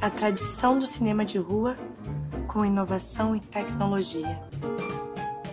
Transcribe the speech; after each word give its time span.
A 0.00 0.10
tradição 0.10 0.78
do 0.78 0.86
cinema 0.86 1.24
de 1.24 1.38
rua 1.38 1.76
com 2.46 2.64
inovação 2.64 3.36
e 3.36 3.40
tecnologia. 3.40 4.40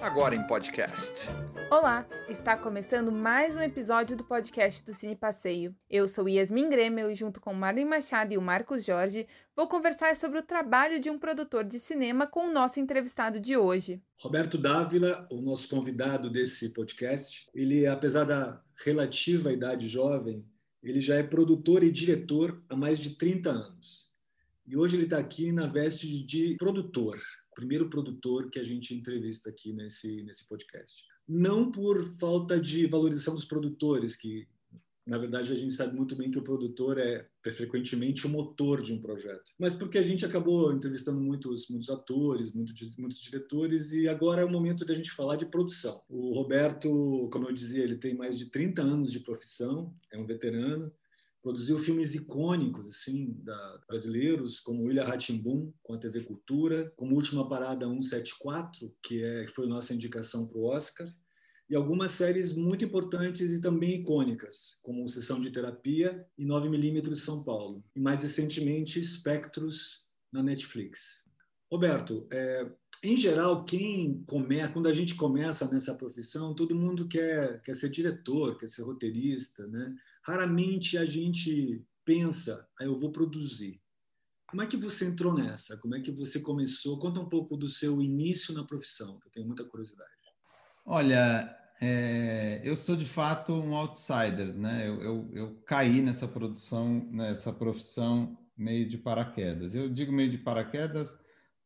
Agora 0.01 0.35
em 0.35 0.45
podcast. 0.47 1.27
Olá, 1.69 2.05
está 2.29 2.55
começando 2.55 3.11
mais 3.11 3.55
um 3.55 3.61
episódio 3.61 4.15
do 4.15 4.23
podcast 4.23 4.85
do 4.85 4.93
Cine 4.93 5.15
Passeio. 5.15 5.75
Eu 5.89 6.07
sou 6.07 6.29
Yasmin 6.29 6.69
Grêmio 6.69 7.09
e 7.09 7.15
junto 7.15 7.41
com 7.41 7.53
Marlene 7.53 7.89
Machado 7.89 8.33
e 8.33 8.37
o 8.37 8.41
Marcos 8.41 8.85
Jorge, 8.85 9.27
vou 9.55 9.67
conversar 9.67 10.15
sobre 10.15 10.39
o 10.39 10.43
trabalho 10.43 10.99
de 10.99 11.09
um 11.09 11.17
produtor 11.17 11.63
de 11.63 11.79
cinema 11.79 12.27
com 12.27 12.47
o 12.47 12.53
nosso 12.53 12.79
entrevistado 12.79 13.39
de 13.39 13.57
hoje. 13.57 13.99
Roberto 14.19 14.57
Dávila, 14.57 15.27
o 15.31 15.41
nosso 15.41 15.67
convidado 15.67 16.29
desse 16.29 16.71
podcast, 16.71 17.47
ele, 17.53 17.87
apesar 17.87 18.25
da 18.25 18.61
relativa 18.83 19.53
idade 19.53 19.87
jovem, 19.87 20.45
ele 20.83 21.01
já 21.01 21.15
é 21.15 21.23
produtor 21.23 21.83
e 21.83 21.91
diretor 21.91 22.63
há 22.69 22.75
mais 22.75 22.99
de 22.99 23.15
30 23.15 23.49
anos. 23.49 24.09
E 24.67 24.75
hoje 24.75 24.95
ele 24.95 25.03
está 25.05 25.17
aqui 25.17 25.51
na 25.51 25.67
veste 25.67 26.23
de 26.23 26.55
produtor, 26.57 27.19
primeiro 27.55 27.89
produtor 27.89 28.49
que 28.49 28.59
a 28.59 28.63
gente 28.63 28.93
entrevista 28.93 29.49
aqui 29.49 29.73
nesse, 29.73 30.23
nesse 30.23 30.47
podcast. 30.47 31.03
Não 31.27 31.71
por 31.71 32.03
falta 32.17 32.59
de 32.59 32.85
valorização 32.87 33.35
dos 33.35 33.45
produtores, 33.45 34.15
que 34.15 34.47
na 35.05 35.17
verdade 35.17 35.51
a 35.51 35.55
gente 35.55 35.73
sabe 35.73 35.95
muito 35.95 36.15
bem 36.15 36.31
que 36.31 36.39
o 36.39 36.43
produtor 36.43 36.97
é, 36.97 37.27
é 37.45 37.51
frequentemente 37.51 38.25
o 38.25 38.29
motor 38.29 38.81
de 38.81 38.91
um 38.91 38.99
projeto, 38.99 39.51
mas 39.59 39.73
porque 39.73 39.97
a 39.97 40.01
gente 40.01 40.25
acabou 40.25 40.73
entrevistando 40.73 41.21
muitos, 41.21 41.67
muitos 41.69 41.89
atores, 41.89 42.53
muitos, 42.53 42.97
muitos 42.97 43.19
diretores, 43.19 43.91
e 43.91 44.07
agora 44.07 44.41
é 44.41 44.45
o 44.45 44.51
momento 44.51 44.85
da 44.85 44.95
gente 44.95 45.11
falar 45.11 45.35
de 45.35 45.45
produção. 45.45 46.01
O 46.09 46.33
Roberto, 46.33 47.29
como 47.31 47.47
eu 47.47 47.53
dizia, 47.53 47.83
ele 47.83 47.97
tem 47.97 48.15
mais 48.15 48.37
de 48.37 48.49
30 48.49 48.81
anos 48.81 49.11
de 49.11 49.19
profissão, 49.19 49.93
é 50.11 50.17
um 50.17 50.25
veterano, 50.25 50.91
produziu 51.45 51.77
filmes 51.77 52.15
icônicos 52.15 52.87
assim 52.87 53.35
da, 53.43 53.79
brasileiros 53.87 54.59
como 54.59 54.85
William 54.85 55.03
Ratimbum 55.03 55.71
com 55.83 55.93
a 55.93 55.97
TV 55.99 56.23
Cultura, 56.23 56.91
como 56.95 57.13
Última 57.13 57.47
Parada 57.47 57.85
174, 57.85 58.91
que 59.03 59.23
é 59.23 59.45
que 59.45 59.51
foi 59.51 59.67
nossa 59.67 59.93
indicação 59.93 60.47
para 60.47 60.57
o 60.57 60.65
Oscar, 60.65 61.07
e 61.69 61.75
algumas 61.75 62.11
séries 62.11 62.53
muito 62.53 62.85
importantes 62.85 63.51
e 63.51 63.59
também 63.59 64.01
icônicas, 64.01 64.79
como 64.83 65.07
Sessão 65.07 65.41
de 65.41 65.49
Terapia 65.49 66.25
e 66.37 66.45
9mm 66.45 67.15
São 67.15 67.43
Paulo, 67.43 67.83
e 67.95 67.99
mais 67.99 68.21
recentemente 68.21 68.99
Espectros 68.99 70.05
na 70.31 70.43
Netflix. 70.43 71.23
Roberto, 71.71 72.27
é, 72.31 72.69
em 73.03 73.17
geral, 73.17 73.65
quem 73.65 74.23
começa, 74.25 74.73
quando 74.73 74.87
a 74.87 74.93
gente 74.93 75.15
começa 75.15 75.71
nessa 75.71 75.95
profissão, 75.95 76.55
todo 76.55 76.75
mundo 76.75 77.07
quer, 77.07 77.61
quer 77.61 77.75
ser 77.75 77.89
diretor, 77.89 78.57
quer 78.57 78.67
ser 78.67 78.83
roteirista, 78.83 79.67
né? 79.67 79.95
Raramente 80.23 80.97
a 80.97 81.05
gente 81.05 81.83
pensa, 82.03 82.67
ah, 82.79 82.83
eu 82.83 82.95
vou 82.95 83.11
produzir. 83.11 83.81
Como 84.47 84.61
é 84.61 84.67
que 84.67 84.77
você 84.77 85.05
entrou 85.05 85.33
nessa? 85.33 85.77
Como 85.77 85.95
é 85.95 86.01
que 86.01 86.11
você 86.11 86.39
começou? 86.39 86.97
Conta 86.97 87.19
um 87.19 87.29
pouco 87.29 87.57
do 87.57 87.67
seu 87.67 88.01
início 88.01 88.53
na 88.53 88.63
profissão, 88.63 89.19
que 89.19 89.27
eu 89.27 89.31
tenho 89.31 89.45
muita 89.45 89.65
curiosidade. 89.65 90.14
Olha, 90.85 91.55
é, 91.81 92.61
eu 92.63 92.75
sou 92.75 92.95
de 92.95 93.05
fato 93.05 93.53
um 93.53 93.75
outsider, 93.75 94.53
né? 94.55 94.87
Eu, 94.87 95.01
eu, 95.01 95.29
eu, 95.33 95.55
caí 95.65 96.01
nessa 96.01 96.27
produção, 96.27 97.07
nessa 97.11 97.51
profissão 97.51 98.37
meio 98.55 98.87
de 98.87 98.97
paraquedas. 98.97 99.73
Eu 99.75 99.89
digo 99.89 100.11
meio 100.11 100.29
de 100.29 100.37
paraquedas 100.37 101.17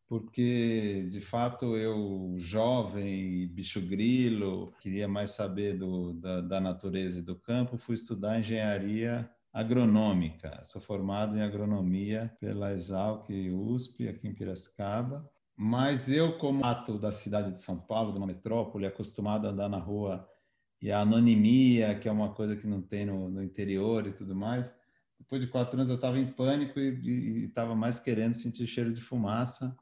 porque 0.08 1.08
de 1.12 1.22
fato 1.22 1.76
eu 1.76 2.34
jovem 2.38 3.48
bicho 3.50 3.80
grilo 3.80 4.74
queria 4.80 5.08
mais 5.08 5.32
saber 5.32 5.78
do, 5.78 6.14
da, 6.14 6.42
da, 6.42 6.60
natureza 6.60 7.20
e 7.20 7.22
do 7.22 7.36
campo 7.36 7.78
fui 7.78 7.94
estudar 7.94 8.40
engenharia 8.40 9.30
agronômica 9.54 10.64
sou 10.64 10.82
formado 10.82 11.38
em 11.38 11.42
agronomia 11.42 12.36
pela 12.40 12.74
Exalc 12.74 13.30
USP 13.30 14.08
aqui 14.08 14.28
em 14.28 14.34
Piracicaba 14.34 15.30
mas 15.60 16.08
eu 16.08 16.38
como 16.38 16.64
ato 16.64 16.98
da 16.98 17.12
cidade 17.12 17.52
de 17.52 17.60
São 17.60 17.78
Paulo 17.78 18.14
de 18.14 18.18
uma 18.18 18.28
metrópole 18.28 18.86
acostumado 18.86 19.46
a 19.46 19.52
andar 19.52 19.68
na 19.68 19.80
rua 19.80 20.26
e 20.82 20.90
a 20.90 21.02
anonimia 21.02 21.94
que 22.00 22.08
é 22.08 22.12
uma 22.12 22.34
coisa 22.34 22.56
que 22.56 22.66
não 22.66 22.82
tem 22.82 23.06
no, 23.06 23.28
no 23.28 23.44
interior 23.44 24.08
e 24.08 24.14
tudo 24.14 24.34
mais 24.34 24.74
depois 25.20 25.42
de 25.42 25.48
quatro 25.48 25.76
anos 25.76 25.90
eu 25.90 25.96
estava 25.96 26.18
em 26.18 26.26
pânico 26.26 26.80
e 26.80 27.46
estava 27.46 27.76
mais 27.76 28.00
querendo 28.00 28.34
sentir 28.34 28.66
cheiro 28.66 28.94
de 28.94 29.02
fumaça. 29.02 29.76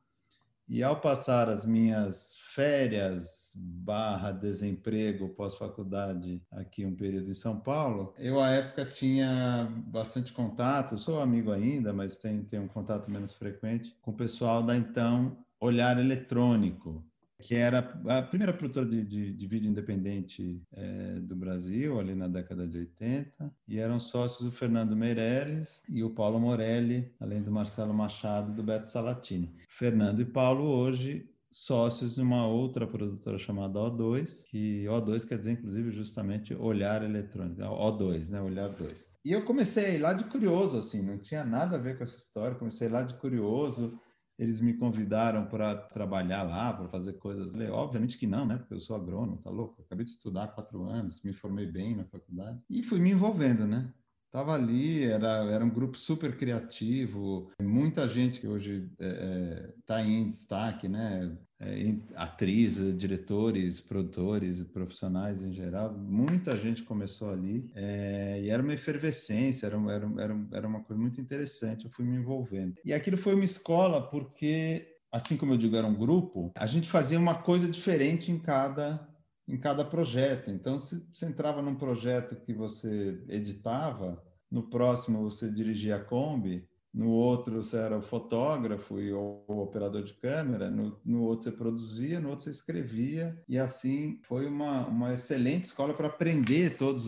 E 0.70 0.84
ao 0.84 1.00
passar 1.00 1.48
as 1.48 1.66
minhas 1.66 2.36
férias 2.54 3.54
barra 3.56 4.32
desemprego 4.32 5.30
pós-faculdade 5.30 6.44
aqui 6.52 6.86
um 6.86 6.94
período 6.94 7.30
em 7.30 7.34
São 7.34 7.58
Paulo, 7.58 8.14
eu 8.18 8.42
à 8.42 8.50
época 8.50 8.84
tinha 8.84 9.72
bastante 9.86 10.34
contato, 10.34 10.98
sou 10.98 11.22
amigo 11.22 11.52
ainda, 11.52 11.94
mas 11.94 12.18
tenho, 12.18 12.44
tenho 12.44 12.64
um 12.64 12.68
contato 12.68 13.10
menos 13.10 13.34
frequente 13.34 13.96
com 14.02 14.12
o 14.12 14.18
pessoal 14.18 14.62
da 14.62 14.76
então 14.76 15.38
Olhar 15.60 16.00
Eletrônico, 16.00 17.04
que 17.40 17.56
era 17.56 17.80
a 18.08 18.22
primeira 18.22 18.54
produtora 18.54 18.86
de, 18.86 19.04
de, 19.04 19.34
de 19.34 19.48
vídeo 19.48 19.70
independente 19.70 20.62
é, 20.74 21.20
do 21.20 21.36
Brasil, 21.36 22.00
ali 22.00 22.16
na 22.16 22.28
década 22.28 22.68
de 22.68 22.80
80, 22.80 23.54
e 23.68 23.80
eram 23.80 24.00
sócios 24.00 24.48
o 24.48 24.52
Fernando 24.52 24.96
Meirelles 24.96 25.84
e 25.88 26.04
o 26.04 26.10
Paulo 26.10 26.40
Morelli, 26.40 27.14
além 27.20 27.42
do 27.42 27.52
Marcelo 27.52 27.94
Machado 27.94 28.52
e 28.52 28.56
do 28.56 28.64
Beto 28.64 28.88
Salatini. 28.88 29.54
Fernando 29.70 30.20
e 30.20 30.26
Paulo 30.26 30.64
hoje 30.64 31.30
sócios 31.50 32.16
de 32.16 32.22
uma 32.22 32.46
outra 32.46 32.86
produtora 32.86 33.40
chamada 33.40 33.80
O2, 33.80 34.46
que 34.46 34.86
O2 34.86 35.26
quer 35.26 35.38
dizer, 35.38 35.54
inclusive, 35.54 35.92
justamente 35.92 36.54
olhar 36.54 37.04
eletrônico, 37.04 37.62
O2, 37.62 38.30
né? 38.30 38.42
Olhar 38.42 38.70
2. 38.70 39.08
E 39.26 39.32
eu 39.32 39.44
comecei 39.44 39.98
lá 39.98 40.14
de 40.14 40.26
curioso, 40.26 40.78
assim, 40.78 41.02
não 41.02 41.18
tinha 41.18 41.44
nada 41.44 41.76
a 41.76 41.80
ver 41.80 41.98
com 41.98 42.04
essa 42.04 42.18
história, 42.18 42.58
comecei 42.58 42.88
lá 42.90 43.02
de 43.02 43.16
curioso, 43.16 44.00
eles 44.38 44.62
me 44.62 44.74
convidaram 44.74 45.46
para 45.46 45.76
trabalhar 45.76 46.44
lá, 46.44 46.72
para 46.72 46.88
fazer 46.88 47.14
coisas. 47.14 47.54
Obviamente 47.72 48.18
que 48.18 48.28
não, 48.28 48.46
né? 48.46 48.58
Porque 48.58 48.74
eu 48.76 48.80
sou 48.80 48.96
agrônomo, 48.96 49.38
tá 49.38 49.50
louco? 49.50 49.82
acabei 49.82 50.06
de 50.06 50.12
estudar 50.12 50.44
há 50.44 50.48
quatro 50.48 50.84
anos, 50.84 51.22
me 51.22 51.34
formei 51.34 51.66
bem 51.66 51.96
na 51.96 52.06
faculdade 52.06 52.62
e 52.70 52.84
fui 52.84 53.00
me 53.00 53.12
envolvendo, 53.12 53.66
né? 53.66 53.92
Estava 54.28 54.54
ali, 54.54 55.06
era, 55.06 55.46
era 55.52 55.66
um 55.66 55.70
grupo 55.70 55.98
super 55.98 56.38
criativo, 56.38 57.50
muita 57.62 58.08
gente 58.08 58.42
que 58.42 58.48
hoje 58.48 58.90
está 58.92 59.06
é, 59.06 59.10
é 59.10 59.74
tá 59.86 60.02
em 60.02 60.28
destaque, 60.28 60.88
né? 60.88 61.36
É, 61.60 61.96
atrizes, 62.16 62.96
diretores, 62.96 63.80
produtores, 63.80 64.62
profissionais 64.62 65.42
em 65.42 65.52
geral, 65.52 65.92
muita 65.92 66.56
gente 66.56 66.84
começou 66.84 67.32
ali 67.32 67.68
é, 67.74 68.40
e 68.44 68.50
era 68.50 68.62
uma 68.62 68.76
efervescência, 68.76 69.66
era, 69.66 69.76
era, 70.20 70.38
era, 70.52 70.68
uma 70.68 70.84
coisa 70.84 71.02
muito 71.02 71.20
interessante, 71.20 71.86
eu 71.86 71.92
fui 71.92 72.06
me 72.06 72.16
envolvendo. 72.16 72.76
E 72.86 72.94
aquilo 72.94 73.18
foi 73.18 73.34
uma 73.34 73.44
escola 73.44 74.08
porque, 74.08 74.88
assim 75.12 75.36
como 75.36 75.54
eu 75.54 75.58
digo, 75.58 75.76
era 75.76 75.88
um 75.88 75.96
grupo, 75.96 76.52
a 76.56 76.68
gente 76.68 76.88
fazia 76.88 77.18
uma 77.18 77.42
coisa 77.42 77.68
diferente 77.68 78.32
em 78.32 78.38
cada 78.38 79.08
em 79.48 79.58
cada 79.58 79.86
projeto. 79.86 80.52
Então, 80.52 80.78
se 80.78 81.08
você 81.14 81.26
entrava 81.26 81.62
num 81.62 81.76
projeto 81.76 82.36
que 82.36 82.54
você 82.54 83.24
editava, 83.30 84.22
no 84.52 84.64
próximo 84.64 85.24
você 85.24 85.50
dirigia 85.50 85.96
a 85.96 86.04
Kombi, 86.04 86.68
no 86.94 87.10
outro 87.10 87.64
você 87.64 87.78
era 87.78 87.98
o 87.98 88.02
fotógrafo 88.02 89.00
e 89.00 89.14
o, 89.14 89.44
o 89.48 89.62
operador 89.62 90.04
de 90.04 90.14
câmera, 90.14 90.70
no, 90.70 91.00
no, 91.06 91.24
outro 91.24 91.44
você 91.44 91.52
produzia, 91.52 92.20
no 92.20 92.30
outro 92.30 92.46
você 92.46 92.52
escrevia, 92.52 93.42
e 93.48 93.58
assim 93.58 94.20
foi 94.24 94.48
uma, 94.48 94.88
uma 94.88 95.14
excelente 95.14 95.66
escola 95.66 95.94
para 95.94 96.08
aprender 96.08 96.78
todas 96.78 97.06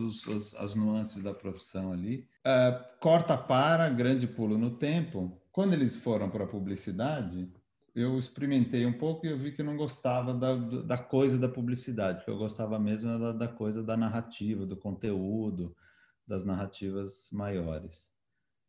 as 0.56 0.74
nuances 0.74 1.22
da 1.22 1.34
profissão 1.34 1.92
ali. 1.92 2.28
Uh, 2.46 2.98
corta 3.00 3.36
para, 3.36 3.88
grande 3.88 4.26
pulo 4.26 4.56
no 4.56 4.70
tempo. 4.70 5.40
Quando 5.50 5.72
eles 5.72 5.96
foram 5.96 6.30
para 6.30 6.44
a 6.44 6.48
publicidade, 6.48 7.52
eu 7.94 8.18
experimentei 8.18 8.86
um 8.86 8.96
pouco 8.96 9.26
e 9.26 9.30
eu 9.30 9.38
vi 9.38 9.52
que 9.52 9.60
eu 9.60 9.66
não 9.66 9.76
gostava 9.76 10.32
da, 10.32 10.54
da 10.54 10.98
coisa 10.98 11.38
da 11.38 11.48
publicidade, 11.48 12.24
que 12.24 12.30
eu 12.30 12.38
gostava 12.38 12.78
mesmo 12.78 13.18
da, 13.18 13.32
da 13.32 13.48
coisa 13.48 13.82
da 13.82 13.96
narrativa, 13.96 14.64
do 14.64 14.76
conteúdo, 14.76 15.74
das 16.26 16.44
narrativas 16.44 17.28
maiores. 17.32 18.10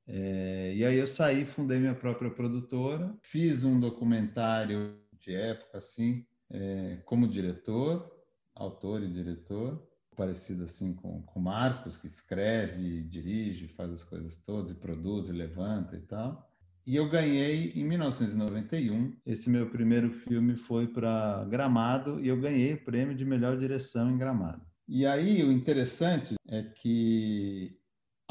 É, 0.07 0.73
e 0.75 0.83
aí 0.83 0.97
eu 0.97 1.07
saí, 1.07 1.45
fundei 1.45 1.79
minha 1.79 1.95
própria 1.95 2.29
produtora, 2.29 3.15
fiz 3.21 3.63
um 3.63 3.79
documentário 3.79 4.95
de 5.19 5.33
época, 5.33 5.77
assim, 5.77 6.25
é, 6.49 6.97
como 7.05 7.27
diretor, 7.27 8.11
autor 8.55 9.03
e 9.03 9.07
diretor, 9.07 9.87
parecido 10.15 10.65
assim 10.65 10.93
com 10.93 11.23
o 11.33 11.39
Marcos, 11.39 11.97
que 11.97 12.07
escreve, 12.07 13.03
dirige, 13.03 13.67
faz 13.69 13.91
as 13.91 14.03
coisas 14.03 14.37
todas, 14.37 14.71
e 14.71 14.75
produz, 14.75 15.29
e 15.29 15.31
levanta 15.31 15.95
e 15.95 16.01
tal. 16.01 16.51
E 16.85 16.95
eu 16.95 17.07
ganhei 17.09 17.71
em 17.75 17.83
1991. 17.83 19.15
Esse 19.25 19.49
meu 19.49 19.69
primeiro 19.69 20.11
filme 20.11 20.55
foi 20.55 20.87
para 20.87 21.45
Gramado 21.45 22.19
e 22.19 22.27
eu 22.27 22.39
ganhei 22.39 22.73
o 22.73 22.83
prêmio 22.83 23.15
de 23.15 23.23
melhor 23.23 23.57
direção 23.57 24.09
em 24.09 24.17
Gramado. 24.17 24.65
E 24.87 25.05
aí 25.05 25.43
o 25.43 25.51
interessante 25.51 26.35
é 26.47 26.63
que 26.63 27.79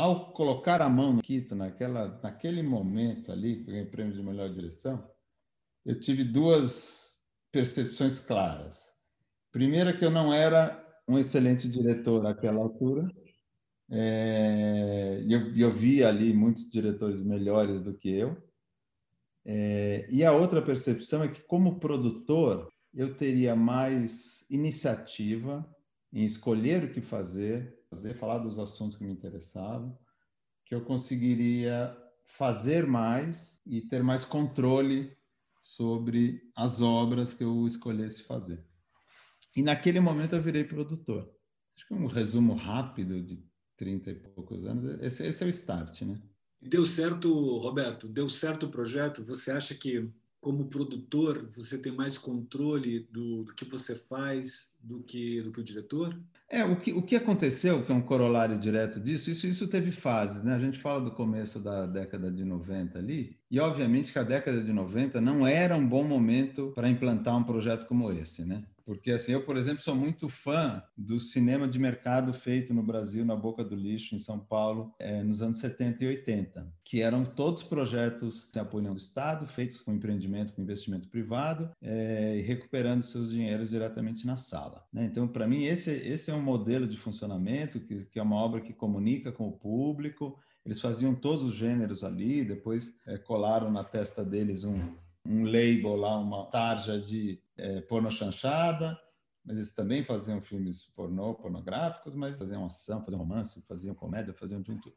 ao 0.01 0.33
colocar 0.33 0.81
a 0.81 0.89
mão 0.89 1.13
no 1.13 1.23
Quito 1.23 1.55
naquela, 1.55 2.19
naquele 2.23 2.63
momento 2.63 3.31
ali 3.33 3.57
que 3.57 3.63
eu 3.63 3.75
ganhei 3.75 3.87
prêmio 3.87 4.15
de 4.15 4.23
melhor 4.23 4.51
direção, 4.53 4.99
eu 5.85 6.01
tive 6.01 6.25
duas 6.25 7.19
percepções 7.53 8.19
claras. 8.19 8.93
Primeira 9.53 9.97
que 9.97 10.05
eu 10.05 10.11
não 10.11 10.33
era 10.33 10.83
um 11.09 11.19
excelente 11.19 11.69
diretor 11.69 12.23
naquela 12.23 12.61
altura 12.61 13.09
É, 13.91 15.25
eu, 15.29 15.55
eu 15.57 15.71
vi 15.71 16.05
ali 16.05 16.33
muitos 16.33 16.71
diretores 16.71 17.23
melhores 17.23 17.83
do 17.83 17.97
que 17.97 18.11
eu. 18.11 18.37
É, 19.45 20.07
e 20.11 20.25
a 20.25 20.33
outra 20.33 20.63
percepção 20.63 21.23
é 21.25 21.29
que, 21.29 21.43
como 21.43 21.81
produtor, 21.81 22.69
eu 22.95 23.17
teria 23.17 23.57
mais 23.57 24.47
iniciativa 24.51 25.69
em 26.13 26.25
escolher 26.25 26.85
o 26.85 26.93
que 26.93 27.01
fazer, 27.01 27.80
fazer, 27.91 28.15
falar 28.15 28.39
dos 28.39 28.59
assuntos 28.59 28.97
que 28.97 29.05
me 29.05 29.13
interessavam, 29.13 29.99
que 30.65 30.75
eu 30.75 30.85
conseguiria 30.85 31.97
fazer 32.25 32.87
mais 32.87 33.61
e 33.67 33.81
ter 33.81 34.03
mais 34.03 34.25
controle 34.25 35.17
sobre 35.61 36.41
as 36.57 36.81
obras 36.81 37.35
que 37.35 37.43
eu 37.43 37.67
escolhesse 37.67 38.23
fazer. 38.23 38.65
E 39.57 39.63
naquele 39.63 39.99
momento 39.99 40.37
eu 40.37 40.41
virei 40.41 40.63
produtor. 40.63 41.29
Acho 41.77 41.89
que 41.89 41.95
um 41.95 42.07
resumo 42.07 42.55
rápido 42.55 43.21
de 43.21 43.45
30 43.77 44.11
e 44.11 44.15
poucos 44.15 44.65
anos, 44.65 45.01
esse, 45.03 45.27
esse 45.27 45.43
é 45.43 45.47
o 45.47 45.51
start, 45.51 46.03
né? 46.03 46.23
Deu 46.63 46.85
certo, 46.85 47.33
Roberto? 47.59 48.07
Deu 48.07 48.29
certo 48.29 48.67
o 48.67 48.71
projeto? 48.71 49.25
Você 49.25 49.51
acha 49.51 49.75
que 49.75 50.13
como 50.41 50.67
produtor, 50.67 51.51
você 51.55 51.79
tem 51.79 51.93
mais 51.93 52.17
controle 52.17 53.07
do, 53.13 53.45
do, 53.45 53.55
que 53.55 53.65
você 53.65 53.95
faz 53.95 54.75
do 54.83 54.99
que, 54.99 55.43
do 55.43 55.53
que 55.53 55.61
o 55.61 55.65
diretor? 55.65 56.19
É, 56.49 56.65
o 56.65 56.77
que, 56.77 56.93
o 56.93 57.03
que 57.03 57.15
aconteceu, 57.15 57.85
que 57.85 57.93
é 57.93 57.95
um 57.95 58.01
corolário 58.01 58.59
direto 58.59 58.99
disso, 58.99 59.31
isso, 59.31 59.47
isso 59.47 59.69
teve 59.69 59.93
fases, 59.93 60.43
né? 60.43 60.55
A 60.55 60.59
gente 60.59 60.81
fala 60.81 61.01
do 61.01 61.13
começo 61.13 61.61
da 61.61 61.87
década 61.87 62.31
de 62.31 62.45
90 62.45 62.99
ali, 62.99 63.37
e 63.51 63.61
obviamente 63.61 64.13
que 64.13 64.19
a 64.19 64.25
década 64.25 64.61
de 64.63 64.73
90 64.73 65.21
não 65.21 65.47
era 65.47 65.77
um 65.77 65.87
bom 65.87 66.03
momento 66.03 66.73
para 66.75 66.91
implantar 66.91 67.37
um 67.37 67.45
projeto 67.45 67.87
como 67.87 68.11
esse, 68.11 68.45
né? 68.45 68.65
Porque, 68.91 69.13
assim, 69.13 69.31
eu, 69.31 69.45
por 69.45 69.57
exemplo, 69.57 69.85
sou 69.85 69.95
muito 69.95 70.29
fã 70.29 70.83
do 70.99 71.21
cinema 71.21 71.69
de 71.69 71.79
mercado 71.79 72.35
feito 72.35 72.75
no 72.75 72.83
Brasil, 72.83 73.25
na 73.25 73.37
Boca 73.37 73.63
do 73.63 73.77
Lixo, 73.77 74.17
em 74.17 74.19
São 74.19 74.37
Paulo, 74.37 74.93
é, 74.99 75.23
nos 75.23 75.43
anos 75.43 75.59
70 75.59 76.03
e 76.03 76.09
80, 76.09 76.75
que 76.83 77.01
eram 77.01 77.25
todos 77.25 77.63
projetos 77.63 78.51
de 78.53 78.59
apoio 78.59 78.93
do 78.93 78.97
Estado, 78.97 79.47
feitos 79.47 79.81
com 79.81 79.93
empreendimento, 79.93 80.53
com 80.53 80.61
investimento 80.61 81.07
privado, 81.07 81.71
é, 81.81 82.37
e 82.37 82.43
recuperando 82.43 83.03
seus 83.03 83.31
dinheiros 83.31 83.71
diretamente 83.71 84.27
na 84.27 84.35
sala. 84.35 84.85
Né? 84.93 85.05
Então, 85.05 85.29
para 85.29 85.47
mim, 85.47 85.67
esse, 85.67 85.93
esse 85.93 86.33
é 86.33 86.35
um 86.35 86.43
modelo 86.43 86.89
de 86.89 86.97
funcionamento, 86.97 87.79
que, 87.79 88.07
que 88.07 88.19
é 88.19 88.23
uma 88.25 88.43
obra 88.43 88.61
que 88.61 88.73
comunica 88.73 89.31
com 89.31 89.47
o 89.47 89.53
público, 89.53 90.37
eles 90.67 90.81
faziam 90.81 91.15
todos 91.15 91.45
os 91.45 91.55
gêneros 91.55 92.03
ali, 92.03 92.45
depois 92.45 92.93
é, 93.07 93.17
colaram 93.17 93.71
na 93.71 93.85
testa 93.85 94.25
deles 94.25 94.65
um, 94.65 94.81
um 95.25 95.45
label 95.45 95.95
lá, 95.95 96.19
uma 96.19 96.47
tarja 96.47 97.01
de 97.01 97.39
é, 97.61 97.81
porno 97.83 98.11
chanchada, 98.11 98.99
mas 99.45 99.57
eles 99.57 99.75
também 99.75 100.05
faziam 100.05 100.41
filmes 100.41 100.85
pornô, 100.95 101.35
pornográficos, 101.35 102.15
mas 102.15 102.39
faziam 102.39 102.65
ação, 102.65 103.03
faziam 103.03 103.19
romance, 103.19 103.63
faziam 103.67 103.95
comédia, 103.95 104.35
faziam 104.35 104.61
de 104.61 104.71
um 104.71 104.79
tudo. 104.79 104.97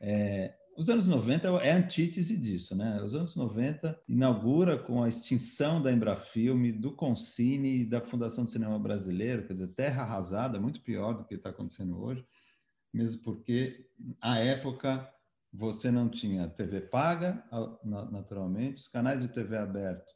É, 0.00 0.54
os 0.76 0.90
anos 0.90 1.06
90 1.06 1.48
é 1.62 1.72
a 1.72 1.76
antítese 1.76 2.36
disso, 2.36 2.76
né? 2.76 3.00
Os 3.02 3.14
anos 3.14 3.36
90 3.36 3.96
inaugura 4.08 4.76
com 4.76 5.02
a 5.02 5.08
extinção 5.08 5.80
da 5.80 5.92
Embrafilme, 5.92 6.72
do 6.72 6.92
Concine 6.92 7.82
e 7.82 7.84
da 7.84 8.00
Fundação 8.00 8.44
do 8.44 8.50
Cinema 8.50 8.78
Brasileiro, 8.78 9.46
quer 9.46 9.52
dizer, 9.52 9.68
terra 9.68 10.02
arrasada, 10.02 10.60
muito 10.60 10.80
pior 10.80 11.14
do 11.14 11.24
que 11.24 11.34
está 11.34 11.50
acontecendo 11.50 12.02
hoje, 12.02 12.26
mesmo 12.92 13.22
porque, 13.22 13.88
à 14.20 14.38
época, 14.38 15.08
você 15.52 15.90
não 15.92 16.08
tinha 16.08 16.48
TV 16.48 16.80
paga, 16.80 17.44
naturalmente, 18.10 18.82
os 18.82 18.88
canais 18.88 19.20
de 19.20 19.28
TV 19.28 19.56
aberto 19.56 20.12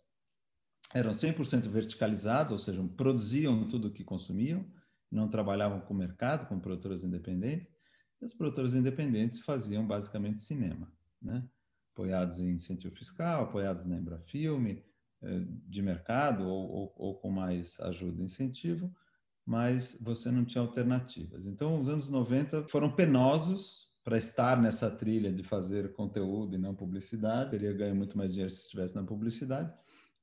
eram 0.95 1.11
100% 1.11 1.69
verticalizados, 1.69 2.53
ou 2.53 2.59
seja, 2.59 2.83
produziam 2.97 3.67
tudo 3.69 3.89
o 3.89 3.91
que 3.93 4.05
consumiam, 4.05 4.65
não 5.11 5.29
trabalhavam 5.29 5.81
com 5.81 5.95
o 5.95 5.97
mercado, 5.97 6.47
com 6.49 6.59
produtoras 6.59 7.05
independentes, 7.05 7.69
e 8.21 8.25
as 8.25 8.35
produtoras 8.35 8.75
independentes 8.75 9.41
faziam 9.41 9.87
basicamente 9.87 10.43
cinema, 10.43 10.91
né? 11.21 11.47
apoiados 11.93 12.39
em 12.39 12.51
incentivo 12.51 12.95
fiscal, 12.95 13.45
apoiados 13.45 13.85
na 13.85 13.97
Embrafilme, 13.97 14.85
eh, 15.23 15.45
de 15.67 15.83
mercado 15.83 16.45
ou, 16.45 16.71
ou, 16.71 16.95
ou 16.97 17.15
com 17.19 17.31
mais 17.31 17.79
ajuda 17.81 18.21
e 18.21 18.25
incentivo, 18.25 18.93
mas 19.45 19.97
você 20.01 20.31
não 20.31 20.45
tinha 20.45 20.63
alternativas. 20.63 21.47
Então, 21.47 21.81
os 21.81 21.89
anos 21.89 22.09
90 22.09 22.69
foram 22.69 22.91
penosos 22.91 23.89
para 24.05 24.17
estar 24.17 24.61
nessa 24.61 24.91
trilha 24.91 25.33
de 25.33 25.43
fazer 25.43 25.93
conteúdo 25.93 26.55
e 26.55 26.59
não 26.59 26.75
publicidade. 26.75 27.51
Teria 27.51 27.73
ganho 27.73 27.97
muito 27.97 28.17
mais 28.17 28.31
dinheiro 28.31 28.51
se 28.51 28.63
estivesse 28.63 28.95
na 28.95 29.03
publicidade 29.03 29.73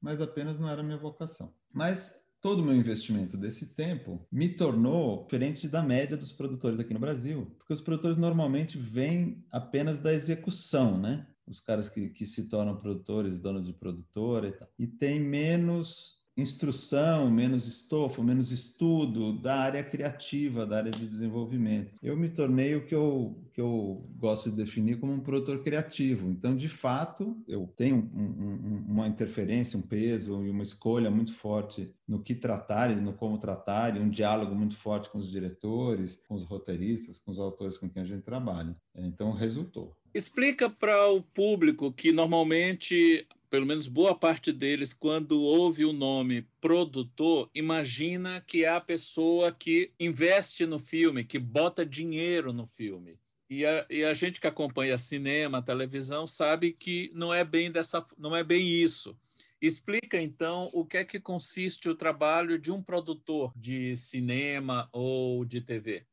mas 0.05 0.21
apenas 0.21 0.59
não 0.59 0.69
era 0.69 0.83
minha 0.83 0.99
vocação. 0.99 1.51
Mas 1.73 2.13
todo 2.39 2.59
o 2.59 2.63
meu 2.63 2.75
investimento 2.75 3.35
desse 3.35 3.73
tempo 3.73 4.23
me 4.31 4.47
tornou 4.47 5.23
diferente 5.23 5.67
da 5.67 5.81
média 5.81 6.15
dos 6.15 6.31
produtores 6.31 6.79
aqui 6.79 6.93
no 6.93 6.99
Brasil, 6.99 7.51
porque 7.57 7.73
os 7.73 7.81
produtores 7.81 8.15
normalmente 8.15 8.77
vêm 8.77 9.43
apenas 9.51 9.97
da 9.97 10.13
execução, 10.13 10.95
né? 10.95 11.25
Os 11.47 11.59
caras 11.59 11.89
que, 11.89 12.09
que 12.09 12.23
se 12.23 12.47
tornam 12.47 12.77
produtores, 12.77 13.39
donos 13.39 13.65
de 13.65 13.73
produtora 13.73 14.47
e 14.47 14.51
tal. 14.51 14.69
E 14.77 14.85
tem 14.85 15.19
menos 15.19 16.14
instrução, 16.37 17.29
menos 17.31 17.67
estofo, 17.67 18.23
menos 18.23 18.51
estudo 18.51 19.33
da 19.33 19.55
área 19.55 19.83
criativa, 19.83 20.65
da 20.65 20.77
área 20.77 20.91
de 20.91 21.07
desenvolvimento. 21.07 21.99
Eu 22.03 22.17
me 22.17 22.29
tornei 22.29 22.75
o 22.75 22.85
que 22.85 22.93
eu, 22.93 23.37
que 23.53 23.61
eu 23.61 24.05
gosto 24.17 24.49
de 24.49 24.57
definir 24.57 24.99
como 24.99 25.13
um 25.13 25.19
produtor 25.19 25.63
criativo. 25.63 26.29
Então, 26.29 26.55
de 26.55 26.67
fato, 26.67 27.37
eu 27.47 27.67
tenho 27.75 28.09
um, 28.13 28.23
um, 28.23 28.85
uma 28.87 29.07
interferência, 29.07 29.79
um 29.79 29.81
peso 29.81 30.43
e 30.43 30.49
uma 30.49 30.63
escolha 30.63 31.09
muito 31.09 31.33
forte 31.33 31.89
no 32.07 32.21
que 32.21 32.35
tratar 32.35 32.91
e 32.91 32.95
no 32.95 33.13
como 33.13 33.37
tratar, 33.37 33.95
e 33.95 33.99
um 33.99 34.09
diálogo 34.09 34.53
muito 34.53 34.75
forte 34.75 35.09
com 35.09 35.17
os 35.17 35.29
diretores, 35.29 36.21
com 36.27 36.35
os 36.35 36.43
roteiristas, 36.43 37.19
com 37.19 37.31
os 37.31 37.39
autores 37.39 37.77
com 37.77 37.89
quem 37.89 38.01
a 38.01 38.05
gente 38.05 38.23
trabalha. 38.23 38.75
Então, 38.93 39.31
resultou. 39.31 39.95
Explica 40.13 40.69
para 40.69 41.09
o 41.09 41.21
público 41.21 41.91
que 41.91 42.11
normalmente 42.11 43.27
pelo 43.49 43.65
menos 43.65 43.87
boa 43.87 44.15
parte 44.15 44.51
deles, 44.51 44.93
quando 44.93 45.41
ouve 45.41 45.85
o 45.85 45.93
nome 45.93 46.47
produtor, 46.59 47.49
imagina 47.53 48.41
que 48.41 48.63
é 48.63 48.69
a 48.69 48.81
pessoa 48.81 49.51
que 49.51 49.91
investe 49.99 50.65
no 50.65 50.79
filme, 50.79 51.23
que 51.23 51.39
bota 51.39 51.85
dinheiro 51.85 52.51
no 52.51 52.65
filme. 52.65 53.19
E 53.49 53.65
a, 53.65 53.85
e 53.89 54.03
a 54.03 54.13
gente 54.13 54.41
que 54.41 54.47
acompanha 54.47 54.97
cinema, 54.97 55.61
televisão, 55.61 56.25
sabe 56.25 56.73
que 56.73 57.11
não 57.13 57.33
é 57.33 57.43
bem 57.43 57.71
dessa, 57.71 58.05
não 58.17 58.35
é 58.35 58.43
bem 58.43 58.67
isso. 58.67 59.17
Explica 59.61 60.21
então 60.21 60.69
o 60.73 60.85
que 60.85 60.97
é 60.97 61.05
que 61.05 61.19
consiste 61.19 61.87
o 61.87 61.95
trabalho 61.95 62.59
de 62.59 62.71
um 62.71 62.83
produtor 62.83 63.53
de 63.55 63.95
cinema 63.95 64.89
ou 64.91 65.45
de 65.45 65.61
TV. 65.61 66.05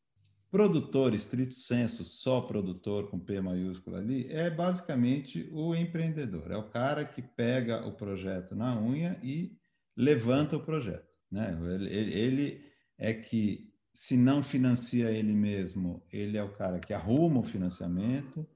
Produtor, 0.52 1.14
estrito 1.14 1.54
senso, 1.54 2.04
só 2.04 2.42
produtor 2.42 3.08
com 3.08 3.18
P 3.18 3.40
maiúsculo 3.40 3.96
ali, 3.96 4.30
é 4.30 4.50
basicamente 4.50 5.48
o 5.50 5.74
empreendedor. 5.74 6.50
É 6.50 6.56
o 6.58 6.68
cara 6.68 7.06
que 7.06 7.22
pega 7.22 7.86
o 7.86 7.92
projeto 7.92 8.54
na 8.54 8.78
unha 8.78 9.18
e 9.22 9.56
levanta 9.96 10.54
o 10.54 10.60
projeto. 10.60 11.18
Né? 11.30 11.58
Ele, 11.88 12.12
ele 12.12 12.64
é 12.98 13.14
que, 13.14 13.72
se 13.94 14.14
não 14.14 14.42
financia 14.42 15.10
ele 15.10 15.32
mesmo, 15.32 16.02
ele 16.12 16.36
é 16.36 16.44
o 16.44 16.52
cara 16.52 16.78
que 16.78 16.92
arruma 16.92 17.40
o 17.40 17.44
financiamento, 17.44 18.46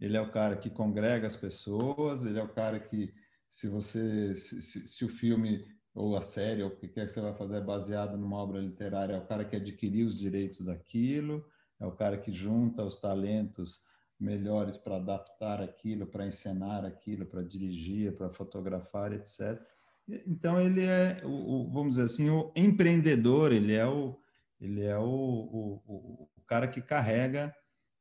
ele 0.00 0.16
é 0.16 0.20
o 0.22 0.30
cara 0.30 0.56
que 0.56 0.70
congrega 0.70 1.26
as 1.26 1.36
pessoas, 1.36 2.24
ele 2.24 2.38
é 2.38 2.42
o 2.42 2.48
cara 2.48 2.80
que, 2.80 3.12
se 3.50 3.68
você, 3.68 4.34
se, 4.36 4.62
se, 4.62 4.88
se 4.88 5.04
o 5.04 5.08
filme 5.10 5.66
ou 5.94 6.16
a 6.16 6.22
série, 6.22 6.62
ou 6.62 6.70
o 6.70 6.76
que 6.76 6.88
quer 6.88 7.06
que 7.06 7.12
você 7.12 7.20
vai 7.20 7.34
fazer 7.34 7.56
é 7.56 7.60
baseado 7.60 8.16
numa 8.16 8.36
obra 8.36 8.60
literária, 8.60 9.14
é 9.14 9.18
o 9.18 9.26
cara 9.26 9.44
que 9.44 9.56
adquiriu 9.56 10.06
os 10.06 10.18
direitos 10.18 10.66
daquilo, 10.66 11.44
é 11.78 11.86
o 11.86 11.92
cara 11.92 12.16
que 12.16 12.32
junta 12.32 12.82
os 12.84 12.96
talentos 12.96 13.80
melhores 14.18 14.78
para 14.78 14.96
adaptar 14.96 15.60
aquilo, 15.60 16.06
para 16.06 16.26
encenar 16.26 16.84
aquilo, 16.84 17.26
para 17.26 17.42
dirigir, 17.42 18.16
para 18.16 18.30
fotografar, 18.30 19.12
etc. 19.12 19.60
Então 20.26 20.60
ele 20.60 20.84
é, 20.84 21.20
o, 21.24 21.28
o, 21.28 21.70
vamos 21.70 21.96
dizer 21.96 22.04
assim, 22.04 22.30
o 22.30 22.52
empreendedor, 22.56 23.52
ele 23.52 23.74
é 23.74 23.86
o, 23.86 24.18
ele 24.60 24.84
é 24.84 24.96
o, 24.96 25.02
o, 25.04 26.28
o 26.36 26.42
cara 26.46 26.68
que 26.68 26.80
carrega 26.80 27.54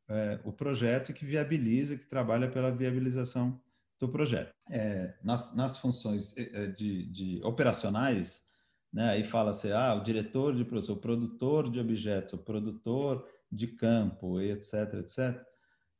é, 0.07 0.39
o 0.43 0.51
projeto 0.51 1.09
e 1.09 1.13
que 1.13 1.25
viabiliza, 1.25 1.97
que 1.97 2.05
trabalha 2.05 2.49
pela 2.49 2.71
viabilização 2.71 3.59
do 4.01 4.11
projeto. 4.11 4.53
É, 4.69 5.15
nas, 5.23 5.55
nas 5.55 5.77
funções 5.77 6.35
é, 6.37 6.63
é, 6.63 6.67
de, 6.67 7.05
de 7.05 7.41
operacionais, 7.43 8.43
né, 8.91 9.09
aí 9.09 9.23
fala-se, 9.23 9.71
ah, 9.71 9.93
o 9.93 10.03
diretor 10.03 10.55
de 10.55 10.65
produção, 10.65 10.95
o 10.95 10.99
produtor 10.99 11.69
de 11.69 11.79
objetos, 11.79 12.33
o 12.33 12.37
produtor 12.37 13.25
de 13.51 13.67
campo, 13.67 14.41
etc, 14.41 14.95
etc. 14.95 15.45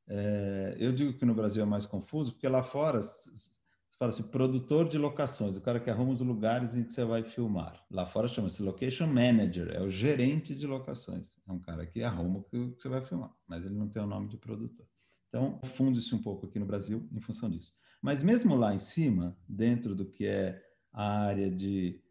É, 0.08 0.75
eu 0.79 0.91
digo 0.91 1.13
que 1.13 1.25
no 1.25 1.34
Brasil 1.34 1.63
é 1.63 1.65
mais 1.65 1.86
confuso, 1.86 2.34
porque 2.34 2.48
lá 2.48 2.63
fora 2.63 3.00
fala 3.98 4.12
assim, 4.12 4.24
produtor 4.24 4.89
de 4.89 4.98
locações, 4.98 5.55
o 5.55 5.62
cara 5.62 5.79
que 5.79 5.89
arruma 5.89 6.13
os 6.13 6.22
lugares 6.22 6.75
em 6.75 6.84
que 6.84 6.91
você 6.91 7.05
vai 7.05 7.24
filmar. 7.24 7.86
Lá 7.89 8.05
fora 8.05 8.27
chama-se 8.27 8.63
location 8.63 9.05
manager, 9.05 9.70
é 9.72 9.79
o 9.79 9.91
gerente 9.91 10.55
de 10.55 10.65
locações. 10.65 11.38
É 11.48 11.51
um 11.51 11.60
cara 11.60 11.86
que 11.86 12.01
arruma 12.01 12.39
o 12.39 12.43
que 12.43 12.81
você 12.81 12.89
vai 12.89 13.05
filmar, 13.05 13.31
mas 13.48 13.63
ele 13.63 13.75
não 13.75 13.88
tem 13.88 14.01
o 14.01 14.08
nome 14.08 14.27
de 14.27 14.38
produtor. 14.38 14.88
Então, 15.29 15.62
funde-se 15.63 16.13
um 16.13 16.22
pouco 16.22 16.48
aqui 16.48 16.60
no 16.60 16.65
Brasil 16.65 17.08
em 17.12 17.22
função 17.22 17.50
disso. 17.50 17.74
Mas 18.01 18.24
mesmo 18.24 18.55
lá 18.55 18.74
em 18.74 18.79
cima, 18.79 19.38
dentro 19.48 19.93
do 19.96 20.05
que 20.05 20.25
é 20.25 20.62
a 20.91 21.25
área 21.25 21.50
de 21.50 22.01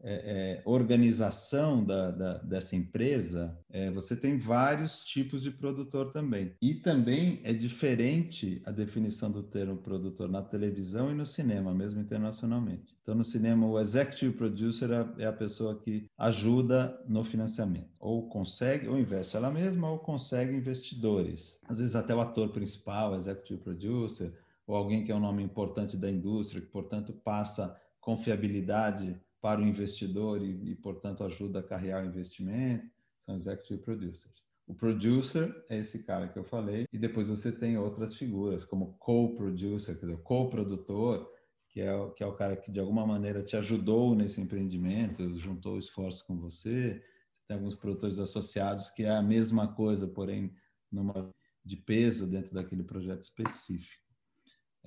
é, 0.00 0.60
é, 0.60 0.62
organização 0.64 1.84
da, 1.84 2.10
da, 2.12 2.38
dessa 2.38 2.76
empresa, 2.76 3.58
é, 3.68 3.90
você 3.90 4.14
tem 4.14 4.38
vários 4.38 5.00
tipos 5.00 5.42
de 5.42 5.50
produtor 5.50 6.12
também. 6.12 6.54
E 6.62 6.74
também 6.74 7.40
é 7.42 7.52
diferente 7.52 8.62
a 8.64 8.70
definição 8.70 9.30
do 9.30 9.42
termo 9.42 9.76
produtor 9.78 10.28
na 10.28 10.40
televisão 10.40 11.10
e 11.10 11.14
no 11.14 11.26
cinema, 11.26 11.74
mesmo 11.74 12.00
internacionalmente. 12.00 12.96
Então, 13.02 13.14
no 13.14 13.24
cinema, 13.24 13.66
o 13.66 13.80
executive 13.80 14.34
producer 14.34 14.90
é, 14.90 15.24
é 15.24 15.26
a 15.26 15.32
pessoa 15.32 15.80
que 15.80 16.06
ajuda 16.16 16.96
no 17.08 17.24
financiamento, 17.24 17.90
ou 17.98 18.28
consegue, 18.28 18.86
ou 18.86 18.98
investe 18.98 19.36
ela 19.36 19.50
mesma, 19.50 19.90
ou 19.90 19.98
consegue 19.98 20.54
investidores. 20.54 21.58
Às 21.66 21.78
vezes, 21.78 21.96
até 21.96 22.14
o 22.14 22.20
ator 22.20 22.50
principal, 22.50 23.16
executive 23.16 23.60
producer, 23.60 24.32
ou 24.68 24.76
alguém 24.76 25.02
que 25.02 25.10
é 25.10 25.14
um 25.14 25.20
nome 25.20 25.42
importante 25.42 25.96
da 25.96 26.10
indústria, 26.10 26.60
que, 26.60 26.68
portanto, 26.68 27.14
passa 27.24 27.74
confiabilidade 27.98 29.18
para 29.40 29.62
o 29.62 29.66
investidor 29.66 30.42
e, 30.42 30.72
e, 30.72 30.74
portanto, 30.74 31.24
ajuda 31.24 31.60
a 31.60 31.62
carregar 31.62 32.04
o 32.04 32.06
investimento, 32.06 32.86
são 33.18 33.34
executive 33.34 33.80
producers. 33.80 34.46
O 34.66 34.74
producer 34.74 35.64
é 35.70 35.78
esse 35.78 36.04
cara 36.04 36.28
que 36.28 36.38
eu 36.38 36.44
falei, 36.44 36.86
e 36.92 36.98
depois 36.98 37.28
você 37.28 37.50
tem 37.50 37.78
outras 37.78 38.14
figuras, 38.14 38.66
como 38.66 38.92
co-producer, 38.98 39.98
quer 39.98 40.04
dizer, 40.04 40.18
co-produtor, 40.18 41.26
que 41.70 41.80
é, 41.80 41.94
o, 41.94 42.10
que 42.10 42.22
é 42.22 42.26
o 42.26 42.34
cara 42.34 42.54
que 42.54 42.70
de 42.70 42.78
alguma 42.78 43.06
maneira 43.06 43.42
te 43.42 43.56
ajudou 43.56 44.14
nesse 44.14 44.38
empreendimento, 44.38 45.34
juntou 45.38 45.78
esforços 45.78 46.22
com 46.22 46.36
você. 46.36 47.02
Tem 47.46 47.56
alguns 47.56 47.74
produtores 47.74 48.18
associados 48.18 48.90
que 48.90 49.04
é 49.04 49.10
a 49.10 49.22
mesma 49.22 49.68
coisa, 49.74 50.06
porém 50.06 50.52
numa 50.92 51.30
de 51.64 51.76
peso 51.76 52.26
dentro 52.26 52.54
daquele 52.54 52.82
projeto 52.82 53.22
específico. 53.22 53.97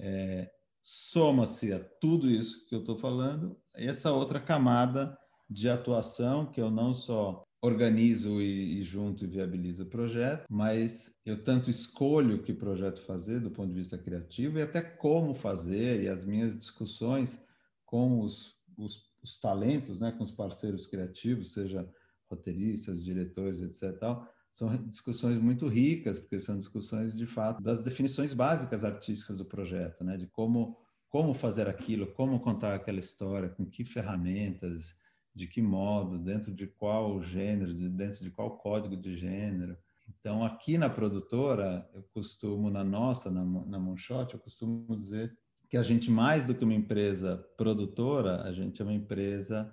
É, 0.01 0.51
Soma-se 0.81 1.71
a 1.71 1.79
tudo 1.79 2.27
isso 2.27 2.65
que 2.65 2.73
eu 2.73 2.79
estou 2.79 2.97
falando, 2.97 3.55
essa 3.75 4.11
outra 4.11 4.39
camada 4.39 5.15
de 5.47 5.69
atuação 5.69 6.45
que 6.47 6.59
eu 6.59 6.71
não 6.71 6.91
só 6.91 7.43
organizo 7.61 8.41
e, 8.41 8.79
e, 8.79 8.83
junto 8.83 9.23
e 9.23 9.27
viabilizo 9.27 9.83
o 9.83 9.89
projeto, 9.89 10.45
mas 10.49 11.15
eu 11.23 11.43
tanto 11.43 11.69
escolho 11.69 12.41
que 12.41 12.51
projeto 12.51 13.03
fazer 13.03 13.39
do 13.39 13.51
ponto 13.51 13.69
de 13.69 13.75
vista 13.75 13.95
criativo 13.95 14.57
e 14.57 14.63
até 14.63 14.81
como 14.81 15.35
fazer 15.35 16.01
e 16.01 16.07
as 16.07 16.25
minhas 16.25 16.57
discussões 16.57 17.39
com 17.85 18.19
os, 18.21 18.55
os, 18.75 19.03
os 19.21 19.39
talentos, 19.39 19.99
né, 19.99 20.11
com 20.11 20.23
os 20.23 20.31
parceiros 20.31 20.87
criativos, 20.87 21.53
seja 21.53 21.87
roteiristas, 22.27 23.03
diretores, 23.03 23.61
etc. 23.61 23.99
Tal, 23.99 24.27
são 24.51 24.75
discussões 24.87 25.37
muito 25.37 25.67
ricas, 25.67 26.19
porque 26.19 26.39
são 26.39 26.57
discussões 26.57 27.17
de 27.17 27.25
fato 27.25 27.61
das 27.63 27.79
definições 27.79 28.33
básicas 28.33 28.83
artísticas 28.83 29.37
do 29.37 29.45
projeto, 29.45 30.03
né, 30.03 30.17
de 30.17 30.27
como 30.27 30.77
como 31.11 31.33
fazer 31.33 31.67
aquilo, 31.67 32.07
como 32.13 32.39
contar 32.39 32.73
aquela 32.73 32.99
história, 32.99 33.49
com 33.49 33.65
que 33.65 33.83
ferramentas, 33.83 34.95
de 35.35 35.45
que 35.45 35.61
modo, 35.61 36.17
dentro 36.17 36.53
de 36.53 36.65
qual 36.65 37.21
gênero, 37.21 37.73
dentro 37.73 38.23
de 38.23 38.31
qual 38.31 38.57
código 38.57 38.95
de 38.95 39.15
gênero. 39.17 39.77
Então, 40.07 40.41
aqui 40.43 40.77
na 40.77 40.89
produtora, 40.89 41.89
eu 41.93 42.03
costumo, 42.13 42.69
na 42.69 42.81
nossa, 42.81 43.29
na, 43.29 43.43
na 43.43 43.95
eu 44.31 44.39
costumo 44.39 44.95
dizer 44.95 45.37
que 45.69 45.75
a 45.75 45.83
gente, 45.83 46.09
mais 46.09 46.45
do 46.45 46.55
que 46.55 46.63
uma 46.63 46.73
empresa 46.73 47.37
produtora, 47.57 48.43
a 48.43 48.53
gente 48.53 48.81
é 48.81 48.85
uma 48.85 48.93
empresa 48.93 49.69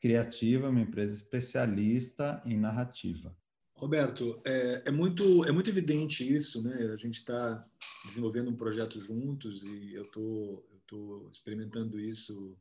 criativa, 0.00 0.70
uma 0.70 0.80
empresa 0.80 1.14
especialista 1.14 2.42
em 2.46 2.56
narrativa. 2.56 3.36
Roberto, 3.78 4.40
é, 4.44 4.82
é, 4.86 4.90
muito, 4.90 5.44
é 5.44 5.52
muito 5.52 5.70
evidente 5.70 6.34
isso, 6.34 6.62
né? 6.62 6.74
A 6.92 6.96
gente 6.96 7.20
está 7.20 7.64
desenvolvendo 8.06 8.50
um 8.50 8.56
projeto 8.56 8.98
juntos 9.00 9.62
e 9.62 9.94
eu 9.94 10.04
tô, 10.10 10.64
estou 10.82 11.30
experimentando 11.30 11.98
isso 12.00 12.58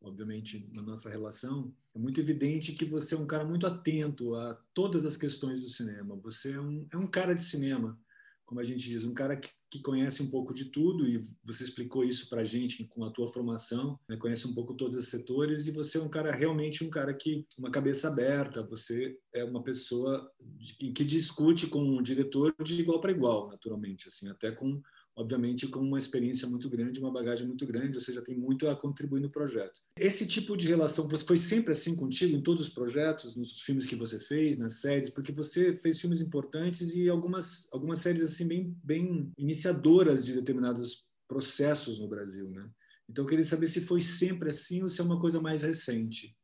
obviamente, 0.00 0.68
na 0.72 0.82
nossa 0.82 1.10
relação, 1.10 1.74
é 1.94 1.98
muito 1.98 2.20
evidente 2.20 2.74
que 2.74 2.84
você 2.84 3.14
é 3.14 3.18
um 3.18 3.26
cara 3.26 3.44
muito 3.44 3.66
atento 3.66 4.34
a 4.34 4.54
todas 4.72 5.04
as 5.04 5.16
questões 5.16 5.62
do 5.62 5.68
cinema. 5.68 6.16
Você 6.22 6.52
é 6.52 6.60
um, 6.60 6.86
é 6.92 6.96
um 6.96 7.06
cara 7.06 7.34
de 7.34 7.42
cinema, 7.42 7.98
como 8.46 8.60
a 8.60 8.64
gente 8.64 8.88
diz, 8.88 9.04
um 9.04 9.12
cara 9.12 9.36
que, 9.36 9.50
que 9.70 9.82
conhece 9.82 10.22
um 10.22 10.30
pouco 10.30 10.54
de 10.54 10.66
tudo, 10.66 11.06
e 11.06 11.20
você 11.44 11.64
explicou 11.64 12.04
isso 12.04 12.28
para 12.30 12.42
a 12.42 12.44
gente 12.44 12.84
com 12.84 13.04
a 13.04 13.10
tua 13.10 13.28
formação, 13.28 13.98
né? 14.08 14.16
conhece 14.16 14.46
um 14.46 14.54
pouco 14.54 14.74
todos 14.74 14.96
os 14.96 15.08
setores, 15.08 15.66
e 15.66 15.72
você 15.72 15.98
é 15.98 16.00
um 16.00 16.08
cara, 16.08 16.32
realmente 16.32 16.84
um 16.84 16.88
cara 16.88 17.12
que, 17.12 17.44
uma 17.58 17.70
cabeça 17.70 18.08
aberta, 18.08 18.62
você 18.62 19.18
é 19.34 19.44
uma 19.44 19.62
pessoa 19.62 20.30
de, 20.40 20.92
que 20.92 21.04
discute 21.04 21.66
com 21.66 21.96
o 21.96 22.02
diretor 22.02 22.54
de 22.62 22.80
igual 22.80 23.00
para 23.00 23.12
igual, 23.12 23.48
naturalmente, 23.48 24.08
assim, 24.08 24.28
até 24.28 24.52
com 24.52 24.80
obviamente 25.16 25.66
com 25.66 25.80
uma 25.80 25.96
experiência 25.96 26.46
muito 26.46 26.68
grande, 26.68 27.00
uma 27.00 27.10
bagagem 27.10 27.46
muito 27.46 27.66
grande, 27.66 27.94
você 27.94 28.12
já 28.12 28.20
tem 28.20 28.36
muito 28.36 28.68
a 28.68 28.76
contribuir 28.76 29.20
no 29.20 29.30
projeto. 29.30 29.80
Esse 29.98 30.26
tipo 30.26 30.54
de 30.56 30.68
relação 30.68 31.08
você 31.08 31.24
foi 31.24 31.38
sempre 31.38 31.72
assim 31.72 31.96
contigo 31.96 32.36
em 32.36 32.42
todos 32.42 32.62
os 32.62 32.68
projetos, 32.68 33.34
nos 33.34 33.62
filmes 33.62 33.86
que 33.86 33.96
você 33.96 34.20
fez, 34.20 34.58
nas 34.58 34.80
séries, 34.80 35.08
porque 35.08 35.32
você 35.32 35.74
fez 35.74 35.98
filmes 35.98 36.20
importantes 36.20 36.94
e 36.94 37.08
algumas 37.08 37.72
algumas 37.72 38.00
séries 38.00 38.22
assim 38.22 38.46
bem 38.46 38.76
bem 38.84 39.32
iniciadoras 39.38 40.24
de 40.24 40.34
determinados 40.34 41.06
processos 41.26 41.98
no 41.98 42.06
Brasil, 42.06 42.50
né? 42.50 42.68
Então 43.08 43.24
eu 43.24 43.28
queria 43.28 43.44
saber 43.44 43.68
se 43.68 43.80
foi 43.80 44.02
sempre 44.02 44.50
assim 44.50 44.82
ou 44.82 44.88
se 44.88 45.00
é 45.00 45.04
uma 45.04 45.18
coisa 45.18 45.40
mais 45.40 45.62
recente. 45.62 46.36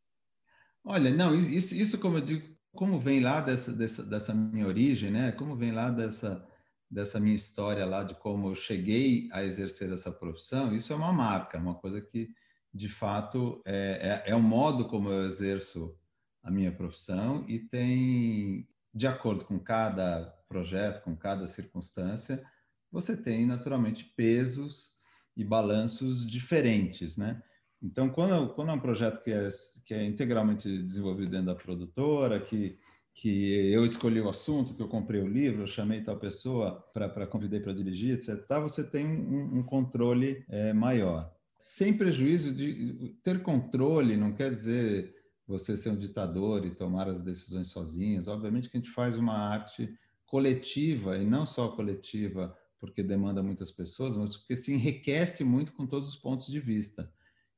Olha, 0.85 1.13
não, 1.13 1.35
isso, 1.35 1.75
isso 1.75 1.99
como 1.99 2.19
eu 2.19 2.23
digo, 2.23 2.57
como 2.73 2.99
vem 2.99 3.21
lá 3.21 3.41
dessa, 3.41 3.73
dessa, 3.73 4.03
dessa 4.03 4.35
minha 4.35 4.67
origem, 4.67 5.11
né? 5.11 5.31
Como 5.33 5.57
vem 5.57 5.73
lá 5.73 5.91
dessa 5.91 6.45
dessa 6.93 7.19
minha 7.19 7.35
história 7.35 7.87
lá 7.87 8.05
de 8.05 8.15
como 8.15 8.49
eu 8.49 8.55
cheguei 8.55 9.27
a 9.33 9.43
exercer 9.43 9.91
essa 9.91 10.13
profissão, 10.13 10.75
isso 10.75 10.93
é 10.93 10.97
uma 10.97 11.13
marca, 11.13 11.59
uma 11.59 11.75
coisa 11.75 12.03
que, 12.03 12.29
de 12.73 12.89
fato, 12.89 13.63
é, 13.65 14.23
é, 14.27 14.33
é 14.33 14.35
o 14.35 14.43
modo 14.43 14.87
como 14.87 15.09
eu 15.09 15.25
exerço 15.25 15.97
a 16.43 16.51
minha 16.51 16.71
profissão 16.71 17.47
e 17.49 17.59
tem, 17.59 18.69
de 18.93 19.07
acordo 19.07 19.47
com 19.47 19.59
cada 19.59 20.27
projeto, 20.47 21.03
com 21.03 21.17
cada 21.17 21.49
circunstância, 21.49 22.45
você 22.91 23.17
tem 23.17 23.47
naturalmente 23.47 24.05
pesos 24.15 24.93
e 25.35 25.43
balanços 25.43 26.29
diferentes, 26.31 27.17
né? 27.17 27.43
Então, 27.81 28.11
quando, 28.11 28.53
quando 28.55 28.71
é 28.71 28.75
um 28.75 28.79
projeto 28.79 29.23
que 29.23 29.33
é, 29.33 29.49
que 29.87 29.95
é 29.95 30.05
integralmente 30.05 30.83
desenvolvido 30.83 31.31
dentro 31.31 31.47
da 31.47 31.55
produtora, 31.55 32.39
que 32.39 32.79
que 33.15 33.71
eu 33.73 33.85
escolhi 33.85 34.21
o 34.21 34.29
assunto, 34.29 34.75
que 34.75 34.83
eu 34.83 34.89
comprei 34.89 35.21
o 35.21 35.29
livro, 35.29 35.63
eu 35.63 35.67
chamei 35.67 36.03
tal 36.03 36.17
pessoa 36.19 36.83
para 36.93 37.27
convidei 37.27 37.61
para 37.61 37.73
dirigir, 37.73 38.15
etc. 38.15 38.47
Você 38.63 38.83
tem 38.83 39.07
um, 39.07 39.59
um 39.59 39.63
controle 39.63 40.45
é, 40.49 40.73
maior. 40.73 41.31
Sem 41.59 41.97
prejuízo 41.97 42.55
de 42.55 43.15
ter 43.23 43.43
controle, 43.43 44.17
não 44.17 44.33
quer 44.33 44.51
dizer 44.51 45.15
você 45.47 45.77
ser 45.77 45.91
um 45.91 45.97
ditador 45.97 46.65
e 46.65 46.75
tomar 46.75 47.09
as 47.09 47.21
decisões 47.21 47.69
sozinhas. 47.69 48.29
Obviamente 48.29 48.69
que 48.69 48.77
a 48.77 48.81
gente 48.81 48.93
faz 48.93 49.17
uma 49.17 49.35
arte 49.35 49.93
coletiva 50.27 51.19
e 51.19 51.27
não 51.27 51.45
só 51.45 51.69
coletiva 51.69 52.57
porque 52.81 53.03
demanda 53.03 53.43
muitas 53.43 53.71
pessoas, 53.71 54.17
mas 54.17 54.37
porque 54.37 54.57
se 54.57 54.73
enriquece 54.73 55.45
muito 55.45 55.73
com 55.73 55.87
todos 55.87 56.09
os 56.09 56.17
pontos 56.17 56.49
de 56.49 56.59
vista. 56.59 57.09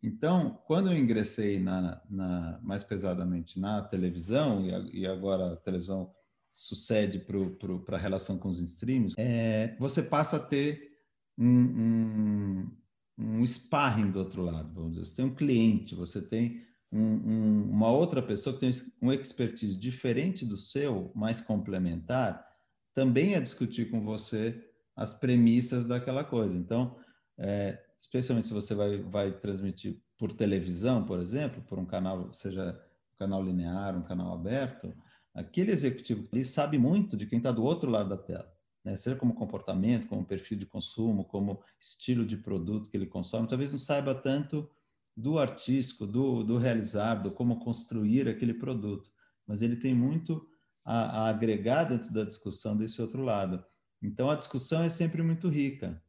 Então, 0.07 0.61
quando 0.67 0.93
eu 0.93 0.99
ingressei 0.99 1.59
na, 1.59 2.03
na, 2.11 2.61
mais 2.63 2.85
pesadamente 2.85 3.59
na 3.59 3.81
televisão, 3.81 4.61
e, 4.61 5.01
e 5.01 5.07
agora 5.07 5.55
a 5.55 5.57
televisão 5.57 6.13
sucede 6.53 7.19
para 7.19 7.97
a 7.97 7.99
relação 7.99 8.39
com 8.39 8.51
os 8.51 8.59
streams, 8.59 9.15
é, 9.17 9.75
você 9.79 10.03
passa 10.03 10.37
a 10.37 10.41
ter 10.41 10.91
um, 11.39 11.49
um, 11.49 12.77
um 13.17 13.47
sparring 13.47 14.11
do 14.11 14.19
outro 14.19 14.43
lado, 14.43 14.75
vamos 14.75 14.93
dizer. 14.93 15.07
Você 15.07 15.17
tem 15.17 15.25
um 15.25 15.35
cliente, 15.35 15.95
você 15.95 16.21
tem 16.21 16.63
um, 16.93 17.01
um, 17.01 17.71
uma 17.71 17.91
outra 17.91 18.21
pessoa 18.21 18.55
que 18.55 18.61
tem 18.61 18.71
um 19.01 19.11
expertise 19.11 19.75
diferente 19.75 20.45
do 20.45 20.57
seu, 20.59 21.11
mais 21.15 21.41
complementar, 21.41 22.47
também 22.93 23.35
a 23.35 23.41
discutir 23.41 23.91
com 23.91 24.05
você 24.05 24.63
as 24.95 25.15
premissas 25.15 25.87
daquela 25.87 26.23
coisa. 26.23 26.55
Então, 26.55 26.95
é, 27.39 27.83
especialmente 27.99 28.49
se 28.49 28.55
você 28.55 28.75
vai, 28.75 29.03
vai 29.03 29.33
transmitir 29.33 30.01
por 30.19 30.33
televisão, 30.33 31.05
por 31.05 31.21
exemplo, 31.21 31.63
por 31.63 31.79
um 31.79 31.87
canal, 31.87 32.33
seja 32.33 32.81
um 33.15 33.19
canal 33.19 33.43
linear, 33.43 33.97
um 33.97 34.03
canal 34.03 34.33
aberto, 34.33 34.95
aquele 35.35 35.73
executivo 35.73 36.25
ele 36.33 36.45
sabe 36.45 36.79
muito 36.79 37.17
de 37.17 37.27
quem 37.27 37.39
está 37.39 37.51
do 37.51 37.65
outro 37.65 37.91
lado 37.91 38.11
da 38.11 38.17
tela, 38.17 38.53
né? 38.85 38.97
seja 38.97 39.17
como 39.17 39.35
comportamento, 39.35 40.09
como 40.09 40.25
perfil 40.25 40.59
de 40.59 40.67
consumo, 40.67 41.25
como 41.25 41.63
estilo 41.81 42.25
de 42.25 42.37
produto 42.37 42.89
que 42.89 42.97
ele 42.97 43.07
consome, 43.07 43.49
talvez 43.49 43.73
não 43.73 43.79
saiba 43.79 44.15
tanto 44.15 44.71
do 45.17 45.39
artístico, 45.39 46.07
do, 46.07 46.43
do 46.43 46.59
realizar, 46.59 47.17
do 47.17 47.31
como 47.31 47.61
construir 47.61 48.29
aquele 48.29 48.55
produto, 48.55 49.11
mas 49.47 49.63
ele 49.63 49.77
tem 49.77 49.95
muito 49.95 50.49
a, 50.85 51.23
a 51.23 51.29
agregar 51.29 51.85
dentro 51.85 52.13
da 52.13 52.25
discussão 52.25 52.77
desse 52.77 53.01
outro 53.01 53.23
lado. 53.23 53.65
Então 54.03 54.29
a 54.29 54.35
discussão 54.35 54.83
é 54.83 54.89
sempre 54.89 55.23
muito 55.23 55.49
rica. 55.49 56.03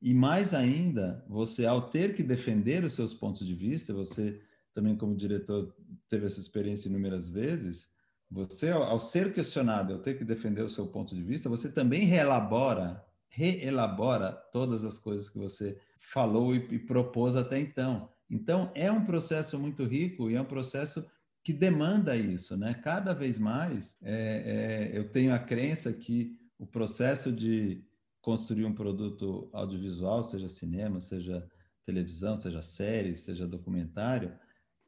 E 0.00 0.14
mais 0.14 0.54
ainda, 0.54 1.24
você, 1.28 1.66
ao 1.66 1.88
ter 1.90 2.14
que 2.14 2.22
defender 2.22 2.84
os 2.84 2.94
seus 2.94 3.12
pontos 3.12 3.46
de 3.46 3.54
vista, 3.54 3.92
você 3.92 4.40
também, 4.72 4.96
como 4.96 5.16
diretor, 5.16 5.74
teve 6.08 6.26
essa 6.26 6.40
experiência 6.40 6.88
inúmeras 6.88 7.28
vezes. 7.28 7.90
Você, 8.30 8.70
ao 8.70 9.00
ser 9.00 9.32
questionado, 9.32 9.94
ao 9.94 9.98
ter 9.98 10.16
que 10.16 10.24
defender 10.24 10.62
o 10.62 10.70
seu 10.70 10.86
ponto 10.86 11.14
de 11.14 11.22
vista, 11.22 11.48
você 11.48 11.68
também 11.68 12.04
reelabora, 12.04 13.04
reelabora 13.28 14.32
todas 14.52 14.84
as 14.84 14.98
coisas 14.98 15.28
que 15.28 15.38
você 15.38 15.80
falou 15.98 16.54
e, 16.54 16.58
e 16.70 16.78
propôs 16.78 17.34
até 17.34 17.58
então. 17.58 18.08
Então, 18.30 18.70
é 18.74 18.92
um 18.92 19.04
processo 19.04 19.58
muito 19.58 19.84
rico 19.84 20.30
e 20.30 20.36
é 20.36 20.40
um 20.40 20.44
processo 20.44 21.04
que 21.42 21.52
demanda 21.52 22.14
isso, 22.16 22.56
né? 22.56 22.74
Cada 22.74 23.14
vez 23.14 23.38
mais, 23.38 23.96
é, 24.02 24.90
é, 24.92 24.98
eu 24.98 25.08
tenho 25.08 25.34
a 25.34 25.38
crença 25.38 25.92
que 25.92 26.38
o 26.58 26.66
processo 26.66 27.32
de 27.32 27.82
construir 28.20 28.64
um 28.64 28.74
produto 28.74 29.48
audiovisual, 29.52 30.22
seja 30.22 30.48
cinema, 30.48 31.00
seja 31.00 31.46
televisão, 31.84 32.36
seja 32.36 32.60
série, 32.60 33.16
seja 33.16 33.46
documentário, 33.46 34.36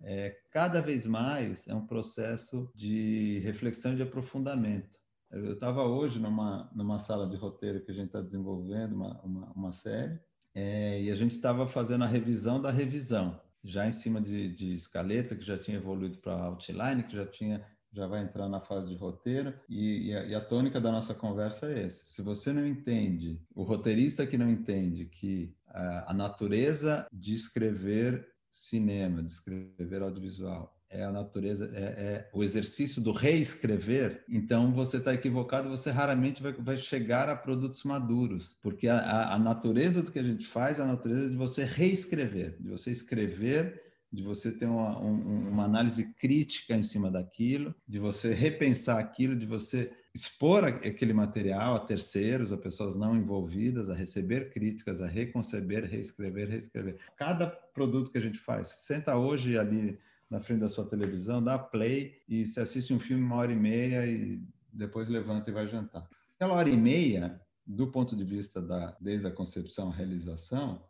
é, 0.02 0.36
cada 0.50 0.80
vez 0.80 1.06
mais 1.06 1.66
é 1.68 1.74
um 1.74 1.86
processo 1.86 2.70
de 2.74 3.38
reflexão 3.40 3.92
e 3.92 3.96
de 3.96 4.02
aprofundamento. 4.02 4.98
Eu 5.30 5.52
estava 5.52 5.84
hoje 5.84 6.18
numa, 6.18 6.70
numa 6.74 6.98
sala 6.98 7.28
de 7.28 7.36
roteiro 7.36 7.84
que 7.84 7.90
a 7.90 7.94
gente 7.94 8.06
está 8.06 8.20
desenvolvendo, 8.20 8.94
uma, 8.94 9.20
uma, 9.22 9.52
uma 9.52 9.72
série, 9.72 10.18
é, 10.54 11.00
e 11.02 11.10
a 11.10 11.14
gente 11.14 11.32
estava 11.32 11.66
fazendo 11.66 12.02
a 12.04 12.06
revisão 12.06 12.60
da 12.60 12.70
revisão, 12.70 13.40
já 13.62 13.86
em 13.86 13.92
cima 13.92 14.20
de, 14.20 14.48
de 14.48 14.72
escaleta, 14.72 15.36
que 15.36 15.44
já 15.44 15.56
tinha 15.56 15.76
evoluído 15.76 16.18
para 16.18 16.44
outline, 16.44 17.04
que 17.04 17.14
já 17.14 17.26
tinha 17.26 17.64
já 17.92 18.06
vai 18.06 18.22
entrar 18.22 18.48
na 18.48 18.60
fase 18.60 18.88
de 18.88 18.96
roteiro 18.96 19.52
e, 19.68 20.08
e, 20.08 20.16
a, 20.16 20.24
e, 20.24 20.34
a, 20.34 20.40
tônica 20.40 20.80
da 20.80 20.90
nossa 20.90 21.14
conversa 21.14 21.70
é 21.70 21.84
essa. 21.84 22.04
Se 22.04 22.22
você 22.22 22.52
não 22.52 22.66
entende, 22.66 23.40
o 23.54 23.62
roteirista 23.62 24.26
que 24.26 24.38
não 24.38 24.48
entende 24.48 25.06
que 25.06 25.54
a, 25.68 26.10
a 26.12 26.14
natureza 26.14 27.06
de 27.12 27.34
escrever 27.34 28.28
cinema, 28.50 29.22
de 29.22 29.30
escrever 29.30 30.02
audiovisual, 30.02 30.76
é 30.90 31.04
a 31.04 31.12
natureza, 31.12 31.70
é, 31.72 31.80
é 31.80 32.30
o 32.32 32.42
exercício 32.42 33.00
do 33.00 33.12
reescrever, 33.12 34.24
então 34.28 34.72
você 34.72 34.96
está 34.96 35.14
equivocado, 35.14 35.68
você 35.68 35.88
raramente 35.88 36.42
vai, 36.42 36.52
vai, 36.52 36.76
chegar 36.76 37.28
a 37.28 37.36
produtos 37.36 37.84
maduros, 37.84 38.56
porque 38.60 38.88
a, 38.88 39.32
a, 39.32 39.38
natureza 39.38 40.02
do 40.02 40.10
que 40.10 40.18
a 40.18 40.22
gente 40.24 40.44
faz 40.44 40.80
é 40.80 40.82
a 40.82 40.86
natureza 40.86 41.30
de 41.30 41.36
você 41.36 41.62
reescrever, 41.62 42.56
de 42.58 42.68
você 42.68 42.90
escrever 42.90 43.89
de 44.12 44.22
você 44.22 44.50
ter 44.50 44.66
uma, 44.66 45.00
um, 45.00 45.48
uma, 45.48 45.64
análise 45.64 46.12
crítica 46.14 46.74
em 46.74 46.82
cima 46.82 47.10
daquilo, 47.10 47.74
de 47.86 47.98
você 47.98 48.34
repensar 48.34 48.98
aquilo, 48.98 49.36
de 49.36 49.46
você 49.46 49.92
expor 50.12 50.64
aquele 50.64 51.12
material 51.12 51.76
a 51.76 51.80
terceiros, 51.80 52.52
a 52.52 52.56
pessoas 52.56 52.96
não 52.96 53.16
envolvidas, 53.16 53.88
a 53.88 53.94
receber 53.94 54.50
críticas, 54.50 55.00
a 55.00 55.06
reconceber, 55.06 55.84
reescrever, 55.84 56.48
reescrever. 56.48 56.98
Cada 57.16 57.46
produto 57.46 58.10
que 58.10 58.18
a 58.18 58.22
gente 58.22 58.38
faz, 58.38 58.66
senta 58.68 59.16
hoje 59.16 59.56
ali 59.56 59.96
na 60.28 60.40
frente 60.40 60.60
da 60.60 60.68
sua 60.68 60.86
televisão, 60.86 61.42
dá 61.42 61.58
play 61.58 62.20
e 62.28 62.46
se 62.46 62.60
assiste 62.60 62.92
um 62.94 63.00
filme 63.00 63.22
uma 63.22 63.36
hora 63.36 63.52
e 63.52 63.56
meia 63.56 64.06
e 64.06 64.40
depois 64.72 65.08
levanta 65.08 65.50
e 65.50 65.54
vai 65.54 65.66
jantar. 65.68 66.08
Aquela 66.36 66.54
hora 66.54 66.70
e 66.70 66.76
meia, 66.76 67.40
do 67.66 67.88
ponto 67.88 68.16
de 68.16 68.24
vista 68.24 68.60
da 68.62 68.96
desde 69.00 69.26
a 69.26 69.30
concepção 69.30 69.90
à 69.90 69.94
realização, 69.94 70.82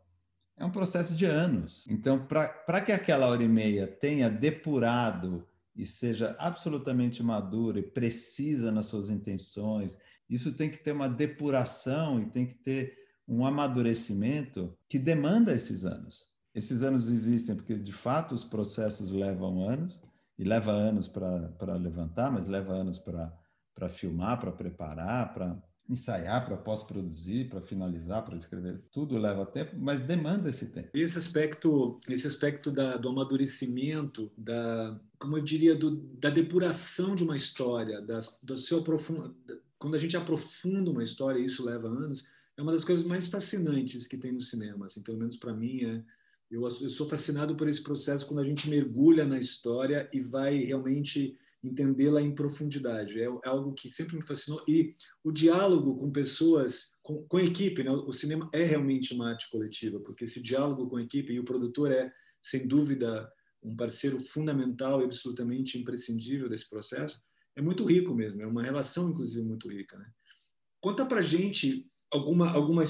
é 0.61 0.65
um 0.65 0.71
processo 0.71 1.17
de 1.17 1.25
anos. 1.25 1.87
Então, 1.89 2.25
para 2.27 2.81
que 2.83 2.93
aquela 2.93 3.27
hora 3.27 3.43
e 3.43 3.49
meia 3.49 3.87
tenha 3.87 4.29
depurado 4.29 5.45
e 5.75 5.87
seja 5.87 6.37
absolutamente 6.39 7.23
madura 7.23 7.79
e 7.79 7.83
precisa 7.83 8.71
nas 8.71 8.87
suas 8.87 9.09
intenções, 9.09 9.99
isso 10.29 10.53
tem 10.53 10.69
que 10.71 10.77
ter 10.77 10.93
uma 10.93 11.09
depuração 11.09 12.21
e 12.21 12.27
tem 12.27 12.47
que 12.47 12.55
ter 12.55 12.97
um 13.27 13.47
amadurecimento 13.47 14.77
que 14.87 14.99
demanda 14.99 15.55
esses 15.55 15.87
anos. 15.87 16.29
Esses 16.55 16.83
anos 16.83 17.09
existem 17.09 17.57
porque, 17.57 17.75
de 17.77 17.93
fato, 17.93 18.35
os 18.35 18.45
processos 18.45 19.11
levam 19.11 19.67
anos, 19.67 20.03
e 20.39 20.45
leva 20.45 20.73
anos 20.73 21.07
para 21.07 21.75
levantar, 21.77 22.33
mas 22.33 22.49
leva 22.49 22.73
anos 22.73 22.99
para 22.99 23.89
filmar, 23.91 24.41
para 24.41 24.51
preparar, 24.51 25.35
para 25.35 25.63
ensaiar, 25.91 26.47
para 26.47 26.57
pós-produzir, 26.57 27.49
para 27.49 27.61
finalizar, 27.61 28.25
para 28.25 28.37
escrever, 28.37 28.81
tudo 28.93 29.19
leva 29.19 29.45
tempo, 29.45 29.77
mas 29.79 30.01
demanda 30.01 30.51
esse 30.51 30.67
tempo. 30.67 30.89
Esse 30.95 31.19
aspecto, 31.19 31.97
esse 32.09 32.27
aspecto 32.27 32.71
da, 32.71 32.97
do 32.97 33.09
amadurecimento, 33.09 34.31
da, 34.37 34.99
como 35.19 35.37
eu 35.37 35.43
diria, 35.43 35.75
do, 35.75 35.97
da 35.97 36.31
depuração 36.31 37.15
de 37.15 37.25
uma 37.25 37.37
história, 37.37 38.01
da, 38.01 38.21
do 38.43 38.57
seu 38.57 38.79
aprofund... 38.79 39.35
quando 39.79 39.95
a 39.95 39.99
gente 39.99 40.17
aprofunda 40.17 40.91
uma 40.91 41.03
história, 41.03 41.39
isso 41.39 41.65
leva 41.65 41.89
anos, 41.89 42.25
é 42.57 42.63
uma 42.63 42.73
das 42.73 42.85
coisas 42.85 43.05
mais 43.05 43.29
fascinantes 43.29 44.07
que 44.07 44.17
tem 44.19 44.33
no 44.33 44.41
cinema, 44.41 44.87
assim, 44.87 45.03
pelo 45.03 45.19
menos 45.19 45.37
para 45.37 45.53
mim 45.53 45.85
é 45.85 46.03
eu, 46.51 46.63
eu 46.63 46.89
sou 46.89 47.09
fascinado 47.09 47.55
por 47.55 47.69
esse 47.69 47.81
processo 47.81 48.27
quando 48.27 48.41
a 48.41 48.45
gente 48.45 48.69
mergulha 48.69 49.25
na 49.25 49.39
história 49.39 50.11
e 50.13 50.19
vai 50.19 50.57
realmente 50.65 51.39
entendê-la 51.63 52.21
em 52.21 52.35
profundidade. 52.35 53.21
É, 53.21 53.25
é, 53.25 53.49
algo 53.49 53.73
que 53.75 53.91
sempre 53.91 54.17
me 54.17 54.23
fascinou. 54.23 54.63
E 54.67 54.93
o 55.23 55.31
diálogo 55.31 55.97
com 55.97 56.11
pessoas, 56.11 56.99
com, 57.03 57.23
com 57.25 57.39
equipe, 57.39 57.83
né? 57.83 57.91
o 57.91 58.13
cinema 58.13 58.49
é 58.53 58.65
realmente 58.65 59.15
uma 59.15 59.31
arte 59.31 59.49
coletiva, 59.51 60.01
porque 60.01 60.25
esse 60.25 60.43
diálogo 60.43 60.89
com 60.89 60.97
a 60.97 61.03
equipe, 61.03 61.33
e 61.33 61.41
o 61.41 61.45
produtor 61.45 61.93
é, 61.93 62.13
sem 62.41 62.67
dúvida, 62.67 63.31
um 63.63 63.77
parceiro 63.77 64.25
fundamental 64.25 65.01
e 65.01 65.05
absolutamente 65.05 65.79
imprescindível 65.79 66.49
desse 66.49 66.69
processo, 66.69 67.21
é 67.55 67.61
muito 67.61 67.85
rico 67.85 68.15
mesmo, 68.15 68.41
é 68.41 68.47
uma 68.47 68.63
relação, 68.63 69.11
inclusive, 69.11 69.47
muito 69.47 69.69
rica. 69.69 69.99
Né? 69.99 70.07
Conta 70.81 71.05
para 71.05 71.21
gente 71.21 71.90
alguma, 72.11 72.51
alguma 72.51 72.83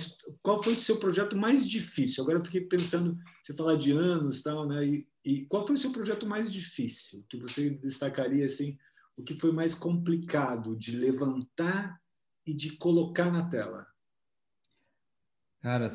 qual 0.43 0.63
foi 0.63 0.75
o 0.75 0.81
seu 0.81 0.99
projeto 0.99 1.37
mais 1.37 1.69
difícil? 1.69 2.23
Agora 2.23 2.39
eu 2.39 2.45
fiquei 2.45 2.63
pensando, 2.63 3.19
você 3.43 3.55
falar 3.55 3.77
de 3.77 3.93
anos 3.93 4.43
tal, 4.43 4.67
né? 4.67 4.85
E, 4.85 5.09
e 5.25 5.47
qual 5.47 5.67
foi 5.67 5.77
o 5.77 5.79
seu 5.79 5.93
projeto 5.93 6.27
mais 6.27 6.53
difícil 6.53 7.25
que 7.29 7.37
você 7.37 7.71
destacaria 7.71 8.47
assim? 8.47 8.79
O 9.17 9.23
que 9.23 9.37
foi 9.37 9.53
mais 9.53 9.75
complicado 9.75 10.77
de 10.77 10.97
levantar 10.97 12.01
e 12.47 12.55
de 12.55 12.77
colocar 12.79 13.31
na 13.31 13.49
tela? 13.49 13.87
Cara, 15.61 15.93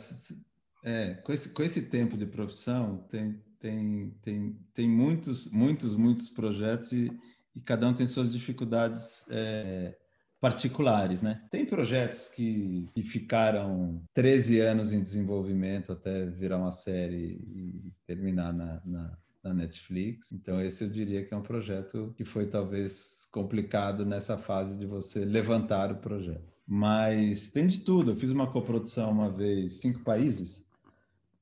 é, 0.84 1.16
com, 1.16 1.34
esse, 1.34 1.50
com 1.50 1.64
esse 1.64 1.84
tempo 1.84 2.16
de 2.16 2.28
profissão, 2.28 3.00
tem, 3.10 3.44
tem, 3.60 4.12
tem, 4.22 4.60
tem 4.74 4.88
muitos, 4.88 5.52
muitos, 5.52 5.96
muitos 5.96 6.30
projetos 6.30 6.92
e, 6.92 7.12
e 7.56 7.62
cada 7.62 7.88
um 7.88 7.94
tem 7.94 8.06
suas 8.06 8.32
dificuldades 8.32 9.26
é, 9.32 9.98
particulares, 10.39 11.21
né? 11.21 11.41
Tem 11.50 11.65
projetos 11.65 12.28
que, 12.28 12.88
que 12.93 13.02
ficaram 13.02 14.02
13 14.13 14.60
anos 14.60 14.91
em 14.91 15.02
desenvolvimento 15.02 15.91
até 15.91 16.26
virar 16.26 16.58
uma 16.58 16.71
série 16.71 17.39
e 17.56 17.93
terminar 18.06 18.54
na, 18.54 18.82
na, 18.86 19.17
na, 19.43 19.54
Netflix. 19.54 20.32
Então, 20.32 20.62
esse 20.62 20.84
eu 20.84 20.89
diria 20.89 21.26
que 21.26 21.34
é 21.34 21.38
um 21.38 21.41
projeto 21.41 22.13
que 22.17 22.26
foi 22.26 22.48
talvez 22.48 23.28
complicado 23.32 24.06
nessa 24.06 24.38
fase 24.38 24.78
de 24.78 24.86
você 24.86 25.26
levantar 25.26 25.91
o 25.91 25.98
projeto. 25.98 26.54
Mas 26.67 27.52
tem 27.52 27.67
de 27.67 27.80
tudo. 27.82 28.12
Eu 28.12 28.15
fiz 28.15 28.32
uma 28.32 28.52
coprodução 28.52 29.12
uma 29.12 29.32
vez, 29.32 29.74
cinco 29.82 30.02
países, 30.02 30.65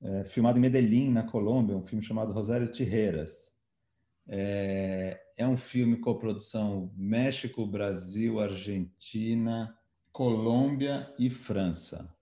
é, 0.01 0.23
filmado 0.25 0.59
em 0.59 0.61
Medellín, 0.61 1.11
na 1.11 1.23
Colômbia, 1.23 1.77
um 1.77 1.85
filme 1.85 2.03
chamado 2.03 2.33
Rosário 2.33 2.67
Tijeras. 2.67 3.52
É, 4.27 5.19
é 5.37 5.47
um 5.47 5.57
filme 5.57 5.97
coprodução 5.97 6.91
México, 6.95 7.65
Brasil, 7.65 8.39
Argentina, 8.39 9.75
Colômbia 10.11 11.13
e 11.17 11.29
França. 11.29 12.13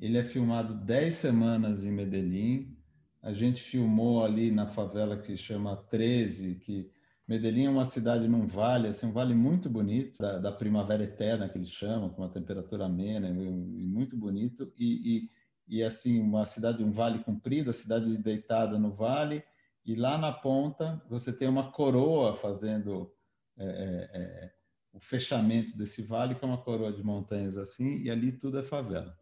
Ele 0.00 0.18
é 0.18 0.24
filmado 0.24 0.74
10 0.74 1.14
semanas 1.14 1.84
em 1.84 1.90
Medellín. 1.90 2.76
A 3.22 3.32
gente 3.32 3.60
filmou 3.62 4.24
ali 4.24 4.50
na 4.50 4.66
favela 4.66 5.16
que 5.16 5.36
chama 5.36 5.76
13, 5.76 6.56
que 6.56 6.90
Medellín 7.26 7.66
é 7.66 7.70
uma 7.70 7.84
cidade 7.84 8.26
num 8.26 8.46
vale, 8.46 8.88
assim, 8.88 9.06
um 9.06 9.12
vale 9.12 9.34
muito 9.34 9.68
bonito, 9.68 10.18
da, 10.18 10.38
da 10.38 10.50
primavera 10.50 11.04
eterna 11.04 11.46
que 11.46 11.58
eles 11.58 11.68
chamam, 11.68 12.08
com 12.08 12.22
uma 12.22 12.30
temperatura 12.30 12.86
amena 12.86 13.28
e 13.28 13.86
muito 13.86 14.16
bonito. 14.16 14.72
E, 14.78 15.28
e, 15.68 15.78
e 15.78 15.82
assim, 15.82 16.20
uma 16.20 16.46
cidade, 16.46 16.82
um 16.82 16.90
vale 16.90 17.18
comprido, 17.18 17.68
a 17.68 17.74
cidade 17.74 18.16
deitada 18.16 18.78
no 18.78 18.94
vale, 18.94 19.44
e 19.88 19.94
lá 19.94 20.18
na 20.18 20.30
ponta 20.30 21.02
você 21.08 21.32
tem 21.32 21.48
uma 21.48 21.72
coroa 21.72 22.36
fazendo 22.36 23.10
é, 23.56 23.64
é, 23.64 24.10
é, 24.12 24.52
o 24.92 25.00
fechamento 25.00 25.76
desse 25.78 26.02
vale, 26.02 26.34
que 26.34 26.44
é 26.44 26.46
uma 26.46 26.62
coroa 26.62 26.92
de 26.92 27.02
montanhas 27.02 27.56
assim, 27.56 28.02
e 28.02 28.10
ali 28.10 28.30
tudo 28.30 28.58
é 28.58 28.62
favela. 28.62 29.18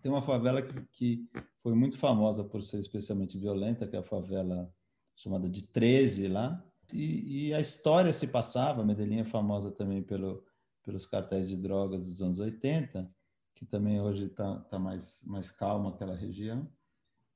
Tem 0.00 0.10
uma 0.10 0.22
favela 0.22 0.62
que, 0.62 0.80
que 0.92 1.30
foi 1.62 1.74
muito 1.74 1.98
famosa 1.98 2.42
por 2.42 2.62
ser 2.62 2.78
especialmente 2.78 3.38
violenta, 3.38 3.86
que 3.86 3.94
é 3.94 3.98
a 3.98 4.02
favela 4.02 4.72
chamada 5.14 5.46
de 5.50 5.68
13 5.68 6.28
lá, 6.28 6.64
e, 6.94 7.48
e 7.48 7.54
a 7.54 7.60
história 7.60 8.12
se 8.12 8.26
passava, 8.26 8.82
Medellín 8.82 9.18
é 9.18 9.24
famosa 9.24 9.70
também 9.70 10.02
pelo, 10.02 10.42
pelos 10.82 11.04
cartéis 11.04 11.46
de 11.46 11.58
drogas 11.58 12.06
dos 12.06 12.22
anos 12.22 12.38
80, 12.38 13.14
que 13.54 13.66
também 13.66 14.00
hoje 14.00 14.24
está 14.24 14.60
tá 14.60 14.78
mais, 14.78 15.22
mais 15.26 15.50
calma 15.50 15.90
aquela 15.90 16.16
região. 16.16 16.66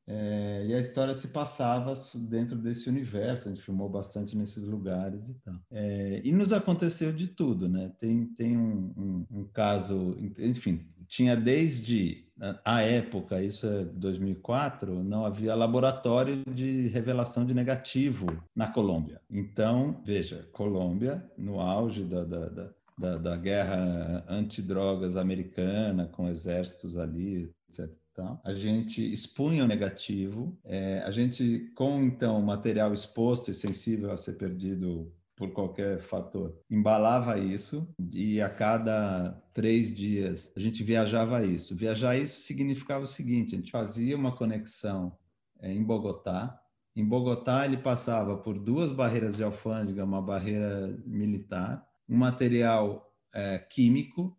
É, 0.06 0.66
e 0.66 0.74
a 0.74 0.80
história 0.80 1.14
se 1.14 1.28
passava 1.28 1.94
dentro 2.28 2.56
desse 2.56 2.88
universo, 2.88 3.48
a 3.48 3.52
gente 3.52 3.62
filmou 3.62 3.88
bastante 3.88 4.36
nesses 4.36 4.64
lugares 4.64 5.28
e 5.28 5.34
tal. 5.34 5.54
É, 5.70 6.20
e 6.24 6.32
nos 6.32 6.52
aconteceu 6.52 7.12
de 7.12 7.28
tudo, 7.28 7.68
né? 7.68 7.92
Tem, 8.00 8.26
tem 8.26 8.56
um, 8.56 8.92
um, 8.96 9.26
um, 9.30 9.44
caso, 9.44 10.16
enfim, 10.38 10.84
tinha 11.06 11.36
desde 11.36 12.26
a 12.64 12.82
época, 12.82 13.40
isso 13.42 13.66
é 13.66 13.84
2004, 13.84 15.04
não 15.04 15.24
havia 15.24 15.54
laboratório 15.54 16.42
de 16.52 16.88
revelação 16.88 17.46
de 17.46 17.54
negativo 17.54 18.26
na 18.56 18.66
Colômbia. 18.66 19.20
Então, 19.30 20.02
veja, 20.04 20.48
Colômbia, 20.52 21.24
no 21.38 21.60
auge 21.60 22.04
da, 22.04 22.24
da, 22.24 22.48
da 22.48 22.70
da, 22.98 23.16
da 23.16 23.36
guerra 23.36 24.22
antidrogas 24.28 25.16
americana, 25.16 26.06
com 26.06 26.28
exércitos 26.28 26.98
ali, 26.98 27.50
etc 27.66 27.90
Tá? 28.14 28.38
A 28.44 28.52
gente 28.52 29.00
expunha 29.10 29.64
o 29.64 29.66
negativo, 29.66 30.58
é, 30.64 30.98
a 30.98 31.10
gente, 31.10 31.72
com 31.74 32.02
então 32.02 32.42
material 32.42 32.92
exposto 32.92 33.50
e 33.50 33.54
sensível 33.54 34.10
a 34.10 34.18
ser 34.18 34.34
perdido 34.34 35.10
por 35.34 35.50
qualquer 35.52 35.98
fator, 35.98 36.54
embalava 36.70 37.38
isso 37.38 37.88
e 38.12 38.40
a 38.40 38.50
cada 38.50 39.32
três 39.54 39.92
dias 39.92 40.52
a 40.54 40.60
gente 40.60 40.84
viajava 40.84 41.42
isso. 41.44 41.74
Viajar 41.74 42.16
isso 42.16 42.42
significava 42.42 43.04
o 43.04 43.08
seguinte: 43.08 43.54
a 43.54 43.58
gente 43.58 43.70
fazia 43.70 44.14
uma 44.14 44.36
conexão 44.36 45.16
é, 45.58 45.72
em 45.72 45.82
Bogotá. 45.82 46.60
Em 46.94 47.04
Bogotá 47.04 47.64
ele 47.64 47.78
passava 47.78 48.36
por 48.36 48.58
duas 48.58 48.92
barreiras 48.92 49.36
de 49.36 49.42
alfândega, 49.42 50.04
uma 50.04 50.20
barreira 50.20 50.94
militar, 51.06 51.82
um 52.06 52.16
material 52.16 53.10
é, 53.34 53.58
químico 53.58 54.36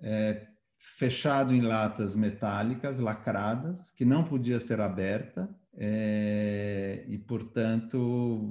é, 0.00 0.48
fechado 0.82 1.54
em 1.54 1.60
latas 1.60 2.16
metálicas, 2.16 2.98
lacradas, 2.98 3.92
que 3.92 4.04
não 4.04 4.24
podia 4.24 4.58
ser 4.58 4.80
aberta 4.80 5.48
é, 5.74 7.04
e, 7.08 7.16
portanto, 7.16 7.96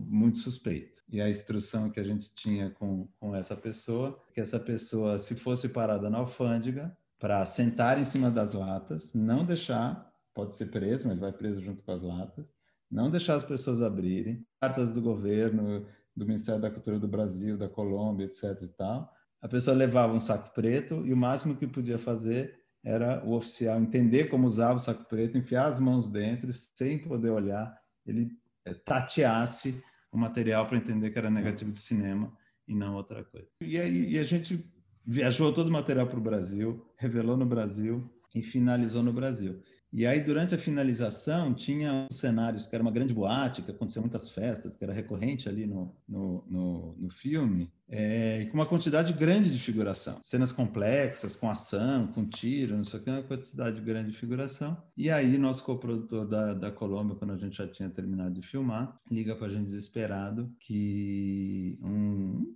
muito 0.07 0.37
suspeito. 0.37 1.01
E 1.09 1.21
a 1.21 1.29
instrução 1.29 1.89
que 1.89 1.99
a 1.99 2.03
gente 2.03 2.33
tinha 2.33 2.71
com, 2.71 3.07
com 3.19 3.35
essa 3.35 3.55
pessoa, 3.55 4.17
que 4.33 4.39
essa 4.39 4.59
pessoa, 4.59 5.19
se 5.19 5.35
fosse 5.35 5.69
parada 5.69 6.09
na 6.09 6.19
alfândega, 6.19 6.95
para 7.19 7.45
sentar 7.45 7.99
em 7.99 8.05
cima 8.05 8.31
das 8.31 8.53
latas, 8.53 9.13
não 9.13 9.45
deixar, 9.45 10.11
pode 10.33 10.55
ser 10.55 10.67
preso, 10.67 11.07
mas 11.07 11.19
vai 11.19 11.31
preso 11.31 11.61
junto 11.61 11.83
com 11.83 11.91
as 11.91 12.01
latas, 12.01 12.51
não 12.89 13.11
deixar 13.11 13.35
as 13.35 13.43
pessoas 13.43 13.81
abrirem, 13.81 14.43
cartas 14.59 14.91
do 14.91 15.01
governo, 15.01 15.85
do 16.15 16.25
Ministério 16.25 16.61
da 16.61 16.71
Cultura 16.71 16.97
do 16.97 17.07
Brasil, 17.07 17.57
da 17.57 17.69
Colômbia, 17.69 18.25
etc. 18.25 18.57
e 18.63 18.67
tal, 18.69 19.13
a 19.41 19.47
pessoa 19.47 19.75
levava 19.75 20.13
um 20.13 20.19
saco 20.19 20.53
preto 20.53 21.05
e 21.05 21.11
o 21.11 21.17
máximo 21.17 21.55
que 21.55 21.67
podia 21.67 21.97
fazer 21.97 22.59
era 22.83 23.23
o 23.25 23.33
oficial 23.33 23.79
entender 23.79 24.25
como 24.25 24.47
usava 24.47 24.75
o 24.75 24.79
saco 24.79 25.05
preto, 25.05 25.37
enfiar 25.37 25.67
as 25.67 25.79
mãos 25.79 26.07
dentro, 26.07 26.51
sem 26.53 26.99
poder 26.99 27.29
olhar, 27.29 27.75
ele 28.05 28.31
eh, 28.65 28.73
tateasse 28.73 29.81
o 30.11 30.17
material 30.17 30.65
para 30.65 30.77
entender 30.77 31.11
que 31.11 31.17
era 31.17 31.29
negativo 31.29 31.71
de 31.71 31.79
cinema 31.79 32.35
e 32.67 32.75
não 32.75 32.95
outra 32.95 33.23
coisa. 33.23 33.47
E 33.61 33.79
aí 33.79 34.11
e 34.11 34.19
a 34.19 34.23
gente 34.23 34.65
viajou 35.05 35.53
todo 35.53 35.67
o 35.67 35.71
material 35.71 36.07
para 36.07 36.17
o 36.17 36.23
Brasil, 36.23 36.85
revelou 36.97 37.37
no 37.37 37.45
Brasil 37.45 38.09
e 38.33 38.41
finalizou 38.41 39.03
no 39.03 39.13
Brasil. 39.13 39.61
E 39.93 40.05
aí, 40.05 40.21
durante 40.21 40.55
a 40.55 40.57
finalização, 40.57 41.53
tinha 41.53 42.07
os 42.09 42.17
cenários, 42.17 42.65
que 42.65 42.73
era 42.73 42.81
uma 42.81 42.91
grande 42.91 43.13
boate, 43.13 43.61
que 43.61 43.71
acontecia 43.71 44.01
muitas 44.01 44.29
festas, 44.29 44.75
que 44.75 44.83
era 44.83 44.93
recorrente 44.93 45.49
ali 45.49 45.65
no, 45.65 45.93
no, 46.07 46.45
no, 46.47 46.95
no 46.97 47.09
filme, 47.09 47.69
é, 47.89 48.45
com 48.45 48.53
uma 48.53 48.65
quantidade 48.65 49.11
grande 49.11 49.51
de 49.51 49.59
figuração. 49.59 50.17
Cenas 50.21 50.53
complexas, 50.53 51.35
com 51.35 51.49
ação, 51.49 52.07
com 52.07 52.25
tiro, 52.25 52.77
não 52.77 52.85
sei 52.85 52.99
o 53.01 53.03
que, 53.03 53.09
uma 53.09 53.21
quantidade 53.21 53.81
grande 53.81 54.11
de 54.11 54.17
figuração. 54.17 54.81
E 54.95 55.09
aí, 55.09 55.37
nosso 55.37 55.63
coprodutor 55.65 56.25
da, 56.25 56.53
da 56.53 56.71
Colômbia, 56.71 57.17
quando 57.17 57.33
a 57.33 57.37
gente 57.37 57.57
já 57.57 57.67
tinha 57.67 57.89
terminado 57.89 58.33
de 58.33 58.47
filmar, 58.47 58.97
liga 59.11 59.35
para 59.35 59.47
a 59.47 59.49
gente 59.49 59.65
desesperado 59.65 60.49
que 60.57 61.77
um 61.81 62.55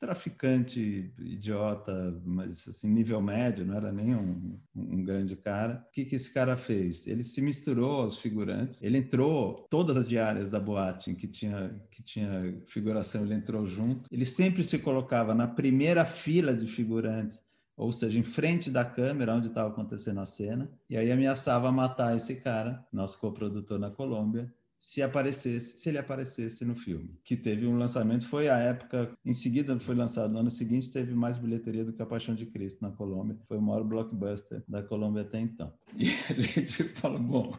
traficante 0.00 1.12
idiota, 1.18 2.20
mas 2.24 2.68
assim, 2.68 2.88
nível 2.88 3.20
médio, 3.20 3.64
não 3.64 3.74
era 3.74 3.92
nem 3.92 4.14
um, 4.14 4.58
um, 4.74 5.04
grande 5.04 5.34
cara. 5.36 5.84
O 5.88 5.92
que, 5.92 6.04
que 6.04 6.16
esse 6.16 6.32
cara 6.32 6.56
fez? 6.56 7.06
Ele 7.06 7.24
se 7.24 7.40
misturou 7.42 8.02
aos 8.02 8.18
figurantes, 8.18 8.82
ele 8.82 8.98
entrou 8.98 9.66
todas 9.68 9.96
as 9.96 10.06
diárias 10.06 10.50
da 10.50 10.60
boate 10.60 11.10
em 11.10 11.14
que 11.14 11.26
tinha, 11.26 11.74
que 11.90 12.02
tinha 12.02 12.62
figuração, 12.66 13.24
ele 13.24 13.34
entrou 13.34 13.66
junto. 13.66 14.08
Ele 14.10 14.24
sempre 14.24 14.62
se 14.62 14.78
colocava 14.78 15.34
na 15.34 15.48
primeira 15.48 16.04
fila 16.04 16.54
de 16.54 16.66
figurantes 16.66 17.46
ou 17.78 17.92
seja, 17.92 18.18
em 18.18 18.24
frente 18.24 18.72
da 18.72 18.84
câmera 18.84 19.32
onde 19.32 19.46
estava 19.46 19.68
acontecendo 19.68 20.18
a 20.18 20.24
cena, 20.24 20.68
e 20.90 20.96
aí 20.96 21.12
ameaçava 21.12 21.70
matar 21.70 22.16
esse 22.16 22.34
cara, 22.34 22.84
nosso 22.92 23.16
coprodutor 23.20 23.78
na 23.78 23.88
Colômbia, 23.88 24.52
se 24.78 25.02
aparecesse, 25.02 25.78
se 25.78 25.88
ele 25.88 25.98
aparecesse 25.98 26.64
no 26.64 26.76
filme, 26.76 27.18
que 27.24 27.36
teve 27.36 27.66
um 27.66 27.76
lançamento, 27.76 28.26
foi 28.26 28.48
a 28.48 28.58
época, 28.58 29.12
em 29.24 29.34
seguida 29.34 29.78
foi 29.80 29.94
lançado 29.94 30.32
no 30.32 30.38
ano 30.38 30.50
seguinte, 30.50 30.90
teve 30.90 31.14
mais 31.14 31.36
bilheteria 31.36 31.84
do 31.84 31.92
que 31.92 32.00
A 32.00 32.06
Paixão 32.06 32.34
de 32.34 32.46
Cristo 32.46 32.80
na 32.82 32.90
Colômbia, 32.90 33.36
foi 33.48 33.58
o 33.58 33.62
maior 33.62 33.82
blockbuster 33.82 34.62
da 34.68 34.82
Colômbia 34.82 35.22
até 35.22 35.40
então. 35.40 35.72
E 35.96 36.10
a 36.30 36.34
gente 36.34 36.84
falou, 36.94 37.18
bom, 37.18 37.58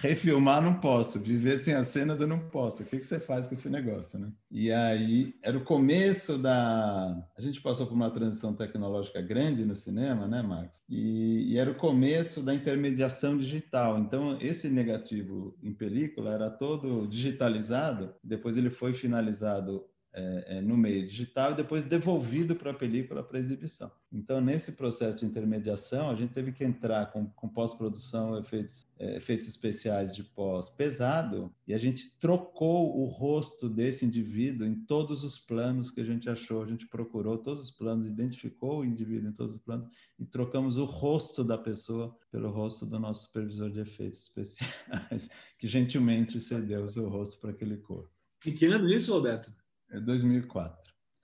refilmar 0.00 0.62
não 0.62 0.74
posso, 0.74 1.20
viver 1.20 1.58
sem 1.58 1.74
as 1.74 1.88
cenas 1.88 2.20
eu 2.20 2.26
não 2.26 2.38
posso. 2.38 2.82
O 2.82 2.86
que, 2.86 2.98
que 2.98 3.06
você 3.06 3.20
faz 3.20 3.46
com 3.46 3.54
esse 3.54 3.68
negócio, 3.68 4.18
né? 4.18 4.32
E 4.50 4.72
aí 4.72 5.34
era 5.42 5.56
o 5.56 5.64
começo 5.64 6.38
da. 6.38 7.22
A 7.36 7.42
gente 7.42 7.60
passou 7.60 7.86
por 7.86 7.94
uma 7.94 8.10
transição 8.10 8.54
tecnológica 8.54 9.20
grande 9.20 9.64
no 9.64 9.74
cinema, 9.74 10.26
né, 10.26 10.42
Marcos? 10.42 10.82
E, 10.88 11.52
e 11.52 11.58
era 11.58 11.70
o 11.70 11.74
começo 11.74 12.42
da 12.42 12.54
intermediação 12.54 13.36
digital. 13.36 13.98
Então 13.98 14.38
esse 14.40 14.70
negativo 14.70 15.54
em 15.62 15.74
película 15.74 16.32
era 16.32 16.50
todo 16.50 17.06
digitalizado. 17.06 18.14
Depois 18.24 18.56
ele 18.56 18.70
foi 18.70 18.94
finalizado 18.94 19.84
é, 20.12 20.58
é, 20.58 20.60
no 20.60 20.76
meio 20.76 21.06
digital 21.06 21.52
e 21.52 21.54
depois 21.54 21.84
devolvido 21.84 22.56
para 22.56 22.72
a 22.72 22.74
película 22.74 23.22
para 23.22 23.38
exibição. 23.38 23.90
Então, 24.12 24.40
nesse 24.40 24.72
processo 24.72 25.18
de 25.18 25.24
intermediação, 25.24 26.10
a 26.10 26.16
gente 26.16 26.32
teve 26.32 26.50
que 26.50 26.64
entrar 26.64 27.12
com, 27.12 27.26
com 27.28 27.48
pós-produção, 27.48 28.36
efeitos, 28.36 28.84
é, 28.98 29.18
efeitos 29.18 29.46
especiais 29.46 30.14
de 30.14 30.24
pós 30.24 30.68
pesado, 30.68 31.54
e 31.64 31.72
a 31.72 31.78
gente 31.78 32.18
trocou 32.18 32.98
o 32.98 33.04
rosto 33.04 33.68
desse 33.68 34.04
indivíduo 34.04 34.66
em 34.66 34.74
todos 34.74 35.22
os 35.22 35.38
planos 35.38 35.92
que 35.92 36.00
a 36.00 36.04
gente 36.04 36.28
achou. 36.28 36.62
A 36.62 36.66
gente 36.66 36.88
procurou 36.88 37.38
todos 37.38 37.62
os 37.62 37.70
planos, 37.70 38.06
identificou 38.06 38.80
o 38.80 38.84
indivíduo 38.84 39.30
em 39.30 39.32
todos 39.32 39.54
os 39.54 39.60
planos 39.60 39.88
e 40.18 40.24
trocamos 40.24 40.76
o 40.76 40.84
rosto 40.84 41.44
da 41.44 41.56
pessoa 41.56 42.16
pelo 42.32 42.50
rosto 42.50 42.84
do 42.84 42.98
nosso 42.98 43.26
supervisor 43.26 43.70
de 43.70 43.78
efeitos 43.78 44.22
especiais, 44.22 45.30
que 45.56 45.68
gentilmente 45.68 46.40
cedeu 46.40 46.84
o 46.84 46.88
seu 46.88 47.08
rosto 47.08 47.38
para 47.38 47.50
aquele 47.50 47.76
corpo. 47.76 48.10
Em 48.44 48.52
que 48.52 48.66
ano 48.66 48.88
isso, 48.88 49.12
Roberto? 49.12 49.52
É 49.90 50.00
2004. 50.00 50.80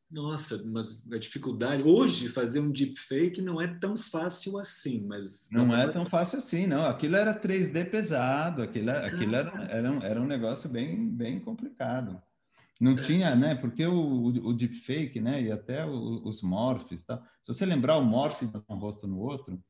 Nossa, 0.09 0.63
mas 0.67 1.11
a 1.13 1.19
dificuldade 1.19 1.83
hoje 1.83 2.29
fazer 2.29 2.61
um 2.61 2.71
deepfake 2.71 3.43
não 3.43 3.61
é 3.61 3.67
tão 3.67 3.97
fácil 3.97 4.57
assim, 4.59 5.05
mas 5.05 5.49
não 5.51 5.77
é 5.77 5.91
tão 5.91 6.07
fácil 6.07 6.39
assim, 6.39 6.65
não. 6.67 6.87
Aquilo 6.87 7.17
era 7.17 7.39
3D 7.39 7.91
pesado, 7.91 8.63
aquilo, 8.63 8.91
aquilo 8.91 9.35
era, 9.35 9.65
era, 9.69 9.91
um, 9.91 10.03
era 10.03 10.21
um 10.21 10.27
negócio 10.27 10.71
bem, 10.71 11.09
bem 11.09 11.41
complicado. 11.41 12.23
Não 12.81 12.93
é. 12.93 13.03
tinha, 13.03 13.35
né? 13.35 13.55
Porque 13.57 13.85
o, 13.85 13.95
o, 13.95 14.49
o, 14.49 14.53
deepfake, 14.53 15.19
né? 15.19 15.43
E 15.43 15.51
até 15.51 15.85
o, 15.85 16.23
os 16.25 16.41
morphs, 16.41 17.05
tá? 17.05 17.21
Se 17.43 17.53
você 17.53 17.67
lembrar 17.67 17.97
o 17.97 18.05
morph 18.05 18.43
de 18.43 18.63
um 18.69 18.77
rosto 18.77 19.09
no 19.09 19.19
outro, 19.19 19.61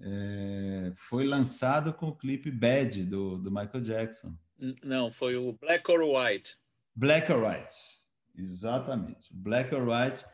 é, 0.00 0.92
foi 0.96 1.26
lançado 1.26 1.92
com 1.92 2.08
o 2.08 2.16
clipe 2.16 2.50
Bad 2.50 3.04
do, 3.04 3.38
do 3.38 3.50
Michael 3.50 3.82
Jackson. 3.82 4.36
Não, 4.84 5.10
foi 5.10 5.36
o 5.36 5.52
Black 5.54 5.90
or 5.90 6.02
White. 6.02 6.56
Black 6.94 7.32
or 7.32 7.42
White. 7.42 8.03
Exatamente. 8.36 9.28
Black 9.30 9.74
or 9.74 9.88
White 9.88 10.24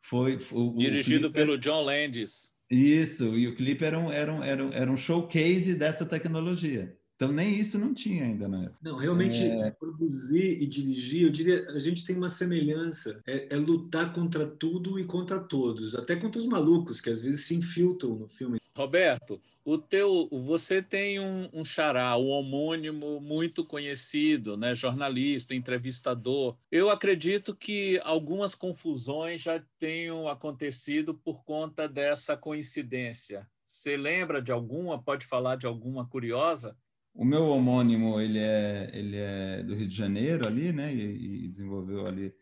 foi. 0.00 0.38
foi 0.38 0.70
Dirigido 0.76 1.30
pelo 1.30 1.52
era... 1.52 1.60
John 1.60 1.82
Landis. 1.82 2.52
Isso, 2.70 3.36
e 3.36 3.46
o 3.46 3.54
clipe 3.54 3.84
era 3.84 3.98
um, 3.98 4.10
era, 4.10 4.32
um, 4.32 4.42
era, 4.42 4.64
um, 4.64 4.72
era 4.72 4.90
um 4.90 4.96
showcase 4.96 5.74
dessa 5.74 6.04
tecnologia. 6.04 6.96
Então, 7.16 7.30
nem 7.30 7.54
isso 7.54 7.78
não 7.78 7.94
tinha 7.94 8.24
ainda 8.24 8.48
na 8.48 8.64
época. 8.64 8.78
Não, 8.82 8.96
realmente, 8.96 9.44
é... 9.44 9.70
produzir 9.70 10.60
e 10.60 10.66
dirigir, 10.66 11.22
eu 11.22 11.30
diria, 11.30 11.64
a 11.70 11.78
gente 11.78 12.04
tem 12.04 12.16
uma 12.16 12.28
semelhança. 12.28 13.20
É, 13.26 13.54
é, 13.54 13.56
lutar 13.56 14.12
contra 14.12 14.46
tudo 14.46 14.98
e 14.98 15.04
contra 15.04 15.38
todos, 15.38 15.94
até 15.94 16.16
contra 16.16 16.40
os 16.40 16.46
malucos, 16.46 17.00
que 17.00 17.10
às 17.10 17.22
vezes 17.22 17.42
se 17.42 17.54
infiltram 17.54 18.16
no 18.16 18.28
filme. 18.28 18.58
Roberto, 18.76 19.40
o 19.64 19.78
teu, 19.78 20.28
você 20.30 20.82
tem 20.82 21.18
um, 21.18 21.48
um 21.52 21.64
xará, 21.64 22.16
um 22.18 22.28
homônimo 22.28 23.18
muito 23.20 23.64
conhecido, 23.64 24.56
né? 24.56 24.74
jornalista, 24.74 25.54
entrevistador. 25.54 26.56
Eu 26.70 26.90
acredito 26.90 27.56
que 27.56 27.98
algumas 28.04 28.54
confusões 28.54 29.40
já 29.40 29.62
tenham 29.78 30.28
acontecido 30.28 31.14
por 31.14 31.42
conta 31.44 31.88
dessa 31.88 32.36
coincidência. 32.36 33.48
Você 33.64 33.96
lembra 33.96 34.42
de 34.42 34.52
alguma? 34.52 35.02
Pode 35.02 35.24
falar 35.26 35.56
de 35.56 35.66
alguma 35.66 36.06
curiosa? 36.06 36.76
O 37.14 37.24
meu 37.24 37.46
homônimo, 37.46 38.20
ele 38.20 38.40
é, 38.40 38.90
ele 38.92 39.16
é 39.16 39.62
do 39.62 39.74
Rio 39.74 39.88
de 39.88 39.94
Janeiro 39.96 40.46
ali, 40.46 40.72
né? 40.72 40.92
E, 40.92 41.44
e 41.44 41.48
desenvolveu 41.48 42.06
ali 42.06 42.34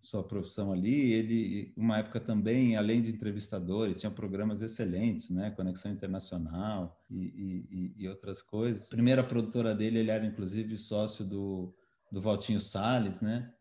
sua 0.00 0.24
profissão 0.24 0.72
ali. 0.72 1.12
Ele, 1.12 1.72
uma 1.76 1.98
época 1.98 2.18
também, 2.18 2.76
além 2.76 3.02
de 3.02 3.10
entrevistador, 3.10 3.86
ele 3.86 3.94
tinha 3.94 4.10
programas 4.10 4.62
excelentes, 4.62 5.28
né? 5.30 5.50
Conexão 5.50 5.92
Internacional 5.92 7.04
e, 7.10 7.64
e, 7.70 7.94
e 7.96 8.08
outras 8.08 8.40
coisas. 8.40 8.86
A 8.86 8.90
primeira 8.90 9.22
produtora 9.22 9.74
dele, 9.74 9.98
ele 9.98 10.10
era 10.10 10.24
inclusive 10.24 10.76
sócio 10.78 11.24
do, 11.24 11.74
do 12.10 12.20
Valtinho 12.20 12.60
Salles, 12.60 13.20
né? 13.20 13.52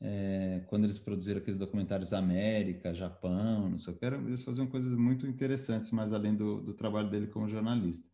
É, 0.00 0.64
quando 0.66 0.82
eles 0.84 0.98
produziram 0.98 1.38
aqueles 1.38 1.60
documentários 1.60 2.12
América, 2.12 2.92
Japão, 2.92 3.70
não 3.70 3.78
sei 3.78 3.94
o 3.94 3.96
que, 3.96 4.04
eles 4.04 4.42
faziam 4.42 4.66
coisas 4.66 4.94
muito 4.96 5.28
interessantes, 5.28 5.92
mas 5.92 6.12
além 6.12 6.34
do, 6.34 6.60
do 6.60 6.74
trabalho 6.74 7.08
dele 7.08 7.28
como 7.28 7.48
jornalista. 7.48 8.10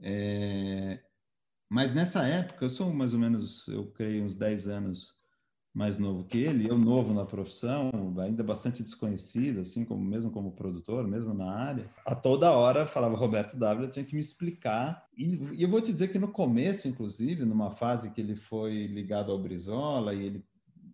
É, 0.00 1.02
mas 1.66 1.94
nessa 1.94 2.26
época, 2.26 2.66
eu 2.66 2.68
sou 2.68 2.92
mais 2.92 3.14
ou 3.14 3.20
menos, 3.20 3.66
eu 3.68 3.86
creio, 3.92 4.24
uns 4.24 4.34
10 4.34 4.68
anos 4.68 5.14
mais 5.74 5.98
novo 5.98 6.22
que 6.22 6.38
ele, 6.38 6.70
eu 6.70 6.78
novo 6.78 7.12
na 7.12 7.24
profissão, 7.24 7.90
ainda 8.20 8.44
bastante 8.44 8.80
desconhecido, 8.80 9.60
assim, 9.60 9.84
como 9.84 10.04
mesmo 10.04 10.30
como 10.30 10.52
produtor, 10.52 11.04
mesmo 11.06 11.34
na 11.34 11.52
área, 11.52 11.90
a 12.06 12.14
toda 12.14 12.52
hora 12.52 12.86
falava 12.86 13.16
Roberto 13.16 13.56
W, 13.56 13.90
tinha 13.90 14.04
que 14.04 14.14
me 14.14 14.20
explicar. 14.20 15.04
E, 15.18 15.34
e, 15.52 15.62
eu 15.64 15.68
vou 15.68 15.80
te 15.80 15.92
dizer 15.92 16.12
que 16.12 16.18
no 16.18 16.28
começo, 16.28 16.86
inclusive, 16.86 17.44
numa 17.44 17.72
fase 17.72 18.10
que 18.12 18.20
ele 18.20 18.36
foi 18.36 18.86
ligado 18.86 19.32
ao 19.32 19.38
Brizola 19.38 20.14
e 20.14 20.24
ele 20.24 20.44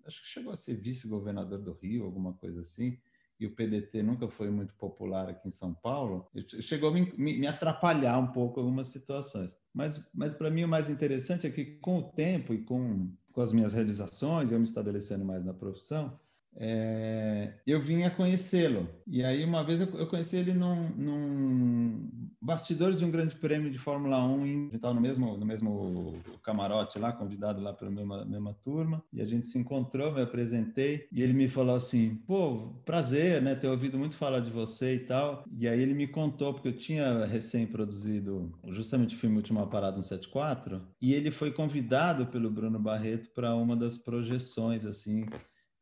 acho 0.06 0.22
que 0.22 0.28
chegou 0.28 0.50
a 0.50 0.56
ser 0.56 0.74
vice-governador 0.74 1.58
do 1.58 1.74
Rio, 1.74 2.06
alguma 2.06 2.32
coisa 2.32 2.62
assim, 2.62 2.98
e 3.38 3.46
o 3.46 3.54
PDT 3.54 4.02
nunca 4.02 4.28
foi 4.28 4.50
muito 4.50 4.74
popular 4.74 5.28
aqui 5.28 5.46
em 5.46 5.52
São 5.52 5.74
Paulo, 5.74 6.26
chegou 6.60 6.88
a 6.88 6.92
me, 6.92 7.12
me 7.16 7.46
atrapalhar 7.46 8.18
um 8.18 8.28
pouco 8.28 8.60
algumas 8.60 8.88
situações. 8.88 9.54
Mas, 9.72 10.04
mas 10.12 10.32
para 10.32 10.50
mim 10.50 10.64
o 10.64 10.68
mais 10.68 10.90
interessante 10.90 11.46
é 11.46 11.50
que 11.50 11.64
com 11.64 11.98
o 11.98 12.02
tempo 12.02 12.52
e 12.52 12.62
com 12.62 13.10
com 13.32 13.40
as 13.40 13.52
minhas 13.52 13.72
realizações, 13.72 14.50
eu 14.50 14.58
me 14.58 14.64
estabelecendo 14.64 15.24
mais 15.24 15.44
na 15.44 15.54
profissão, 15.54 16.18
é, 16.56 17.54
eu 17.66 17.80
vinha 17.80 18.10
conhecê-lo. 18.10 18.88
E 19.06 19.24
aí, 19.24 19.44
uma 19.44 19.62
vez, 19.64 19.80
eu, 19.80 19.88
eu 19.94 20.06
conheci 20.06 20.36
ele 20.36 20.52
num, 20.52 20.90
num 20.90 22.10
bastidores 22.40 22.96
de 22.96 23.04
um 23.04 23.10
grande 23.10 23.34
prêmio 23.36 23.70
de 23.70 23.78
Fórmula 23.78 24.24
1, 24.24 24.46
em, 24.46 24.50
a 24.50 24.62
gente 24.62 24.76
estava 24.76 24.94
no 24.94 25.00
mesmo, 25.00 25.36
no 25.36 25.46
mesmo 25.46 26.18
camarote 26.42 26.98
lá, 26.98 27.12
convidado 27.12 27.60
lá 27.60 27.72
pela 27.72 27.90
mesma, 27.90 28.24
mesma 28.24 28.54
turma, 28.64 29.02
e 29.12 29.20
a 29.20 29.26
gente 29.26 29.48
se 29.48 29.58
encontrou, 29.58 30.12
me 30.12 30.22
apresentei, 30.22 31.06
e 31.12 31.22
ele 31.22 31.32
me 31.32 31.48
falou 31.48 31.76
assim, 31.76 32.16
pô, 32.26 32.74
prazer, 32.84 33.42
né, 33.42 33.54
ter 33.54 33.68
ouvido 33.68 33.98
muito 33.98 34.16
falar 34.16 34.40
de 34.40 34.50
você 34.50 34.94
e 34.94 35.00
tal, 35.00 35.44
e 35.52 35.68
aí 35.68 35.80
ele 35.80 35.94
me 35.94 36.06
contou, 36.06 36.54
porque 36.54 36.68
eu 36.68 36.76
tinha 36.76 37.26
recém-produzido 37.26 38.52
justamente 38.68 39.16
o 39.16 39.18
filme 39.18 39.36
Última 39.36 39.66
Parada 39.66 40.02
174, 40.02 40.80
e 41.00 41.12
ele 41.12 41.30
foi 41.30 41.52
convidado 41.52 42.26
pelo 42.26 42.50
Bruno 42.50 42.78
Barreto 42.78 43.30
para 43.34 43.54
uma 43.54 43.76
das 43.76 43.98
projeções, 43.98 44.84
assim, 44.84 45.26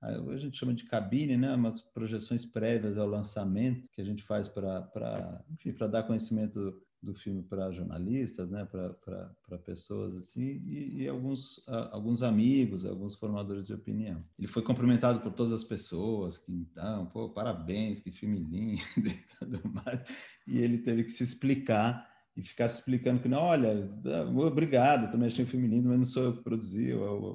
a 0.00 0.37
gente 0.37 0.58
chama 0.58 0.74
de 0.74 0.84
cabine, 0.84 1.37
né? 1.37 1.54
Umas 1.54 1.82
projeções 1.82 2.46
prévias 2.46 2.98
ao 2.98 3.08
lançamento 3.08 3.90
que 3.90 4.00
a 4.00 4.04
gente 4.04 4.22
faz 4.22 4.48
para, 4.48 5.44
enfim, 5.50 5.72
para 5.72 5.87
dar 5.87 6.02
conhecimento 6.04 6.80
do 7.02 7.14
filme 7.14 7.42
para 7.42 7.70
jornalistas, 7.70 8.50
né? 8.50 8.64
Para 8.64 9.58
pessoas 9.58 10.14
assim 10.16 10.62
e, 10.66 11.02
e 11.02 11.08
alguns 11.08 11.64
alguns 11.90 12.22
amigos, 12.22 12.84
alguns 12.84 13.14
formadores 13.14 13.64
de 13.64 13.74
opinião. 13.74 14.22
Ele 14.38 14.48
foi 14.48 14.62
cumprimentado 14.62 15.20
por 15.20 15.32
todas 15.32 15.52
as 15.52 15.64
pessoas 15.64 16.38
que 16.38 16.52
então, 16.52 17.06
pô, 17.06 17.30
parabéns, 17.30 18.00
que 18.00 18.11
filme 18.11 18.38
lindo 18.38 18.80
e 19.08 19.24
tudo 19.38 19.61
mais. 19.68 20.02
E 20.46 20.58
ele 20.58 20.78
teve 20.78 21.04
que 21.04 21.11
se 21.11 21.22
explicar 21.22 22.17
e 22.38 22.42
ficasse 22.42 22.79
explicando 22.79 23.20
que 23.20 23.29
não, 23.29 23.42
olha, 23.42 23.90
obrigado, 24.37 25.11
também 25.11 25.27
achei 25.27 25.44
o 25.44 25.48
filme 25.48 25.66
lindo, 25.66 25.88
mas 25.88 25.98
não 25.98 26.05
sou 26.05 26.22
eu 26.22 26.37
que 26.37 26.44
produzi, 26.44 26.92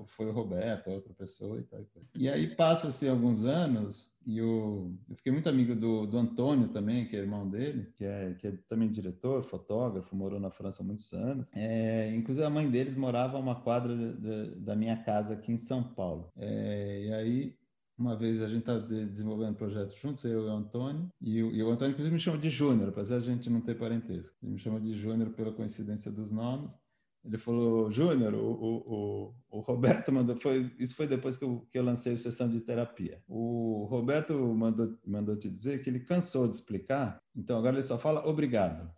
foi 0.08 0.28
o 0.28 0.32
Roberto, 0.32 0.89
outra 0.89 1.13
pessoa 1.13 1.60
e 1.60 1.63
tal. 1.63 1.82
E 2.16 2.30
aí 2.30 2.56
passa-se 2.56 3.10
alguns 3.10 3.44
anos 3.44 4.13
e 4.26 4.38
eu, 4.38 4.96
eu, 5.10 5.16
fiquei 5.18 5.34
muito 5.34 5.50
amigo 5.50 5.76
do, 5.76 6.06
do 6.06 6.18
Antônio 6.18 6.70
também, 6.70 7.06
que 7.06 7.18
é 7.18 7.20
irmão 7.20 7.50
dele, 7.50 7.92
que 7.98 8.06
é, 8.06 8.34
que 8.39 8.48
é 8.48 8.54
também 8.70 8.89
diretor, 8.89 9.44
fotógrafo, 9.44 10.16
morou 10.16 10.39
na 10.39 10.50
França 10.50 10.82
há 10.82 10.86
muitos 10.86 11.12
anos. 11.12 11.50
É, 11.54 12.16
inclusive 12.16 12.46
a 12.46 12.50
mãe 12.50 12.70
deles 12.70 12.96
morava 12.96 13.38
uma 13.38 13.56
quadra 13.56 13.94
de, 13.94 14.13
de, 14.13 14.56
da 14.62 14.74
minha 14.74 14.96
casa 14.96 15.34
aqui 15.34 15.52
em 15.52 15.58
São 15.58 15.84
Paulo. 15.84 16.32
É, 16.38 17.04
e 17.08 17.13
aí 17.13 17.56
uma 18.04 18.18
vez 18.18 18.42
a 18.42 18.50
gente 18.50 18.60
estava 18.60 18.82
desenvolvendo 18.82 19.52
um 19.52 19.56
projeto 19.56 19.96
juntos, 19.96 20.26
eu 20.26 20.46
e 20.46 20.50
o 20.50 20.52
Antônio, 20.52 21.10
e 21.22 21.42
o, 21.42 21.52
e 21.52 21.63
o 21.63 21.72
Antônio, 21.72 21.94
inclusive, 21.94 22.13
me 22.13 22.20
chama 22.20 22.38
de 22.38 22.50
Júnior, 22.50 22.89
apesar 22.89 23.20
de 23.20 23.30
a 23.30 23.34
gente 23.34 23.50
não 23.50 23.62
ter 23.62 23.76
parentesco. 23.76 24.36
Ele 24.44 24.52
me 24.52 24.60
chama 24.60 24.82
de 24.82 24.94
Júnior 24.94 25.30
pela 25.30 25.54
coincidência 25.54 26.12
dos 26.12 26.30
nomes. 26.30 26.78
Ele 27.24 27.38
falou, 27.38 27.89
Júnior, 27.89 28.34
o, 28.34 28.52
o, 28.52 29.34
o, 29.50 29.60
Roberto 29.62 30.12
mandou, 30.12 30.36
foi, 30.36 30.70
isso 30.78 30.94
foi 30.94 31.08
depois 31.08 31.38
que 31.38 31.46
eu, 31.46 31.66
que 31.72 31.80
eu 31.80 31.84
lancei 31.84 32.13
a 32.13 32.18
sessão 32.18 32.50
de 32.50 32.60
terapia. 32.60 33.24
O 33.26 33.88
Roberto 33.89 34.34
mandou, 34.34 35.00
mandou 35.08 35.38
te 35.38 35.50
dizer 35.50 35.82
que 35.82 35.89
ele 35.89 36.02
cansou 36.02 36.50
de 36.50 36.56
explicar, 36.56 37.22
então 37.34 37.58
agora 37.58 37.78
ele 37.78 37.84
só 37.84 37.98
fala 37.98 38.28
obrigado. 38.28 38.92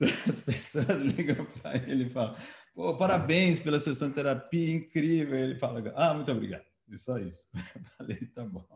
As 0.26 0.40
pessoas 0.40 1.02
ligam 1.02 1.44
para 1.60 1.76
ele 1.76 2.04
e 2.04 2.10
falam, 2.10 2.34
parabéns 2.96 3.58
pela 3.58 3.78
sessão 3.78 4.08
de 4.08 4.14
terapia, 4.14 4.74
incrível. 4.74 5.36
Ele 5.36 5.56
fala, 5.56 5.82
ah, 5.94 6.14
muito 6.14 6.32
obrigado. 6.32 6.69
E 6.90 6.98
só 6.98 7.18
isso. 7.18 7.46
Falei, 7.96 8.18
tá 8.34 8.44
bom. 8.44 8.66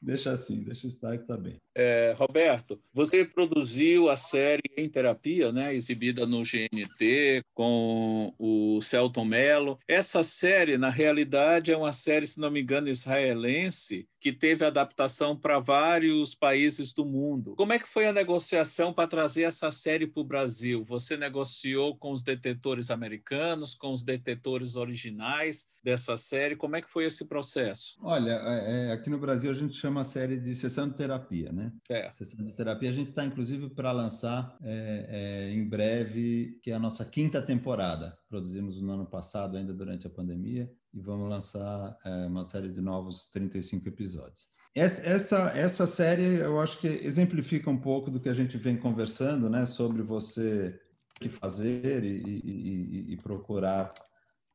Deixa 0.00 0.30
assim, 0.30 0.62
deixa 0.62 0.86
estar 0.86 1.18
que 1.18 1.26
tá 1.26 1.36
bem. 1.36 1.60
É, 1.74 2.12
Roberto, 2.12 2.80
você 2.92 3.24
produziu 3.24 4.08
a 4.08 4.14
série 4.14 4.62
Em 4.76 4.88
Terapia, 4.88 5.50
né, 5.50 5.74
exibida 5.74 6.24
no 6.24 6.42
GNT 6.42 7.42
com 7.52 8.32
o 8.38 8.80
Celton 8.80 9.24
Mello. 9.24 9.76
Essa 9.88 10.22
série, 10.22 10.78
na 10.78 10.88
realidade, 10.88 11.72
é 11.72 11.76
uma 11.76 11.90
série, 11.90 12.28
se 12.28 12.38
não 12.38 12.48
me 12.50 12.60
engano, 12.60 12.88
israelense, 12.88 14.06
que 14.20 14.32
teve 14.32 14.64
adaptação 14.64 15.36
para 15.36 15.58
vários 15.58 16.34
países 16.34 16.92
do 16.92 17.04
mundo. 17.04 17.54
Como 17.56 17.72
é 17.72 17.78
que 17.78 17.88
foi 17.88 18.06
a 18.06 18.12
negociação 18.12 18.92
para 18.92 19.08
trazer 19.08 19.44
essa 19.44 19.70
série 19.70 20.06
para 20.06 20.20
o 20.20 20.24
Brasil? 20.24 20.84
Você 20.84 21.16
negociou 21.16 21.96
com 21.96 22.12
os 22.12 22.22
detetores 22.22 22.90
americanos, 22.90 23.74
com 23.74 23.92
os 23.92 24.04
detetores 24.04 24.76
originais 24.76 25.66
dessa 25.82 26.16
série? 26.16 26.56
Como 26.56 26.76
é 26.76 26.82
que 26.82 26.90
foi 26.90 27.04
esse 27.04 27.26
processo? 27.26 27.98
Olha, 28.02 28.32
é, 28.32 28.88
é 28.88 28.92
aqui 28.92 29.08
no 29.08 29.18
Brasil 29.18 29.50
a 29.50 29.54
gente 29.54 29.74
chama 29.76 30.00
a 30.00 30.04
série 30.04 30.38
de 30.38 30.54
sessão 30.54 30.88
de 30.88 30.96
terapia, 30.96 31.52
né? 31.52 31.72
É. 31.88 32.10
Sessão 32.10 32.44
de 32.44 32.54
terapia. 32.54 32.90
A 32.90 32.94
gente 32.94 33.10
está, 33.10 33.24
inclusive, 33.24 33.70
para 33.70 33.92
lançar 33.92 34.56
é, 34.62 35.48
é, 35.48 35.52
em 35.52 35.68
breve, 35.68 36.58
que 36.62 36.70
é 36.70 36.74
a 36.74 36.78
nossa 36.78 37.04
quinta 37.04 37.40
temporada. 37.40 38.18
Produzimos 38.28 38.80
no 38.80 38.92
ano 38.92 39.06
passado, 39.06 39.56
ainda 39.56 39.72
durante 39.72 40.06
a 40.06 40.10
pandemia 40.10 40.70
e 40.92 41.00
vamos 41.00 41.28
lançar 41.28 41.96
é, 42.04 42.26
uma 42.26 42.44
série 42.44 42.68
de 42.68 42.80
novos 42.80 43.26
35 43.30 43.88
episódios. 43.88 44.48
Essa, 44.74 45.02
essa, 45.02 45.36
essa 45.54 45.86
série 45.86 46.40
eu 46.40 46.60
acho 46.60 46.78
que 46.78 46.86
exemplifica 46.86 47.70
um 47.70 47.78
pouco 47.78 48.10
do 48.10 48.20
que 48.20 48.28
a 48.28 48.34
gente 48.34 48.56
vem 48.56 48.76
conversando, 48.76 49.48
né, 49.48 49.66
sobre 49.66 50.02
você 50.02 50.78
que 51.14 51.28
fazer 51.28 52.04
e, 52.04 52.22
e, 52.22 53.12
e 53.12 53.16
procurar 53.16 53.92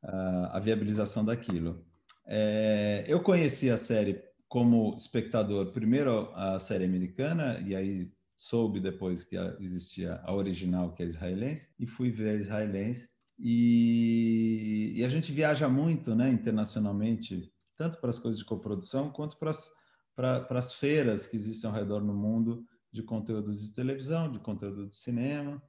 uh, 0.02 0.48
a 0.50 0.58
viabilização 0.60 1.24
daquilo. 1.24 1.84
É, 2.26 3.04
eu 3.06 3.20
conheci 3.20 3.70
a 3.70 3.76
série 3.76 4.22
como 4.48 4.94
espectador, 4.96 5.72
primeiro 5.72 6.30
a 6.34 6.58
série 6.58 6.84
americana, 6.84 7.60
e 7.66 7.74
aí 7.74 8.10
soube 8.36 8.80
depois 8.80 9.24
que 9.24 9.36
existia 9.60 10.20
a 10.22 10.34
original, 10.34 10.92
que 10.92 11.02
é 11.02 11.06
israelense, 11.06 11.68
e 11.78 11.86
fui 11.86 12.10
ver 12.10 12.30
a 12.30 12.34
israelense. 12.34 13.08
E, 13.38 14.92
e, 14.96 15.04
a 15.04 15.08
gente 15.08 15.32
viaja 15.32 15.68
muito 15.68 16.14
né, 16.14 16.30
internacionalmente, 16.30 17.52
tanto 17.76 17.98
para 17.98 18.10
as 18.10 18.18
coisas 18.18 18.38
de 18.38 18.44
coprodução, 18.44 19.10
quanto 19.10 19.36
para 19.36 19.50
as, 19.50 19.72
para, 20.14 20.40
para 20.40 20.58
as 20.58 20.72
feiras 20.72 21.26
que 21.26 21.36
existem 21.36 21.68
ao 21.68 21.74
redor 21.74 22.00
no 22.00 22.14
mundo 22.14 22.64
de 22.92 23.02
conteúdo 23.02 23.56
de 23.56 23.72
televisão, 23.72 24.30
de 24.30 24.38
conteúdo 24.38 24.88
de 24.88 24.94
cinema, 24.94 25.60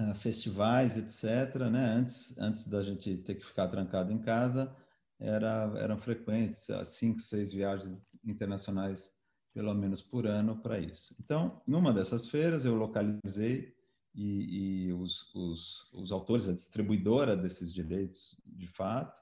uh, 0.00 0.14
festivais, 0.16 0.96
etc. 0.96 1.54
Né? 1.70 1.84
Antes, 1.84 2.36
antes 2.38 2.66
da 2.66 2.82
gente 2.82 3.18
ter 3.18 3.36
que 3.36 3.46
ficar 3.46 3.68
trancado 3.68 4.12
em 4.12 4.18
casa, 4.18 4.74
era, 5.20 5.72
eram 5.76 5.98
frequentes 5.98 6.66
cinco, 6.84 7.20
seis 7.20 7.52
viagens 7.52 8.00
internacionais, 8.24 9.12
pelo 9.54 9.72
menos 9.74 10.02
por 10.02 10.26
ano, 10.26 10.60
para 10.60 10.78
isso. 10.78 11.14
Então, 11.20 11.62
numa 11.66 11.92
dessas 11.92 12.28
feiras, 12.28 12.64
eu 12.64 12.74
localizei 12.74 13.77
e, 14.18 14.88
e 14.88 14.92
os, 14.92 15.32
os, 15.32 15.88
os, 15.92 16.10
autores, 16.10 16.48
a 16.48 16.52
distribuidora 16.52 17.36
desses 17.36 17.72
direitos, 17.72 18.36
de 18.44 18.66
fato, 18.66 19.16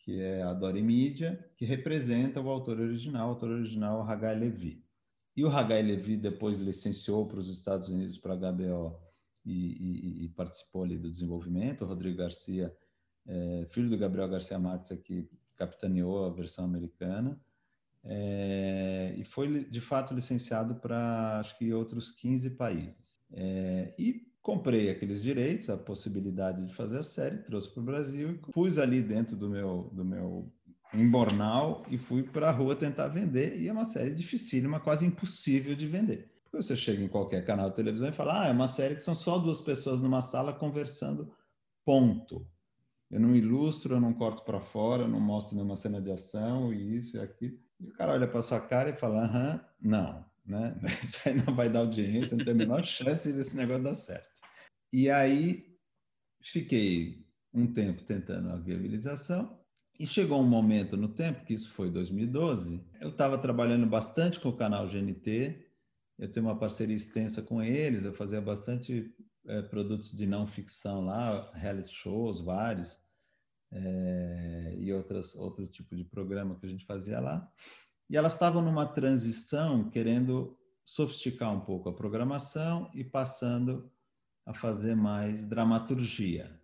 que 0.00 0.20
é 0.20 0.42
a 0.42 0.52
Dori 0.52 0.82
Media, 0.82 1.48
que 1.56 1.64
representa 1.64 2.40
o 2.40 2.50
autor 2.50 2.80
original, 2.80 3.28
o 3.28 3.30
autor 3.30 3.50
original 3.50 4.02
Hagai 4.02 4.36
Levi. 4.36 4.84
E 5.36 5.44
o 5.44 5.48
Hagai 5.48 5.80
Levi 5.80 6.16
depois 6.16 6.58
licenciou 6.58 7.28
para 7.28 7.38
os 7.38 7.48
Estados 7.48 7.88
Unidos, 7.88 8.18
para 8.18 8.34
a 8.34 8.52
HBO, 8.52 8.98
e, 9.44 9.52
e, 9.52 10.24
e, 10.24 10.28
participou 10.30 10.82
ali 10.82 10.98
do 10.98 11.08
desenvolvimento. 11.08 11.84
O 11.84 11.86
Rodrigo 11.86 12.18
Garcia, 12.18 12.76
é, 13.24 13.64
filho 13.70 13.88
do 13.88 13.96
Gabriel 13.96 14.28
Garcia 14.28 14.58
Marques, 14.58 14.90
aqui 14.90 15.30
capitaneou 15.54 16.24
a 16.24 16.30
versão 16.30 16.64
americana. 16.64 17.40
É, 18.08 19.14
e 19.16 19.24
foi 19.24 19.64
de 19.64 19.80
fato 19.80 20.14
licenciado 20.14 20.76
para 20.76 21.40
acho 21.40 21.58
que 21.58 21.72
outros 21.72 22.10
15 22.10 22.50
países. 22.50 23.20
É, 23.32 23.94
e 23.98 24.22
comprei 24.40 24.90
aqueles 24.90 25.20
direitos, 25.20 25.68
a 25.68 25.76
possibilidade 25.76 26.64
de 26.64 26.72
fazer 26.72 26.98
a 26.98 27.02
série, 27.02 27.38
trouxe 27.38 27.68
para 27.68 27.80
o 27.80 27.84
Brasil 27.84 28.38
pus 28.52 28.78
ali 28.78 29.02
dentro 29.02 29.36
do 29.36 29.50
meu, 29.50 29.90
do 29.92 30.04
meu 30.04 30.52
embornal 30.94 31.84
e 31.90 31.98
fui 31.98 32.22
para 32.22 32.48
a 32.48 32.52
rua 32.52 32.76
tentar 32.76 33.08
vender. 33.08 33.60
E 33.60 33.66
é 33.66 33.72
uma 33.72 33.84
série 33.84 34.14
dificílima, 34.14 34.78
quase 34.78 35.04
impossível 35.04 35.74
de 35.74 35.88
vender. 35.88 36.30
Porque 36.44 36.62
você 36.62 36.76
chega 36.76 37.02
em 37.02 37.08
qualquer 37.08 37.44
canal 37.44 37.70
de 37.70 37.76
televisão 37.76 38.08
e 38.08 38.12
fala: 38.12 38.44
ah, 38.44 38.46
é 38.46 38.52
uma 38.52 38.68
série 38.68 38.94
que 38.94 39.02
são 39.02 39.16
só 39.16 39.36
duas 39.36 39.60
pessoas 39.60 40.00
numa 40.00 40.20
sala 40.20 40.52
conversando, 40.52 41.32
ponto. 41.84 42.46
Eu 43.10 43.20
não 43.20 43.34
ilustro, 43.34 43.94
eu 43.94 44.00
não 44.00 44.12
corto 44.12 44.42
para 44.42 44.60
fora, 44.60 45.04
eu 45.04 45.08
não 45.08 45.20
mostro 45.20 45.54
nenhuma 45.54 45.76
cena 45.76 46.00
de 46.00 46.10
ação 46.10 46.72
e 46.72 46.96
isso 46.96 47.16
e 47.16 47.20
aquilo. 47.20 47.56
E 47.80 47.86
o 47.88 47.92
cara 47.92 48.12
olha 48.12 48.28
para 48.28 48.42
sua 48.42 48.60
cara 48.60 48.90
e 48.90 48.96
fala: 48.96 49.24
aham, 49.24 49.64
não, 49.80 50.24
né? 50.44 50.74
Isso 51.04 51.20
aí 51.28 51.34
não 51.34 51.54
vai 51.54 51.68
dar 51.68 51.80
audiência, 51.80 52.36
não 52.36 52.44
tem 52.44 52.54
a 52.54 52.56
menor 52.56 52.84
chance 52.84 53.32
desse 53.32 53.56
negócio 53.56 53.82
dar 53.84 53.94
certo. 53.94 54.40
E 54.92 55.10
aí 55.10 55.76
fiquei 56.42 57.26
um 57.52 57.72
tempo 57.72 58.02
tentando 58.04 58.50
a 58.50 58.56
viabilização 58.56 59.58
E 59.98 60.06
chegou 60.06 60.40
um 60.40 60.48
momento 60.48 60.96
no 60.96 61.08
tempo, 61.08 61.44
que 61.44 61.54
isso 61.54 61.70
foi 61.72 61.90
2012, 61.90 62.84
eu 63.00 63.10
estava 63.10 63.38
trabalhando 63.38 63.86
bastante 63.86 64.40
com 64.40 64.50
o 64.50 64.56
canal 64.56 64.88
GNT, 64.88 65.66
eu 66.18 66.30
tenho 66.30 66.46
uma 66.46 66.58
parceria 66.58 66.96
extensa 66.96 67.42
com 67.42 67.62
eles, 67.62 68.04
eu 68.04 68.12
fazia 68.14 68.40
bastante 68.40 69.14
é, 69.46 69.62
produtos 69.62 70.12
de 70.16 70.26
não 70.26 70.46
ficção 70.46 71.04
lá, 71.06 71.50
reality 71.54 71.94
shows, 71.94 72.40
vários, 72.40 72.98
é, 73.72 74.74
e 74.78 74.92
outras, 74.92 75.34
outro 75.34 75.66
tipo 75.66 75.96
de 75.96 76.04
programa 76.04 76.58
que 76.58 76.66
a 76.66 76.68
gente 76.68 76.84
fazia 76.86 77.20
lá. 77.20 77.50
E 78.08 78.16
elas 78.16 78.34
estavam 78.34 78.62
numa 78.62 78.86
transição, 78.86 79.90
querendo 79.90 80.56
sofisticar 80.84 81.52
um 81.52 81.60
pouco 81.60 81.88
a 81.88 81.94
programação 81.94 82.88
e 82.94 83.02
passando 83.02 83.90
a 84.44 84.54
fazer 84.54 84.94
mais 84.94 85.44
dramaturgia. 85.44 86.60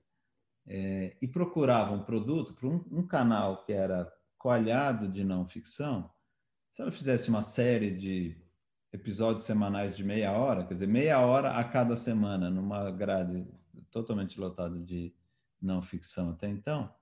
É, 0.65 1.17
e 1.21 1.27
procuravam 1.27 1.97
um 1.97 2.05
produto 2.05 2.55
para 2.55 2.69
um, 2.69 2.85
um, 2.93 3.05
canal 3.05 3.65
que 3.65 3.73
era 3.73 4.11
coalhado 4.39 5.09
de 5.09 5.25
não 5.25 5.49
ficção. 5.49 6.09
Se 6.71 6.81
ela 6.81 6.93
fizesse 6.93 7.29
uma 7.29 7.43
série 7.43 7.91
de 7.91 8.41
episódios 8.93 9.45
semanais 9.45 9.97
de 9.97 10.05
meia 10.05 10.31
hora, 10.33 10.65
quer 10.65 10.75
dizer, 10.75 10.87
meia 10.87 11.19
hora 11.19 11.51
a 11.57 11.65
cada 11.65 11.97
semana, 11.97 12.49
numa 12.49 12.93
grade 12.93 13.45
totalmente 13.91 14.39
lotada 14.39 14.79
de 14.79 15.13
não 15.63 15.81
ficção 15.81 16.31
até 16.31 16.49
então, 16.49 16.93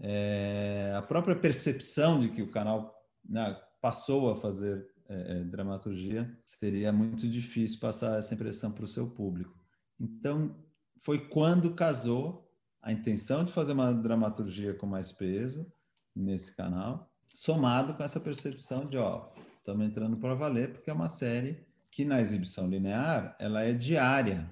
é, 0.00 0.94
a 0.96 1.02
própria 1.02 1.36
percepção 1.36 2.20
de 2.20 2.28
que 2.28 2.42
o 2.42 2.50
canal 2.50 2.94
né, 3.28 3.60
passou 3.80 4.30
a 4.30 4.36
fazer 4.36 4.88
é, 5.08 5.38
é, 5.38 5.44
dramaturgia 5.44 6.30
seria 6.44 6.92
muito 6.92 7.28
difícil 7.28 7.80
passar 7.80 8.18
essa 8.18 8.34
impressão 8.34 8.70
para 8.70 8.84
o 8.84 8.88
seu 8.88 9.10
público. 9.10 9.58
Então, 9.98 10.54
foi 11.02 11.28
quando 11.28 11.74
casou 11.74 12.48
a 12.80 12.92
intenção 12.92 13.44
de 13.44 13.52
fazer 13.52 13.72
uma 13.72 13.92
dramaturgia 13.92 14.74
com 14.74 14.86
mais 14.86 15.10
peso 15.10 15.66
nesse 16.14 16.54
canal, 16.54 17.10
somado 17.26 17.94
com 17.94 18.02
essa 18.02 18.20
percepção 18.20 18.86
de, 18.86 18.96
ó, 18.96 19.28
estamos 19.58 19.86
entrando 19.86 20.16
para 20.16 20.34
valer, 20.34 20.72
porque 20.72 20.90
é 20.90 20.92
uma 20.92 21.08
série 21.08 21.66
que 21.90 22.04
na 22.04 22.20
exibição 22.20 22.68
linear, 22.68 23.36
ela 23.38 23.62
é 23.62 23.72
diária, 23.72 24.50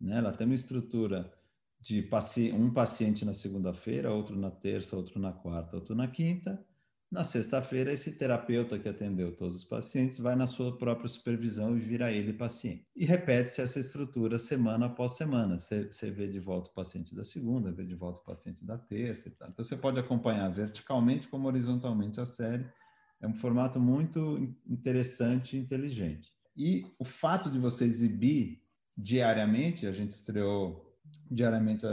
né? 0.00 0.18
Ela 0.18 0.32
tem 0.32 0.46
uma 0.46 0.54
estrutura 0.54 1.32
de 1.88 2.02
paci 2.02 2.52
um 2.52 2.70
paciente 2.70 3.24
na 3.24 3.32
segunda-feira, 3.32 4.12
outro 4.12 4.36
na 4.36 4.50
terça, 4.50 4.94
outro 4.94 5.18
na 5.18 5.32
quarta, 5.32 5.74
outro 5.74 5.94
na 5.94 6.06
quinta, 6.06 6.62
na 7.10 7.24
sexta-feira, 7.24 7.90
esse 7.90 8.12
terapeuta 8.12 8.78
que 8.78 8.86
atendeu 8.86 9.34
todos 9.34 9.56
os 9.56 9.64
pacientes 9.64 10.18
vai 10.18 10.36
na 10.36 10.46
sua 10.46 10.76
própria 10.76 11.08
supervisão 11.08 11.74
e 11.74 11.80
vira 11.80 12.12
ele 12.12 12.34
paciente. 12.34 12.86
E 12.94 13.06
repete-se 13.06 13.62
essa 13.62 13.80
estrutura 13.80 14.38
semana 14.38 14.84
após 14.84 15.12
semana. 15.12 15.56
Você 15.56 16.10
vê 16.10 16.28
de 16.28 16.38
volta 16.38 16.70
o 16.70 16.74
paciente 16.74 17.14
da 17.14 17.24
segunda, 17.24 17.72
vê 17.72 17.86
de 17.86 17.94
volta 17.94 18.20
o 18.20 18.24
paciente 18.24 18.62
da 18.66 18.76
terça. 18.76 19.30
Então, 19.30 19.50
você 19.56 19.74
pode 19.74 19.98
acompanhar 19.98 20.50
verticalmente 20.50 21.26
como 21.26 21.48
horizontalmente 21.48 22.20
a 22.20 22.26
série. 22.26 22.66
É 23.18 23.26
um 23.26 23.32
formato 23.32 23.80
muito 23.80 24.54
interessante 24.66 25.56
e 25.56 25.60
inteligente. 25.60 26.28
E 26.54 26.84
o 26.98 27.04
fato 27.06 27.50
de 27.50 27.58
você 27.58 27.86
exibir 27.86 28.60
diariamente, 28.94 29.86
a 29.86 29.92
gente 29.92 30.10
estreou 30.10 30.87
diariamente 31.30 31.84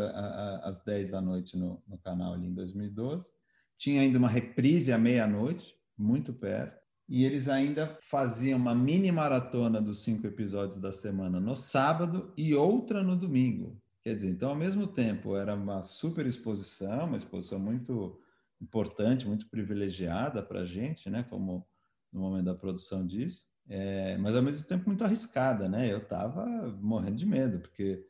às 0.63 0.83
10 0.83 1.09
da 1.09 1.21
noite 1.21 1.57
no, 1.57 1.81
no 1.87 1.97
canal 1.97 2.33
ali 2.33 2.47
em 2.47 2.53
2012, 2.53 3.29
tinha 3.77 4.01
ainda 4.01 4.17
uma 4.17 4.29
reprise 4.29 4.91
à 4.93 4.97
meia-noite, 4.97 5.75
muito 5.97 6.33
perto, 6.33 6.79
e 7.07 7.23
eles 7.23 7.47
ainda 7.47 7.97
faziam 8.01 8.57
uma 8.57 8.73
mini 8.73 9.11
maratona 9.11 9.81
dos 9.81 10.03
cinco 10.03 10.25
episódios 10.25 10.79
da 10.79 10.91
semana 10.91 11.39
no 11.39 11.55
sábado 11.55 12.33
e 12.35 12.55
outra 12.55 13.03
no 13.03 13.15
domingo. 13.15 13.79
Quer 14.03 14.15
dizer, 14.15 14.29
então, 14.29 14.49
ao 14.49 14.55
mesmo 14.55 14.87
tempo, 14.87 15.35
era 15.35 15.55
uma 15.55 15.83
super 15.83 16.25
exposição, 16.25 17.05
uma 17.05 17.17
exposição 17.17 17.59
muito 17.59 18.19
importante, 18.61 19.27
muito 19.27 19.49
privilegiada 19.49 20.41
para 20.41 20.61
a 20.61 20.65
gente, 20.65 21.09
né, 21.09 21.23
como 21.23 21.67
no 22.11 22.21
momento 22.21 22.45
da 22.45 22.55
produção 22.55 23.05
disso, 23.05 23.43
é, 23.67 24.17
mas 24.17 24.35
ao 24.35 24.41
mesmo 24.41 24.65
tempo 24.65 24.87
muito 24.87 25.03
arriscada, 25.03 25.67
né? 25.67 25.91
Eu 25.91 25.97
estava 25.97 26.45
morrendo 26.79 27.17
de 27.17 27.25
medo, 27.25 27.59
porque 27.59 28.05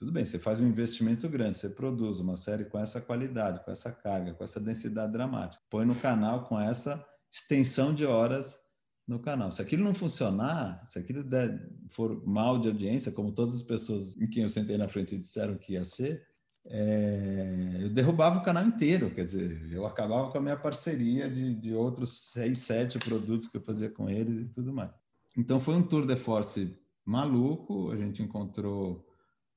tudo 0.00 0.12
bem, 0.12 0.24
você 0.24 0.38
faz 0.38 0.58
um 0.58 0.66
investimento 0.66 1.28
grande, 1.28 1.58
você 1.58 1.68
produz 1.68 2.20
uma 2.20 2.34
série 2.34 2.64
com 2.64 2.78
essa 2.78 3.02
qualidade, 3.02 3.62
com 3.62 3.70
essa 3.70 3.92
carga, 3.92 4.32
com 4.32 4.42
essa 4.42 4.58
densidade 4.58 5.12
dramática, 5.12 5.62
põe 5.68 5.84
no 5.84 5.94
canal 5.94 6.44
com 6.44 6.58
essa 6.58 7.04
extensão 7.30 7.94
de 7.94 8.06
horas 8.06 8.58
no 9.06 9.18
canal. 9.18 9.52
Se 9.52 9.60
aquilo 9.60 9.84
não 9.84 9.94
funcionar, 9.94 10.82
se 10.88 10.98
aquilo 10.98 11.22
der, 11.22 11.68
for 11.90 12.26
mal 12.26 12.58
de 12.58 12.68
audiência, 12.68 13.12
como 13.12 13.30
todas 13.30 13.54
as 13.54 13.62
pessoas 13.62 14.16
em 14.16 14.26
quem 14.26 14.42
eu 14.42 14.48
sentei 14.48 14.78
na 14.78 14.88
frente 14.88 15.18
disseram 15.18 15.58
que 15.58 15.74
ia 15.74 15.84
ser, 15.84 16.26
é, 16.64 17.80
eu 17.82 17.90
derrubava 17.90 18.38
o 18.38 18.42
canal 18.42 18.64
inteiro, 18.64 19.10
quer 19.10 19.24
dizer, 19.24 19.70
eu 19.70 19.84
acabava 19.84 20.30
com 20.30 20.38
a 20.38 20.40
minha 20.40 20.56
parceria 20.56 21.30
de, 21.30 21.54
de 21.54 21.74
outros 21.74 22.30
seis, 22.30 22.60
sete 22.60 22.98
produtos 22.98 23.48
que 23.48 23.58
eu 23.58 23.62
fazia 23.62 23.90
com 23.90 24.08
eles 24.08 24.38
e 24.38 24.46
tudo 24.46 24.72
mais. 24.72 24.92
Então 25.36 25.60
foi 25.60 25.74
um 25.74 25.82
tour 25.82 26.06
de 26.06 26.16
force 26.16 26.74
maluco, 27.04 27.90
a 27.90 27.96
gente 27.98 28.22
encontrou 28.22 29.09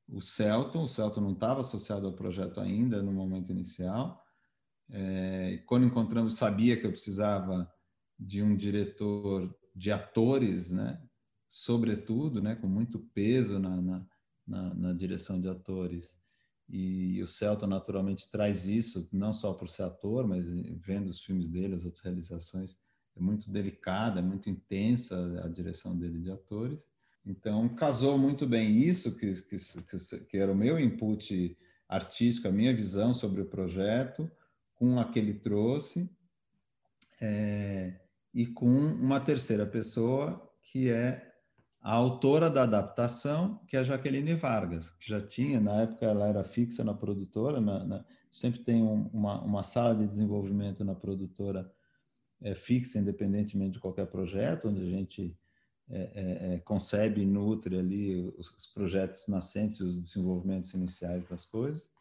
o 0.08 0.22
Celton. 0.22 0.84
O 0.84 0.88
Celton 0.88 1.22
não 1.22 1.34
estava 1.34 1.62
associado 1.62 2.08
ao 2.08 2.14
projeto 2.14 2.60
ainda 2.60 3.02
no 3.02 3.12
momento 3.12 3.52
inicial. 3.52 4.22
É, 4.90 5.64
quando 5.66 5.86
encontramos, 5.86 6.38
sabia 6.38 6.80
que 6.80 6.86
eu 6.86 6.92
precisava 6.92 7.72
de 8.20 8.42
um 8.44 8.56
diretor 8.56 9.54
de 9.76 9.92
atores, 9.92 10.72
né? 10.72 11.02
Sobretudo, 11.48 12.42
né? 12.42 12.56
Com 12.56 12.68
muito 12.68 13.00
peso 13.14 13.60
na, 13.60 13.82
na, 13.82 14.08
na, 14.46 14.74
na 14.74 14.94
direção 14.94 15.40
de 15.40 15.48
atores. 15.48 16.22
E 16.70 17.22
o 17.22 17.28
Celton 17.28 17.68
naturalmente 17.68 18.30
traz 18.32 18.68
isso, 18.68 19.08
não 19.12 19.34
só 19.34 19.54
por 19.54 19.68
ser 19.68 19.84
ator, 19.84 20.28
mas 20.28 20.50
vendo 20.50 21.10
os 21.10 21.22
filmes 21.22 21.48
dele, 21.48 21.76
as 21.76 21.86
outras 21.86 22.04
realizações, 22.04 22.78
é 23.16 23.22
muito 23.22 23.52
delicada, 23.52 24.20
é 24.20 24.24
muito 24.24 24.50
intensa 24.50 25.16
a 25.44 25.48
direção 25.48 25.96
dele 25.96 26.20
de 26.20 26.32
atores. 26.32 26.88
Então, 27.26 27.70
casou 27.70 28.18
muito 28.18 28.46
bem. 28.46 28.78
Isso, 28.78 29.16
que, 29.18 29.32
que, 29.44 29.58
que, 30.30 30.38
era 30.38 30.52
o 30.52 30.56
meu 30.56 30.80
input 30.80 31.58
artístico, 31.88 32.48
a 32.48 32.52
minha 32.52 32.76
visão 32.76 33.14
sobre 33.14 33.42
o 33.42 33.46
projeto, 33.46 34.30
com 34.76 35.00
a 35.00 35.06
que 35.06 35.20
ele 35.20 35.36
trouxe, 35.36 36.10
é, 37.22 38.00
e 38.34 38.46
com 38.46 38.68
uma 38.68 39.20
terceira 39.20 39.66
pessoa, 39.66 40.52
que 40.62 40.90
é 40.90 41.32
a 41.82 41.94
autora 41.94 42.50
da 42.50 42.64
adaptação, 42.64 43.62
que 43.68 43.78
é 43.78 43.80
a 43.80 43.84
Jaqueline 43.84 44.34
Vargas, 44.36 44.90
que 44.92 45.08
já 45.08 45.22
tinha, 45.22 45.60
na 45.60 45.82
época 45.82 46.06
ela 46.06 46.28
era 46.28 46.44
fixa 46.44 46.84
na 46.84 46.94
produtora, 46.94 47.62
na, 47.62 47.86
na, 47.86 48.06
sempre 48.32 48.62
tem 48.62 48.82
um, 48.82 49.10
uma, 49.14 49.42
uma 49.42 49.64
sala 49.64 49.94
de 49.96 50.08
desenvolvimento 50.08 50.84
na 50.84 50.96
produtora 50.96 51.72
é, 52.42 52.56
fixa, 52.56 52.98
independentemente 52.98 53.74
de 53.74 53.80
qualquer 53.80 54.08
projeto, 54.08 54.70
onde 54.70 54.82
a 54.82 54.90
gente 54.90 55.38
é, 55.96 56.12
é, 56.16 56.56
é, 56.56 56.60
concebe 56.60 57.22
e 57.22 57.26
nutre 57.26 57.78
ali 57.78 58.16
os, 58.36 58.50
os, 58.50 58.66
projetos 58.66 59.28
nascentes, 59.28 59.80
os 59.80 59.96
desenvolvimentos 59.96 60.74
iniciais 60.74 61.26
das 61.28 61.46
coisas, 61.46 61.92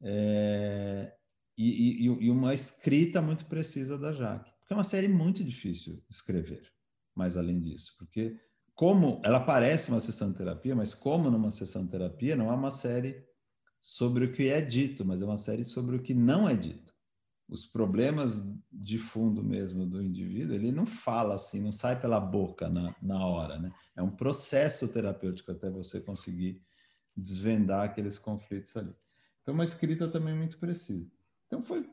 é, 0.00 1.12
e, 1.58 2.04
e, 2.04 2.04
e, 2.04 2.30
uma 2.30 2.54
escrita 2.54 3.20
muito 3.20 3.46
precisa 3.46 3.98
da 3.98 4.12
Jaque, 4.12 4.52
porque 4.60 4.72
é 4.72 4.76
uma 4.76 4.84
série 4.84 5.08
muito 5.08 5.42
difícil 5.42 5.94
de 5.94 6.04
escrever, 6.08 6.72
mais 7.16 7.36
além 7.36 7.58
disso, 7.60 7.96
porque 7.98 8.38
como 8.74 9.20
ela 9.24 9.40
parece 9.40 9.90
uma 9.90 10.00
sessão 10.00 10.30
de 10.30 10.36
terapia, 10.36 10.76
mas 10.76 10.94
como 10.94 11.28
numa 11.28 11.50
sessão 11.50 11.84
de 11.84 11.90
terapia, 11.90 12.36
não 12.36 12.52
é 12.52 12.54
uma 12.54 12.70
série 12.70 13.26
sobre 13.80 14.26
o 14.26 14.32
que 14.32 14.48
é 14.48 14.60
dito, 14.60 15.04
mas 15.04 15.20
é 15.20 15.24
uma 15.24 15.36
série 15.36 15.64
sobre 15.64 15.96
o 15.96 16.02
que 16.02 16.14
não 16.14 16.48
é 16.48 16.54
dito 16.54 16.95
os 17.48 17.64
problemas 17.64 18.44
de 18.72 18.98
fundo 18.98 19.42
mesmo 19.42 19.86
do 19.86 20.02
indivíduo, 20.02 20.54
ele 20.54 20.72
não 20.72 20.84
fala 20.84 21.34
assim, 21.34 21.60
não 21.60 21.72
sai 21.72 22.00
pela 22.00 22.18
boca 22.18 22.68
na, 22.68 22.94
na 23.00 23.24
hora, 23.24 23.58
né? 23.58 23.72
É 23.94 24.02
um 24.02 24.10
processo 24.10 24.88
terapêutico 24.88 25.52
até 25.52 25.70
você 25.70 26.00
conseguir 26.00 26.60
desvendar 27.16 27.84
aqueles 27.84 28.18
conflitos 28.18 28.76
ali. 28.76 28.94
Então, 29.42 29.54
uma 29.54 29.64
escrita 29.64 30.08
também 30.08 30.34
muito 30.34 30.58
precisa. 30.58 31.10
Então, 31.46 31.62
foi 31.62 31.88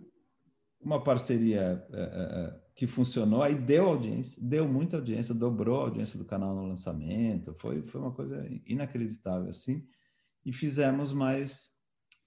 uma 0.81 1.01
parceria 1.01 1.85
é, 1.93 2.01
é, 2.01 2.61
que 2.75 2.87
funcionou, 2.87 3.41
aí 3.41 3.55
deu 3.55 3.85
audiência, 3.85 4.41
deu 4.41 4.67
muita 4.67 4.97
audiência, 4.97 5.33
dobrou 5.33 5.79
a 5.79 5.83
audiência 5.83 6.17
do 6.17 6.25
canal 6.25 6.55
no 6.55 6.67
lançamento, 6.67 7.53
foi, 7.53 7.83
foi 7.83 8.01
uma 8.01 8.11
coisa 8.11 8.45
inacreditável, 8.65 9.49
assim, 9.49 9.87
e 10.43 10.51
fizemos 10.51 11.13
mais 11.13 11.72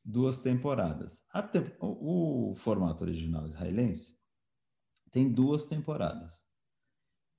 duas 0.07 0.39
temporadas. 0.39 1.21
Te... 1.53 1.77
O, 1.81 2.55
formato 2.57 3.03
original 3.03 3.47
israelense 3.49 4.17
tem 5.11 5.31
duas 5.31 5.67
temporadas. 5.67 6.47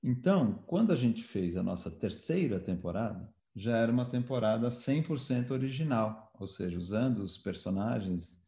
Então, 0.02 0.62
quando 0.66 0.92
a 0.92 0.96
gente 0.96 1.24
fez 1.24 1.56
a 1.56 1.62
nossa 1.62 1.90
terceira 1.90 2.60
temporada, 2.60 3.32
já 3.56 3.76
era 3.76 3.90
uma 3.90 4.04
temporada 4.04 4.68
100% 4.68 5.50
original, 5.50 6.30
ou 6.38 6.46
seja, 6.46 6.76
usando 6.76 7.18
os 7.18 7.38
personagens, 7.38 8.40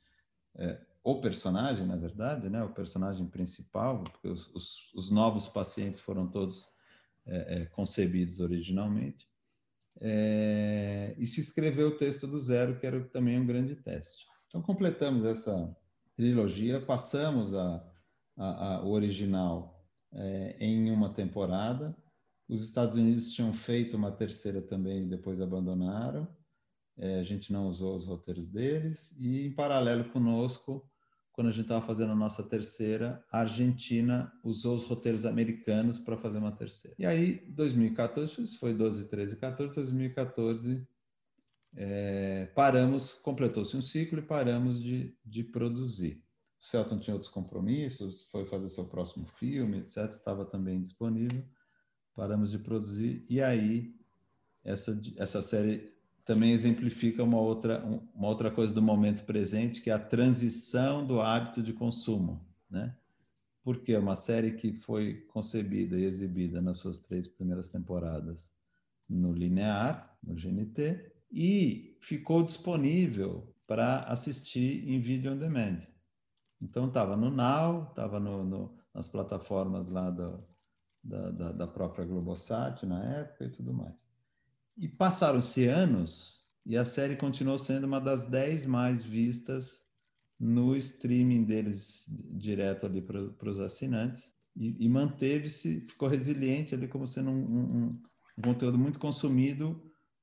é, 0.55 0.80
o 1.03 1.20
personagem, 1.20 1.86
na 1.86 1.97
verdade, 1.97 2.49
né, 2.49 2.62
o 2.62 2.72
personagem 2.72 3.26
principal, 3.26 4.05
porque 4.05 4.28
os, 4.28 4.55
os, 4.55 4.92
os 4.94 5.11
novos 5.11 5.49
pacientes 5.49 5.99
foram 5.99 6.28
todos 6.28 6.68
é, 7.26 7.62
é, 7.62 7.66
concebidos 7.66 8.38
originalmente, 8.38 9.30
é, 10.01 11.14
e 11.18 11.26
se 11.26 11.40
escreveu 11.40 11.88
o 11.88 11.96
texto 11.96 12.26
do 12.26 12.40
zero, 12.40 12.78
que 12.78 12.86
era 12.86 13.01
também 13.09 13.38
um 13.38 13.46
grande 13.46 13.76
teste. 13.76 14.24
Então, 14.46 14.62
completamos 14.62 15.24
essa 15.24 15.76
trilogia, 16.16 16.80
passamos 16.80 17.55
a, 17.55 17.84
a, 18.36 18.66
a, 18.66 18.84
o 18.84 18.90
original 18.90 19.86
é, 20.12 20.57
em 20.59 20.90
uma 20.90 21.12
temporada. 21.12 21.96
Os 22.48 22.64
Estados 22.64 22.96
Unidos 22.96 23.32
tinham 23.32 23.53
feito 23.53 23.96
uma 23.96 24.11
terceira 24.11 24.61
também 24.61 25.05
e 25.05 25.09
depois 25.09 25.40
abandonaram. 25.40 26.26
É, 26.96 27.20
a 27.20 27.22
gente 27.22 27.53
não 27.53 27.68
usou 27.68 27.94
os 27.94 28.05
roteiros 28.05 28.48
deles. 28.48 29.14
E, 29.18 29.46
em 29.46 29.55
paralelo 29.55 30.11
conosco, 30.11 30.89
quando 31.41 31.49
a 31.49 31.53
gente 31.53 31.62
estava 31.62 31.80
fazendo 31.80 32.12
a 32.12 32.14
nossa 32.14 32.43
terceira, 32.43 33.24
a 33.32 33.41
Argentina 33.41 34.30
usou 34.45 34.76
os 34.76 34.86
roteiros 34.86 35.24
americanos 35.24 35.99
para 35.99 36.14
fazer 36.18 36.36
uma 36.36 36.53
terceira. 36.53 36.95
E 36.99 37.07
aí, 37.07 37.47
2014, 37.49 38.43
isso 38.43 38.59
foi 38.59 38.74
12, 38.74 39.07
13, 39.09 39.36
14, 39.36 39.74
2014, 39.74 40.86
é, 41.74 42.45
paramos, 42.55 43.14
completou-se 43.14 43.74
um 43.74 43.80
ciclo 43.80 44.18
e 44.18 44.22
paramos 44.22 44.78
de, 44.78 45.16
de 45.24 45.43
produzir. 45.43 46.22
O 46.61 46.64
Celton 46.66 46.99
tinha 46.99 47.14
outros 47.14 47.32
compromissos, 47.32 48.28
foi 48.30 48.45
fazer 48.45 48.68
seu 48.68 48.84
próximo 48.84 49.24
filme, 49.24 49.78
etc. 49.78 50.16
Estava 50.16 50.45
também 50.45 50.78
disponível. 50.78 51.43
Paramos 52.14 52.51
de 52.51 52.59
produzir 52.59 53.24
e 53.30 53.41
aí 53.41 53.95
essa, 54.62 55.01
essa 55.16 55.41
série 55.41 55.91
também 56.31 56.53
exemplifica 56.53 57.24
uma 57.24 57.41
outra, 57.41 57.85
uma 58.14 58.28
outra 58.28 58.53
coisa 58.53 58.72
do 58.72 58.81
momento 58.81 59.24
presente, 59.24 59.83
que 59.83 59.91
é 59.91 59.93
a 59.93 59.99
transição 59.99 61.05
do 61.05 61.20
hábito 61.20 61.61
de 61.61 61.72
consumo, 61.72 62.47
né? 62.70 62.97
Porque 63.64 63.95
é 63.95 63.99
uma 63.99 64.14
série 64.14 64.53
que 64.53 64.72
foi 64.72 65.22
concebida 65.22 65.99
e 65.99 66.05
exibida 66.05 66.62
nas 66.62 66.76
suas 66.76 67.01
três 67.01 67.26
primeiras 67.26 67.68
temporadas 67.68 68.55
no 69.09 69.33
linear, 69.33 70.16
no 70.22 70.37
GNT, 70.37 71.12
e 71.33 71.99
ficou 72.01 72.45
disponível 72.45 73.53
para 73.66 74.05
assistir 74.05 74.89
em 74.89 75.01
vídeo 75.01 75.33
on 75.33 75.37
demand. 75.37 75.81
Então 76.62 76.87
estava 76.87 77.16
no 77.16 77.28
Now, 77.28 77.89
estava 77.91 78.20
no, 78.20 78.45
no, 78.45 78.78
nas 78.95 79.09
plataformas 79.09 79.89
lá 79.89 80.11
do, 80.11 80.41
da, 81.03 81.31
da, 81.33 81.51
da 81.51 81.66
própria 81.66 82.05
Globosat 82.05 82.87
na 82.87 83.03
época 83.16 83.47
e 83.47 83.51
tudo 83.51 83.74
mais. 83.74 84.09
E 84.81 84.89
passaram-se 84.89 85.68
anos 85.68 86.41
e 86.64 86.74
a 86.74 86.87
série 86.87 87.14
continuou 87.14 87.59
sendo 87.59 87.85
uma 87.87 88.01
das 88.01 88.26
dez 88.26 88.64
mais 88.64 89.03
vistas 89.03 89.85
no 90.39 90.74
streaming 90.74 91.45
deles 91.45 92.07
direto 92.33 92.87
ali 92.87 93.03
para 93.03 93.51
os 93.51 93.61
assinantes 93.61 94.33
e, 94.57 94.87
e 94.87 94.89
manteve-se, 94.89 95.83
ficou 95.83 96.09
resiliente 96.09 96.74
ali 96.74 96.89
como 96.89 97.07
sendo 97.07 97.31
um, 97.31 97.35
um, 97.35 98.01
um, 98.39 98.43
conteúdo 98.43 98.78
muito 98.78 98.99
consumido 98.99 99.78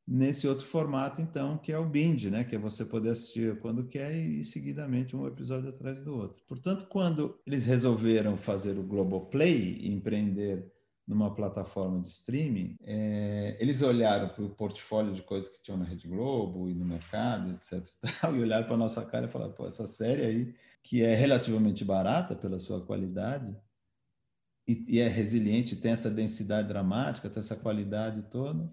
nesse 0.07 0.47
outro 0.47 0.65
formato 0.65 1.21
então 1.21 1.59
que 1.59 1.71
é 1.71 1.77
o 1.77 1.87
binge, 1.87 2.31
né? 2.31 2.43
Que 2.43 2.55
é 2.55 2.59
você 2.59 2.83
poder 2.83 3.09
assistir 3.09 3.59
quando 3.59 3.87
quer 3.87 4.15
e, 4.15 4.39
e 4.39 4.43
seguidamente 4.43 5.15
um 5.15 5.27
episódio 5.27 5.69
atrás 5.69 6.01
do 6.01 6.15
outro. 6.15 6.41
Portanto, 6.47 6.87
quando 6.87 7.39
eles 7.45 7.63
resolveram 7.63 8.37
fazer 8.37 8.75
o 8.79 8.83
Globoplay 8.83 9.77
e 9.81 9.93
empreender 9.93 10.71
numa 11.07 11.33
plataforma 11.33 12.01
de 12.01 12.09
streaming, 12.09 12.75
é, 12.81 13.55
eles 13.59 13.81
olharam 13.81 14.27
para 14.27 14.43
o 14.43 14.49
portfólio 14.49 15.13
de 15.13 15.21
coisas 15.21 15.47
que 15.49 15.61
tinham 15.61 15.77
na 15.77 15.85
Rede 15.85 16.07
Globo 16.07 16.69
e 16.69 16.73
no 16.73 16.83
mercado, 16.83 17.51
etc. 17.51 17.87
E 18.35 18.41
olharam 18.41 18.65
para 18.65 18.75
a 18.75 18.79
nossa 18.79 19.05
cara 19.05 19.25
e 19.25 19.29
falaram: 19.29 19.53
pô, 19.53 19.65
essa 19.65 19.87
série 19.87 20.25
aí, 20.25 20.55
que 20.83 21.01
é 21.01 21.15
relativamente 21.15 21.85
barata 21.85 22.35
pela 22.35 22.59
sua 22.59 22.85
qualidade, 22.85 23.55
e, 24.67 24.85
e 24.89 24.99
é 24.99 25.07
resiliente, 25.07 25.77
tem 25.77 25.91
essa 25.91 26.09
densidade 26.09 26.67
dramática, 26.67 27.29
tem 27.29 27.39
essa 27.39 27.55
qualidade 27.55 28.23
toda. 28.23 28.69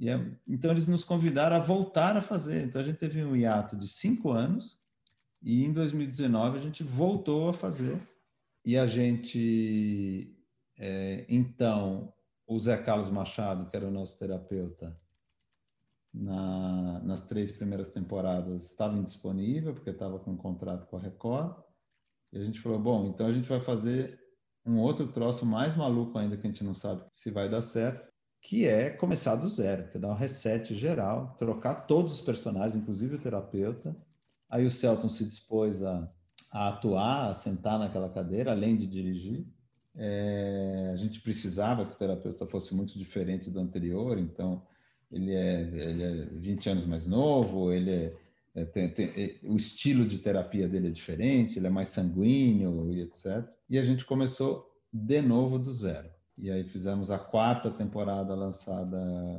E 0.00 0.10
é, 0.10 0.20
então, 0.48 0.72
eles 0.72 0.88
nos 0.88 1.04
convidaram 1.04 1.54
a 1.54 1.60
voltar 1.60 2.16
a 2.16 2.22
fazer. 2.22 2.64
Então, 2.64 2.80
a 2.80 2.84
gente 2.84 2.96
teve 2.98 3.22
um 3.24 3.36
hiato 3.36 3.76
de 3.76 3.86
cinco 3.86 4.32
anos, 4.32 4.80
e 5.40 5.64
em 5.64 5.72
2019 5.72 6.58
a 6.58 6.60
gente 6.60 6.82
voltou 6.82 7.50
a 7.50 7.54
fazer. 7.54 8.00
E 8.64 8.76
a 8.76 8.86
gente 8.86 10.36
é, 10.78 11.24
então, 11.28 12.12
o 12.46 12.58
Zé 12.58 12.76
Carlos 12.76 13.08
Machado, 13.08 13.70
que 13.70 13.76
era 13.76 13.86
o 13.86 13.90
nosso 13.90 14.18
terapeuta, 14.18 14.98
na, 16.12 17.00
nas 17.00 17.26
três 17.26 17.50
primeiras 17.50 17.88
temporadas 17.88 18.64
estava 18.66 18.96
indisponível, 18.98 19.74
porque 19.74 19.90
estava 19.90 20.18
com 20.18 20.32
um 20.32 20.36
contrato 20.36 20.86
com 20.86 20.96
a 20.96 21.00
Record. 21.00 21.56
E 22.32 22.38
a 22.38 22.44
gente 22.44 22.60
falou: 22.60 22.78
bom, 22.78 23.06
então 23.06 23.26
a 23.26 23.32
gente 23.32 23.48
vai 23.48 23.60
fazer 23.60 24.20
um 24.64 24.78
outro 24.78 25.08
troço 25.08 25.44
mais 25.46 25.74
maluco 25.74 26.18
ainda, 26.18 26.36
que 26.36 26.46
a 26.46 26.50
gente 26.50 26.64
não 26.64 26.74
sabe 26.74 27.04
se 27.12 27.30
vai 27.30 27.48
dar 27.48 27.62
certo, 27.62 28.08
que 28.40 28.66
é 28.66 28.90
começar 28.90 29.36
do 29.36 29.48
zero, 29.48 29.88
que 29.88 29.96
é 29.96 30.00
dar 30.00 30.10
um 30.10 30.14
reset 30.14 30.74
geral, 30.74 31.34
trocar 31.38 31.86
todos 31.86 32.14
os 32.14 32.20
personagens, 32.20 32.76
inclusive 32.76 33.16
o 33.16 33.20
terapeuta. 33.20 33.96
Aí 34.50 34.66
o 34.66 34.70
Celton 34.70 35.08
se 35.08 35.24
dispôs 35.24 35.82
a, 35.82 36.10
a 36.50 36.68
atuar, 36.68 37.30
a 37.30 37.34
sentar 37.34 37.78
naquela 37.78 38.10
cadeira, 38.10 38.52
além 38.52 38.76
de 38.76 38.86
dirigir. 38.86 39.46
É, 39.94 40.90
a 40.92 40.96
gente 40.96 41.20
precisava 41.20 41.84
que 41.84 41.92
o 41.92 41.98
terapeuta 41.98 42.46
fosse 42.46 42.74
muito 42.74 42.98
diferente 42.98 43.50
do 43.50 43.60
anterior, 43.60 44.18
então 44.18 44.62
ele 45.10 45.32
é, 45.34 45.60
ele 45.60 46.02
é 46.02 46.24
20 46.32 46.70
anos 46.70 46.86
mais 46.86 47.06
novo, 47.06 47.70
ele 47.70 47.90
é, 47.90 48.16
é, 48.54 48.64
tem, 48.64 48.88
tem, 48.90 49.06
é, 49.08 49.38
o 49.44 49.56
estilo 49.56 50.06
de 50.06 50.18
terapia 50.18 50.66
dele 50.66 50.88
é 50.88 50.90
diferente, 50.90 51.58
ele 51.58 51.66
é 51.66 51.70
mais 51.70 51.88
sanguíneo 51.88 52.90
e 52.92 53.00
etc. 53.02 53.46
E 53.68 53.78
a 53.78 53.84
gente 53.84 54.04
começou 54.06 54.70
de 54.92 55.20
novo 55.20 55.58
do 55.58 55.72
zero. 55.72 56.10
E 56.38 56.50
aí 56.50 56.64
fizemos 56.64 57.10
a 57.10 57.18
quarta 57.18 57.70
temporada 57.70 58.34
lançada 58.34 58.96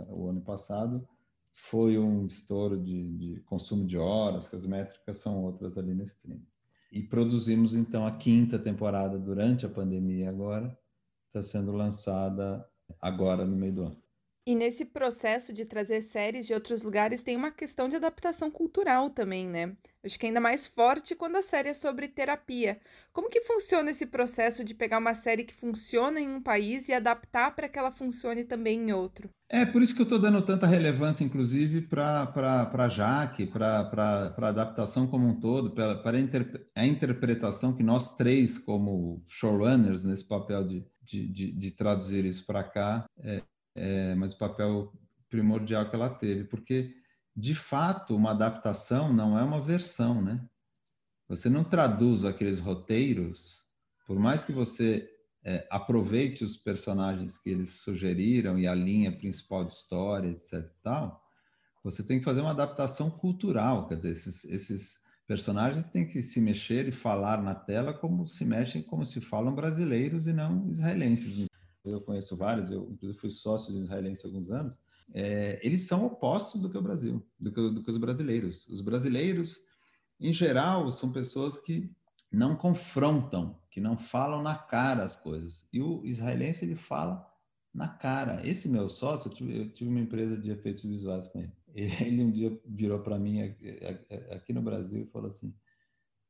o 0.09 0.29
ano 0.29 0.41
passado. 0.41 1.07
Foi 1.51 1.97
um 1.97 2.25
estouro 2.25 2.79
de, 2.79 3.17
de 3.17 3.39
consumo 3.41 3.85
de 3.85 3.97
horas, 3.97 4.47
que 4.47 4.55
as 4.55 4.65
métricas 4.65 5.17
são 5.17 5.43
outras 5.43 5.77
ali 5.77 5.93
no 5.93 6.03
streaming. 6.03 6.45
E 6.93 7.01
produzimos 7.01 7.73
então 7.73 8.05
a 8.05 8.11
quinta 8.11 8.59
temporada 8.59 9.17
durante 9.17 9.65
a 9.65 9.69
pandemia 9.69 10.29
agora, 10.29 10.77
está 11.25 11.41
sendo 11.41 11.71
lançada 11.71 12.63
agora 13.01 13.43
no 13.47 13.55
meio 13.55 13.73
do 13.73 13.81
ano. 13.85 14.02
E 14.45 14.55
nesse 14.55 14.83
processo 14.83 15.53
de 15.53 15.63
trazer 15.63 16.01
séries 16.01 16.45
de 16.45 16.53
outros 16.53 16.83
lugares 16.83 17.23
tem 17.23 17.37
uma 17.37 17.49
questão 17.49 17.87
de 17.87 17.95
adaptação 17.95 18.51
cultural 18.51 19.09
também, 19.09 19.47
né? 19.47 19.73
Acho 20.03 20.19
que 20.19 20.25
é 20.25 20.29
ainda 20.29 20.41
mais 20.41 20.67
forte 20.67 21.15
quando 21.15 21.37
a 21.37 21.41
série 21.41 21.69
é 21.69 21.73
sobre 21.73 22.09
terapia. 22.09 22.77
Como 23.13 23.29
que 23.29 23.39
funciona 23.39 23.91
esse 23.91 24.05
processo 24.05 24.61
de 24.65 24.73
pegar 24.73 24.97
uma 24.97 25.13
série 25.13 25.45
que 25.45 25.55
funciona 25.55 26.19
em 26.19 26.29
um 26.29 26.41
país 26.41 26.89
e 26.89 26.93
adaptar 26.93 27.55
para 27.55 27.69
que 27.69 27.79
ela 27.79 27.89
funcione 27.89 28.43
também 28.43 28.89
em 28.89 28.91
outro? 28.91 29.29
É 29.47 29.65
por 29.65 29.81
isso 29.81 29.95
que 29.95 30.01
eu 30.01 30.05
estou 30.05 30.19
dando 30.19 30.41
tanta 30.41 30.67
relevância, 30.67 31.23
inclusive, 31.23 31.83
para 31.83 32.29
a 32.73 32.89
Jaque, 32.89 33.45
para 33.45 34.35
a 34.37 34.47
adaptação 34.49 35.07
como 35.07 35.25
um 35.25 35.39
todo, 35.39 35.71
para 35.71 36.17
a 36.75 36.85
interpretação 36.85 37.73
que 37.73 37.83
nós 37.83 38.13
três, 38.17 38.57
como 38.57 39.23
showrunners, 39.25 40.03
nesse 40.03 40.27
papel 40.27 40.67
de, 40.67 40.85
de, 41.01 41.31
de, 41.31 41.51
de 41.53 41.71
traduzir 41.71 42.25
isso 42.25 42.45
para 42.45 42.63
cá, 42.63 43.05
é, 43.19 43.41
é, 43.75 44.15
mas 44.15 44.33
o 44.33 44.37
papel 44.37 44.93
primordial 45.29 45.89
que 45.89 45.95
ela 45.95 46.09
teve, 46.09 46.43
porque 46.43 46.93
de 47.35 47.55
fato 47.55 48.15
uma 48.15 48.31
adaptação 48.31 49.11
não 49.11 49.37
é 49.37 49.43
uma 49.43 49.61
versão, 49.61 50.21
né? 50.21 50.43
Você 51.27 51.49
não 51.49 51.63
traduz 51.63 52.25
aqueles 52.25 52.59
roteiros, 52.59 53.63
por 54.05 54.19
mais 54.19 54.43
que 54.43 54.51
você 54.51 55.09
é, 55.43 55.67
aproveite 55.71 56.43
os 56.43 56.55
personagens 56.55 57.37
que 57.37 57.49
eles 57.49 57.81
sugeriram 57.81 58.59
e 58.59 58.67
a 58.67 58.75
linha 58.75 59.11
principal 59.11 59.65
de 59.65 59.73
história, 59.73 60.29
etc. 60.29 60.69
Tal, 60.83 61.23
você 61.83 62.03
tem 62.03 62.19
que 62.19 62.25
fazer 62.25 62.41
uma 62.41 62.51
adaptação 62.51 63.09
cultural, 63.09 63.87
quer 63.87 63.95
dizer, 63.95 64.11
esses, 64.11 64.45
esses 64.45 65.03
personagens 65.27 65.89
têm 65.89 66.07
que 66.07 66.21
se 66.21 66.39
mexer 66.39 66.87
e 66.87 66.91
falar 66.91 67.41
na 67.41 67.55
tela 67.55 67.93
como 67.93 68.27
se 68.27 68.45
mexem, 68.45 68.83
como 68.83 69.05
se 69.05 69.19
falam 69.19 69.55
brasileiros 69.55 70.27
e 70.27 70.33
não 70.33 70.69
israelenses 70.69 71.47
eu 71.91 72.01
conheço 72.01 72.35
vários, 72.35 72.71
eu 72.71 72.89
inclusive 72.91 73.19
fui 73.19 73.29
sócio 73.29 73.73
de 73.73 73.79
israelense 73.79 74.25
há 74.25 74.29
alguns 74.29 74.49
anos, 74.51 74.79
é, 75.13 75.59
eles 75.61 75.81
são 75.81 76.05
opostos 76.05 76.61
do 76.61 76.69
que 76.69 76.77
o 76.77 76.81
Brasil, 76.81 77.25
do 77.39 77.51
que, 77.51 77.69
do 77.71 77.83
que 77.83 77.91
os 77.91 77.97
brasileiros. 77.97 78.67
Os 78.67 78.81
brasileiros, 78.81 79.61
em 80.19 80.31
geral, 80.31 80.91
são 80.91 81.11
pessoas 81.11 81.57
que 81.57 81.91
não 82.31 82.55
confrontam, 82.55 83.59
que 83.69 83.79
não 83.79 83.95
falam 83.97 84.41
na 84.41 84.55
cara 84.55 85.03
as 85.03 85.15
coisas. 85.15 85.65
E 85.71 85.81
o 85.81 86.03
israelense, 86.05 86.65
ele 86.65 86.75
fala 86.75 87.27
na 87.73 87.87
cara. 87.87 88.47
Esse 88.47 88.69
meu 88.69 88.89
sócio, 88.89 89.29
eu 89.29 89.33
tive, 89.33 89.57
eu 89.57 89.69
tive 89.71 89.89
uma 89.89 89.99
empresa 89.99 90.37
de 90.37 90.51
efeitos 90.51 90.83
visuais 90.83 91.27
com 91.27 91.39
ele. 91.39 91.51
Ele 91.73 92.23
um 92.23 92.29
dia 92.29 92.55
virou 92.67 92.99
para 92.99 93.17
mim 93.17 93.41
aqui 94.29 94.53
no 94.53 94.61
Brasil 94.61 95.01
e 95.01 95.07
falou 95.07 95.27
assim: 95.27 95.51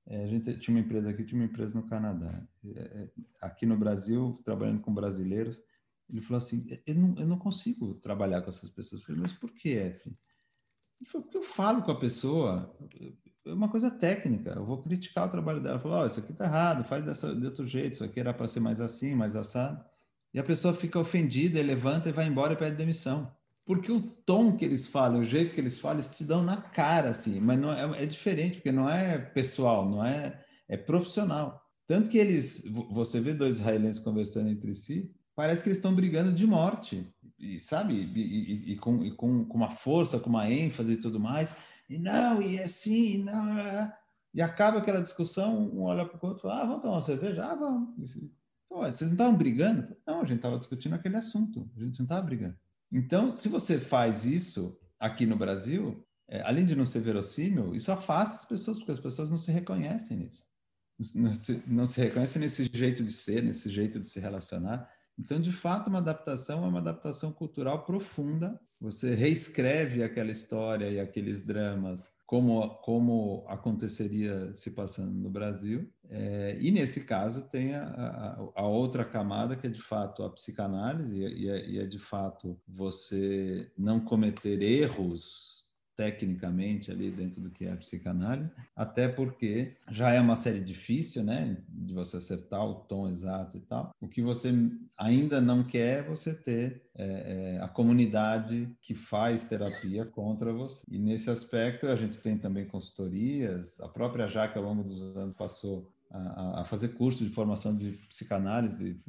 é, 0.05 0.23
a 0.23 0.27
gente 0.27 0.59
tinha 0.59 0.75
uma 0.75 0.83
empresa 0.83 1.09
aqui, 1.09 1.23
tinha 1.23 1.39
uma 1.39 1.47
empresa 1.47 1.79
no 1.79 1.87
Canadá. 1.87 2.45
É, 2.75 2.79
é, 2.79 3.09
aqui 3.41 3.65
no 3.65 3.77
Brasil, 3.77 4.35
trabalhando 4.43 4.81
com 4.81 4.93
brasileiros, 4.93 5.61
ele 6.09 6.21
falou 6.21 6.37
assim: 6.37 6.67
eu 6.85 6.95
não, 6.95 7.15
eu 7.17 7.27
não 7.27 7.37
consigo 7.37 7.95
trabalhar 7.95 8.41
com 8.41 8.49
essas 8.49 8.69
pessoas. 8.69 9.01
Eu 9.01 9.07
falei, 9.07 9.21
mas 9.21 9.33
por 9.33 9.51
que, 9.53 9.77
F? 9.77 10.09
Ele 10.09 11.09
falou, 11.09 11.23
porque 11.23 11.37
eu 11.37 11.43
falo 11.43 11.81
com 11.83 11.91
a 11.91 11.99
pessoa, 11.99 12.77
é 13.45 13.53
uma 13.53 13.69
coisa 13.69 13.89
técnica, 13.89 14.51
eu 14.51 14.65
vou 14.65 14.81
criticar 14.81 15.27
o 15.27 15.31
trabalho 15.31 15.61
dela. 15.61 15.79
Falou: 15.79 16.03
oh, 16.03 16.05
isso 16.05 16.19
aqui 16.19 16.33
tá 16.33 16.45
errado, 16.45 16.83
faz 16.83 17.05
dessa, 17.05 17.33
de 17.33 17.45
outro 17.45 17.65
jeito, 17.65 17.93
isso 17.93 18.03
aqui 18.03 18.19
era 18.19 18.33
para 18.33 18.47
ser 18.47 18.59
mais 18.59 18.81
assim, 18.81 19.15
mais 19.15 19.35
assado. 19.35 19.83
E 20.33 20.39
a 20.39 20.43
pessoa 20.43 20.73
fica 20.73 20.99
ofendida, 20.99 21.61
levanta 21.61 22.09
e 22.09 22.13
vai 22.13 22.27
embora 22.27 22.53
e 22.53 22.57
pede 22.57 22.75
demissão 22.75 23.31
porque 23.65 23.91
o 23.91 24.01
tom 24.01 24.55
que 24.57 24.65
eles 24.65 24.87
falam, 24.87 25.21
o 25.21 25.23
jeito 25.23 25.53
que 25.53 25.61
eles 25.61 25.77
falam, 25.77 25.97
eles 25.97 26.09
te 26.09 26.23
dão 26.23 26.43
na 26.43 26.57
cara, 26.57 27.09
assim, 27.09 27.39
mas 27.39 27.57
não 27.59 27.71
é, 27.71 28.03
é 28.03 28.05
diferente, 28.05 28.55
porque 28.55 28.71
não 28.71 28.89
é 28.89 29.17
pessoal, 29.17 29.89
não 29.89 30.03
é, 30.03 30.41
é 30.67 30.75
profissional. 30.75 31.61
Tanto 31.87 32.09
que 32.09 32.17
eles, 32.17 32.63
você 32.91 33.19
vê 33.19 33.33
dois 33.33 33.55
israelenses 33.55 34.01
conversando 34.01 34.49
entre 34.49 34.73
si, 34.75 35.13
parece 35.35 35.63
que 35.63 35.69
eles 35.69 35.77
estão 35.77 35.95
brigando 35.95 36.31
de 36.31 36.45
morte, 36.45 37.07
e 37.39 37.59
sabe? 37.59 37.93
E, 37.93 38.21
e, 38.21 38.71
e, 38.73 38.75
com, 38.77 39.03
e 39.03 39.11
com, 39.11 39.45
com, 39.45 39.57
uma 39.57 39.69
força, 39.69 40.19
com 40.19 40.29
uma 40.29 40.49
ênfase 40.49 40.93
e 40.93 40.97
tudo 40.97 41.19
mais. 41.19 41.55
E 41.89 41.97
não, 41.97 42.41
e 42.41 42.57
é 42.57 42.63
assim, 42.63 43.15
e 43.15 43.17
não. 43.17 43.57
É. 43.57 43.93
E 44.33 44.41
acaba 44.41 44.79
aquela 44.79 45.01
discussão, 45.01 45.69
um 45.71 45.83
olha 45.83 46.05
para 46.05 46.25
o 46.25 46.29
outro, 46.29 46.49
ah, 46.49 46.65
vamos 46.65 46.81
tomar 46.81 46.95
uma 46.95 47.01
cerveja? 47.01 47.43
Ah, 47.45 47.55
vamos. 47.55 48.17
Pô, 48.67 48.79
vocês 48.79 49.09
não 49.09 49.15
estavam 49.15 49.37
brigando? 49.37 49.95
Não, 50.07 50.21
a 50.21 50.25
gente 50.25 50.37
estava 50.37 50.57
discutindo 50.57 50.95
aquele 50.95 51.17
assunto, 51.17 51.69
a 51.77 51.79
gente 51.79 51.99
não 51.99 52.05
estava 52.05 52.21
brigando. 52.21 52.57
Então, 52.93 53.35
se 53.35 53.49
você 53.49 53.79
faz 53.79 54.23
isso 54.23 54.79
aqui 54.99 55.25
no 55.25 55.35
Brasil, 55.35 56.05
é, 56.29 56.41
além 56.41 56.63
de 56.63 56.75
não 56.75 56.85
ser 56.85 56.99
verossímil, 57.01 57.73
isso 57.73 57.91
afasta 57.91 58.35
as 58.35 58.45
pessoas, 58.45 58.77
porque 58.77 58.91
as 58.91 58.99
pessoas 58.99 59.31
não 59.31 59.37
se 59.37 59.51
reconhecem 59.51 60.17
nisso. 60.17 60.45
Não 61.15 61.33
se, 61.33 61.63
não 61.65 61.87
se 61.87 61.99
reconhecem 61.99 62.39
nesse 62.39 62.69
jeito 62.71 63.03
de 63.03 63.11
ser, 63.11 63.41
nesse 63.41 63.67
jeito 63.69 63.99
de 63.99 64.05
se 64.05 64.19
relacionar. 64.19 64.87
Então, 65.17 65.41
de 65.41 65.51
fato, 65.51 65.87
uma 65.87 65.97
adaptação 65.97 66.63
é 66.63 66.67
uma 66.67 66.79
adaptação 66.79 67.31
cultural 67.31 67.83
profunda. 67.83 68.59
Você 68.79 69.15
reescreve 69.15 70.03
aquela 70.03 70.31
história 70.31 70.87
e 70.89 70.99
aqueles 70.99 71.41
dramas 71.41 72.11
como, 72.33 72.67
como 72.77 73.45
aconteceria 73.47 74.51
se 74.55 74.71
passando 74.71 75.13
no 75.13 75.29
Brasil. 75.29 75.87
É, 76.09 76.57
e, 76.59 76.71
nesse 76.71 77.01
caso, 77.01 77.47
tem 77.47 77.75
a, 77.75 77.83
a, 77.83 78.61
a, 78.61 78.67
outra 78.67 79.05
camada, 79.05 79.55
que 79.55 79.67
é, 79.67 79.69
de 79.69 79.79
fato, 79.79 80.23
a 80.23 80.31
psicanálise, 80.31 81.15
e 81.15 81.47
é, 81.47 81.69
e 81.69 81.77
é, 81.77 81.85
de 81.85 81.99
fato, 81.99 82.59
você 82.67 83.71
não 83.77 83.99
cometer 83.99 84.63
erros 84.63 85.62
tecnicamente 85.95 86.91
ali 86.91 87.11
dentro 87.11 87.41
do 87.41 87.49
que 87.49 87.65
é 87.65 87.71
a 87.71 87.77
psicanálise, 87.77 88.51
até 88.75 89.07
porque 89.07 89.75
já 89.89 90.11
é 90.11 90.19
uma 90.19 90.35
série 90.35 90.59
difícil, 90.59 91.23
né, 91.23 91.57
de 91.69 91.93
você 91.93 92.17
acertar 92.17 92.65
o 92.65 92.75
tom 92.75 93.07
exato 93.07 93.57
e 93.57 93.61
tal. 93.61 93.91
O 94.01 94.07
que 94.07 94.21
você 94.21 94.53
ainda 94.97 95.39
não 95.39 95.63
quer 95.63 95.99
é 95.99 96.03
você 96.03 96.33
ter 96.33 96.83
é, 96.95 97.55
é, 97.57 97.61
a 97.61 97.67
comunidade 97.67 98.69
que 98.81 98.93
faz 98.93 99.43
terapia 99.43 100.05
contra 100.05 100.53
você. 100.53 100.83
E 100.89 100.97
nesse 100.97 101.29
aspecto 101.29 101.87
a 101.87 101.95
gente 101.95 102.19
tem 102.19 102.37
também 102.37 102.65
consultorias. 102.65 103.79
A 103.81 103.87
própria 103.87 104.27
Jaque 104.27 104.57
ao 104.57 104.63
longo 104.63 104.83
dos 104.83 105.01
anos 105.15 105.35
passou 105.35 105.91
a, 106.13 106.63
fazer 106.65 106.89
curso 106.89 107.23
de 107.23 107.31
formação 107.31 107.75
de 107.75 107.93
psicanálise. 108.07 109.01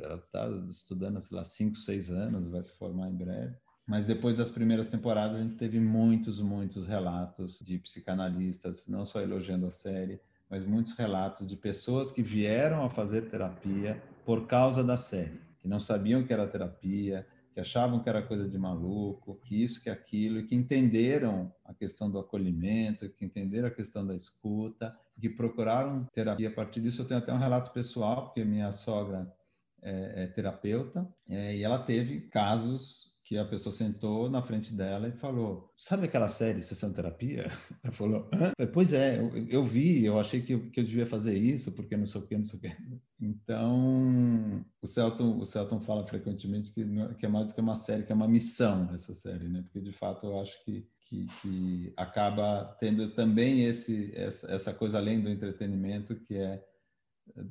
Ela 0.00 0.16
está 0.16 0.48
estudando, 0.68 1.20
sei 1.22 1.36
lá, 1.36 1.44
cinco, 1.44 1.76
seis 1.76 2.10
anos, 2.10 2.50
vai 2.50 2.62
se 2.62 2.72
formar 2.72 3.08
em 3.08 3.16
breve. 3.16 3.54
Mas 3.86 4.04
depois 4.04 4.36
das 4.36 4.50
primeiras 4.50 4.88
temporadas, 4.88 5.36
a 5.36 5.42
gente 5.42 5.56
teve 5.56 5.78
muitos, 5.78 6.40
muitos 6.40 6.86
relatos 6.86 7.58
de 7.60 7.78
psicanalistas, 7.78 8.86
não 8.88 9.04
só 9.04 9.20
elogiando 9.20 9.66
a 9.66 9.70
série, 9.70 10.20
mas 10.48 10.64
muitos 10.64 10.92
relatos 10.92 11.46
de 11.46 11.56
pessoas 11.56 12.10
que 12.10 12.22
vieram 12.22 12.82
a 12.84 12.90
fazer 12.90 13.22
terapia 13.28 14.02
por 14.24 14.46
causa 14.46 14.82
da 14.82 14.96
série, 14.96 15.40
que 15.60 15.68
não 15.68 15.80
sabiam 15.80 16.24
que 16.24 16.32
era 16.32 16.46
terapia, 16.46 17.26
que 17.52 17.60
achavam 17.60 18.00
que 18.00 18.08
era 18.08 18.20
coisa 18.20 18.48
de 18.48 18.58
maluco, 18.58 19.38
que 19.44 19.62
isso, 19.62 19.80
que 19.80 19.88
aquilo, 19.88 20.40
e 20.40 20.44
que 20.44 20.56
entenderam 20.56 21.52
a 21.64 21.72
questão 21.72 22.10
do 22.10 22.18
acolhimento, 22.18 23.08
que 23.10 23.24
entenderam 23.24 23.68
a 23.68 23.70
questão 23.70 24.04
da 24.04 24.14
escuta, 24.14 24.96
que 25.20 25.28
procuraram 25.28 26.04
terapia 26.12 26.48
a 26.48 26.52
partir 26.52 26.80
disso. 26.80 27.02
Eu 27.02 27.06
tenho 27.06 27.20
até 27.20 27.32
um 27.32 27.38
relato 27.38 27.70
pessoal, 27.70 28.24
porque 28.24 28.44
minha 28.44 28.72
sogra 28.72 29.32
é, 29.80 30.24
é 30.24 30.26
terapeuta, 30.26 31.08
é, 31.28 31.56
e 31.56 31.62
ela 31.62 31.78
teve 31.78 32.22
casos 32.22 33.13
que 33.34 33.38
a 33.38 33.44
pessoa 33.44 33.74
sentou 33.74 34.30
na 34.30 34.40
frente 34.40 34.72
dela 34.72 35.08
e 35.08 35.12
falou: 35.12 35.72
Sabe 35.76 36.04
aquela 36.04 36.28
série 36.28 36.62
Sessão 36.62 36.92
Terapia? 36.92 37.50
Ela 37.82 37.92
falou: 37.92 38.30
Hã? 38.32 38.52
Pois 38.72 38.92
é, 38.92 39.18
eu, 39.18 39.36
eu, 39.48 39.64
vi, 39.64 40.04
eu 40.04 40.20
achei 40.20 40.40
que 40.40 40.54
eu, 40.54 40.70
que 40.70 40.78
eu 40.78 40.84
devia 40.84 41.06
fazer 41.06 41.36
isso, 41.36 41.72
porque 41.72 41.96
não 41.96 42.06
sei 42.06 42.20
o 42.20 42.26
que, 42.26 42.38
não 42.38 42.44
sei 42.44 42.58
o 42.58 42.62
que. 42.62 42.68
Então, 43.20 44.62
o 44.82 44.86
Celton, 44.86 45.38
o 45.38 45.46
Celton 45.46 45.80
fala 45.80 46.06
frequentemente 46.06 46.70
que, 46.72 46.84
que 47.16 47.24
é 47.24 47.28
mais 47.28 47.46
do 47.46 47.54
que 47.54 47.60
uma 47.60 47.76
série, 47.76 48.02
que 48.02 48.12
é 48.12 48.14
uma 48.14 48.28
missão 48.28 48.90
essa 48.92 49.14
série, 49.14 49.48
né? 49.48 49.62
Porque 49.62 49.80
de 49.80 49.92
fato 49.92 50.26
eu 50.26 50.40
acho 50.40 50.62
que 50.64 50.86
que, 51.06 51.26
que, 51.40 51.92
acaba 51.96 52.64
tendo 52.80 53.10
também 53.12 53.64
esse, 53.64 54.12
essa, 54.16 54.50
essa, 54.50 54.74
coisa 54.74 54.98
além 54.98 55.20
do 55.20 55.28
entretenimento, 55.28 56.16
que 56.16 56.36
é 56.36 56.62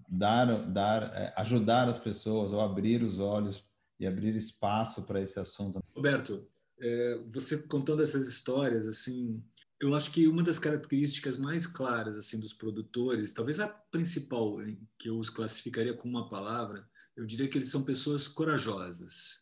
dar, 0.10 0.68
dar, 0.70 1.04
é, 1.16 1.34
ajudar 1.38 1.88
as 1.88 1.98
pessoas 1.98 2.52
ou 2.52 2.60
abrir 2.60 3.04
os 3.04 3.20
olhos 3.20 3.64
e 4.00 4.08
abrir 4.08 4.36
espaço 4.36 5.04
para 5.04 5.22
esse 5.22 5.40
assunto. 5.40 5.84
Roberto, 5.94 6.48
é, 6.80 7.22
você 7.32 7.58
contando 7.58 8.02
essas 8.02 8.28
histórias, 8.28 8.86
assim, 8.86 9.42
eu 9.80 9.94
acho 9.96 10.12
que 10.12 10.28
uma 10.28 10.44
das 10.44 10.60
características 10.60 11.38
mais 11.38 11.68
claras 11.68 12.18
assim 12.18 12.40
dos 12.40 12.54
produtores, 12.54 13.34
talvez 13.34 13.60
a 13.60 13.68
principal 13.68 14.58
que 14.98 15.10
eu 15.10 15.18
os 15.18 15.30
classificaria 15.30 15.94
com 15.94 16.08
uma 16.08 16.30
palavra, 16.30 16.88
eu 17.16 17.26
diria 17.26 17.48
que 17.48 17.58
eles 17.58 17.70
são 17.70 17.84
pessoas 17.84 18.28
corajosas, 18.28 19.42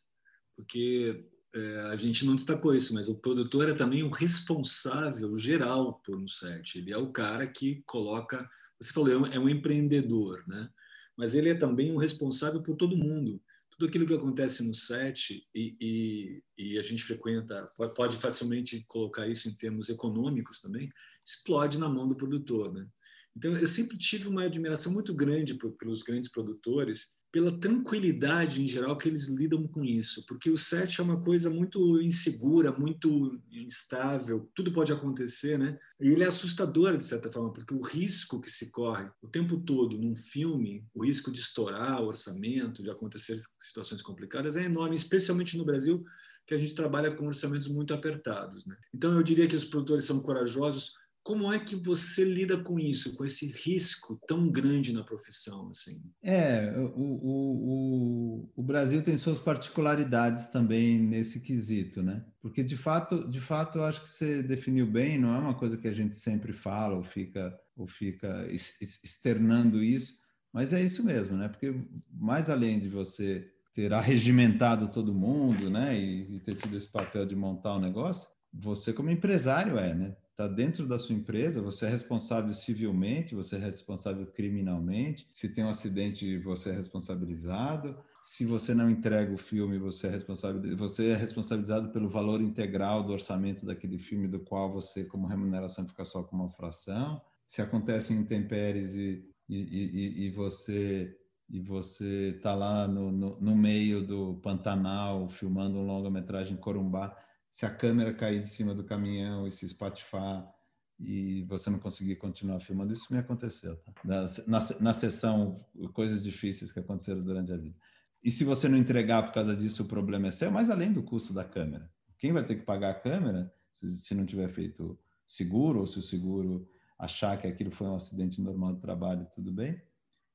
porque 0.55 1.29
é, 1.53 1.79
a 1.91 1.95
gente 1.95 2.25
não 2.25 2.35
destacou 2.35 2.75
isso, 2.75 2.93
mas 2.93 3.07
o 3.07 3.15
produtor 3.15 3.69
é 3.69 3.73
também 3.73 4.03
o 4.03 4.09
responsável 4.09 5.37
geral 5.37 6.01
por 6.03 6.17
um 6.17 6.27
set. 6.27 6.79
Ele 6.79 6.91
é 6.91 6.97
o 6.97 7.11
cara 7.11 7.45
que 7.47 7.83
coloca, 7.85 8.49
você 8.79 8.91
falou, 8.91 9.27
é 9.27 9.39
um 9.39 9.49
é 9.49 9.51
empreendedor, 9.51 10.43
né? 10.47 10.69
Mas 11.15 11.35
ele 11.35 11.49
é 11.49 11.55
também 11.55 11.93
o 11.93 11.97
responsável 11.97 12.61
por 12.61 12.75
todo 12.75 12.97
mundo 12.97 13.41
tudo 13.81 13.89
aquilo 13.89 14.05
que 14.05 14.13
acontece 14.13 14.63
no 14.63 14.75
set 14.75 15.43
e, 15.55 15.75
e, 15.81 16.43
e, 16.55 16.77
a 16.77 16.83
gente 16.83 17.03
frequenta, 17.03 17.67
pode 17.95 18.15
facilmente 18.17 18.85
colocar 18.87 19.27
isso 19.27 19.49
em 19.49 19.55
termos 19.55 19.89
econômicos 19.89 20.59
também, 20.59 20.91
explode 21.25 21.79
na 21.79 21.89
mão 21.89 22.07
do 22.07 22.15
produtor, 22.15 22.71
né? 22.71 22.87
Então, 23.35 23.57
eu 23.57 23.65
sempre 23.65 23.97
tive 23.97 24.27
uma 24.27 24.43
admiração 24.43 24.91
muito 24.91 25.15
grande 25.15 25.55
por, 25.55 25.71
pelos 25.77 26.03
grandes 26.03 26.29
produtores 26.29 27.15
pela 27.31 27.51
tranquilidade 27.51 28.61
em 28.61 28.67
geral 28.67 28.97
que 28.97 29.07
eles 29.07 29.29
lidam 29.29 29.65
com 29.65 29.83
isso, 29.85 30.25
porque 30.27 30.49
o 30.49 30.57
set 30.57 30.99
é 30.99 31.03
uma 31.03 31.21
coisa 31.21 31.49
muito 31.49 32.01
insegura, 32.01 32.71
muito 32.71 33.41
instável, 33.49 34.51
tudo 34.53 34.73
pode 34.73 34.91
acontecer, 34.91 35.57
né? 35.57 35.79
E 35.99 36.09
ele 36.09 36.23
é 36.23 36.27
assustador 36.27 36.97
de 36.97 37.05
certa 37.05 37.31
forma, 37.31 37.53
porque 37.53 37.73
o 37.73 37.81
risco 37.81 38.41
que 38.41 38.51
se 38.51 38.69
corre 38.69 39.09
o 39.21 39.29
tempo 39.29 39.57
todo 39.57 39.97
num 39.97 40.15
filme, 40.15 40.85
o 40.93 41.05
risco 41.05 41.31
de 41.31 41.39
estourar 41.39 42.01
o 42.01 42.07
orçamento, 42.07 42.83
de 42.83 42.89
acontecer 42.89 43.37
situações 43.59 44.01
complicadas 44.01 44.57
é 44.57 44.65
enorme, 44.65 44.95
especialmente 44.95 45.57
no 45.57 45.63
Brasil, 45.63 46.03
que 46.45 46.53
a 46.53 46.57
gente 46.57 46.75
trabalha 46.75 47.11
com 47.11 47.27
orçamentos 47.27 47.67
muito 47.69 47.93
apertados, 47.93 48.65
né? 48.65 48.75
Então 48.93 49.13
eu 49.13 49.23
diria 49.23 49.47
que 49.47 49.55
os 49.55 49.63
produtores 49.63 50.03
são 50.03 50.21
corajosos 50.21 50.95
como 51.23 51.51
é 51.53 51.59
que 51.59 51.75
você 51.75 52.23
lida 52.23 52.57
com 52.57 52.79
isso, 52.79 53.15
com 53.15 53.23
esse 53.23 53.47
risco 53.47 54.19
tão 54.27 54.49
grande 54.49 54.91
na 54.91 55.03
profissão? 55.03 55.69
Assim? 55.69 56.01
É, 56.23 56.73
o, 56.77 57.01
o, 57.01 58.51
o, 58.55 58.63
Brasil 58.63 59.03
tem 59.03 59.15
suas 59.17 59.39
particularidades 59.39 60.47
também 60.47 60.99
nesse 60.99 61.39
quesito, 61.39 62.01
né? 62.01 62.25
Porque 62.41 62.63
de 62.63 62.75
fato, 62.75 63.27
de 63.29 63.39
fato, 63.39 63.79
eu 63.79 63.83
acho 63.83 64.01
que 64.01 64.09
você 64.09 64.41
definiu 64.41 64.87
bem. 64.87 65.19
Não 65.19 65.35
é 65.35 65.39
uma 65.39 65.53
coisa 65.53 65.77
que 65.77 65.87
a 65.87 65.93
gente 65.93 66.15
sempre 66.15 66.53
fala 66.53 66.95
ou 66.95 67.03
fica 67.03 67.55
ou 67.77 67.87
fica 67.87 68.47
externando 68.51 69.83
isso, 69.83 70.19
mas 70.51 70.73
é 70.73 70.81
isso 70.81 71.03
mesmo, 71.03 71.37
né? 71.37 71.47
Porque 71.47 71.73
mais 72.11 72.49
além 72.49 72.79
de 72.79 72.89
você 72.89 73.49
ter 73.73 73.93
arregimentado 73.93 74.89
todo 74.89 75.13
mundo, 75.13 75.69
né, 75.69 75.97
e, 75.97 76.35
e 76.35 76.39
ter 76.41 76.55
tido 76.55 76.75
esse 76.75 76.89
papel 76.89 77.25
de 77.25 77.35
montar 77.35 77.75
o 77.75 77.77
um 77.77 77.81
negócio, 77.81 78.27
você 78.53 78.91
como 78.91 79.09
empresário 79.09 79.77
é, 79.77 79.93
né? 79.93 80.15
Está 80.41 80.47
dentro 80.47 80.87
da 80.87 80.97
sua 80.97 81.15
empresa, 81.15 81.61
você 81.61 81.85
é 81.85 81.89
responsável 81.89 82.51
civilmente, 82.53 83.35
você 83.35 83.55
é 83.55 83.59
responsável 83.59 84.25
criminalmente. 84.25 85.27
Se 85.31 85.49
tem 85.49 85.63
um 85.63 85.69
acidente, 85.69 86.37
você 86.39 86.69
é 86.69 86.73
responsabilizado. 86.73 87.95
Se 88.23 88.45
você 88.45 88.73
não 88.73 88.89
entrega 88.89 89.33
o 89.33 89.37
filme, 89.37 89.77
você 89.77 90.07
é, 90.07 90.09
responsável, 90.09 90.75
você 90.77 91.09
é 91.09 91.15
responsabilizado 91.15 91.89
pelo 91.91 92.09
valor 92.09 92.41
integral 92.41 93.03
do 93.03 93.13
orçamento 93.13 93.65
daquele 93.65 93.97
filme, 93.97 94.27
do 94.27 94.39
qual 94.39 94.71
você, 94.71 95.03
como 95.03 95.27
remuneração, 95.27 95.87
fica 95.87 96.05
só 96.05 96.23
com 96.23 96.35
uma 96.35 96.49
fração. 96.49 97.21
Se 97.45 97.61
acontecem 97.61 98.17
intempéries 98.17 98.93
e, 98.95 99.23
e, 99.49 99.57
e, 99.57 100.25
e 100.25 100.31
você 100.31 101.17
e 101.53 101.59
você 101.59 102.33
está 102.37 102.55
lá 102.55 102.87
no, 102.87 103.11
no, 103.11 103.37
no, 103.41 103.53
meio 103.53 104.01
do 104.01 104.35
Pantanal 104.35 105.27
filmando 105.27 105.77
um 105.79 105.85
longa-metragem 105.85 106.55
Corumbá, 106.55 107.13
se 107.51 107.65
a 107.65 107.69
câmera 107.69 108.13
cair 108.13 108.41
de 108.41 108.47
cima 108.47 108.73
do 108.73 108.83
caminhão 108.83 109.45
e 109.45 109.51
se 109.51 109.65
espatifar 109.65 110.49
e 110.97 111.43
você 111.43 111.69
não 111.69 111.79
conseguir 111.79 112.15
continuar 112.15 112.59
filmando, 112.61 112.93
isso 112.93 113.11
me 113.11 113.19
aconteceu, 113.19 113.75
tá? 113.77 113.93
Na, 114.05 114.27
na, 114.47 114.67
na 114.79 114.93
sessão, 114.93 115.59
coisas 115.93 116.23
difíceis 116.23 116.71
que 116.71 116.79
aconteceram 116.79 117.21
durante 117.21 117.51
a 117.51 117.57
vida. 117.57 117.75
E 118.23 118.31
se 118.31 118.43
você 118.43 118.69
não 118.69 118.77
entregar 118.77 119.23
por 119.23 119.33
causa 119.33 119.55
disso, 119.55 119.83
o 119.83 119.87
problema 119.87 120.27
é 120.27 120.31
seu, 120.31 120.51
mas 120.51 120.69
além 120.69 120.93
do 120.93 121.03
custo 121.03 121.33
da 121.33 121.43
câmera. 121.43 121.91
Quem 122.17 122.31
vai 122.31 122.45
ter 122.45 122.55
que 122.55 122.63
pagar 122.63 122.91
a 122.91 122.99
câmera, 122.99 123.51
se, 123.71 123.97
se 123.97 124.13
não 124.13 124.25
tiver 124.25 124.47
feito 124.47 124.97
seguro, 125.25 125.79
ou 125.79 125.87
se 125.87 125.97
o 125.97 126.03
seguro 126.03 126.69
achar 126.99 127.37
que 127.37 127.47
aquilo 127.47 127.71
foi 127.71 127.87
um 127.87 127.95
acidente 127.95 128.39
normal 128.39 128.75
de 128.75 128.79
trabalho, 128.79 129.27
tudo 129.33 129.51
bem. 129.51 129.81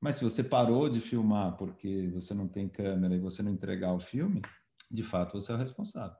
Mas 0.01 0.15
se 0.15 0.23
você 0.23 0.43
parou 0.43 0.89
de 0.89 0.99
filmar 0.99 1.55
porque 1.55 2.09
você 2.13 2.33
não 2.33 2.47
tem 2.47 2.67
câmera 2.67 3.15
e 3.15 3.19
você 3.19 3.41
não 3.41 3.51
entregar 3.51 3.93
o 3.93 3.99
filme, 3.99 4.41
de 4.91 5.01
fato 5.01 5.39
você 5.39 5.53
é 5.53 5.55
o 5.55 5.57
responsável. 5.57 6.17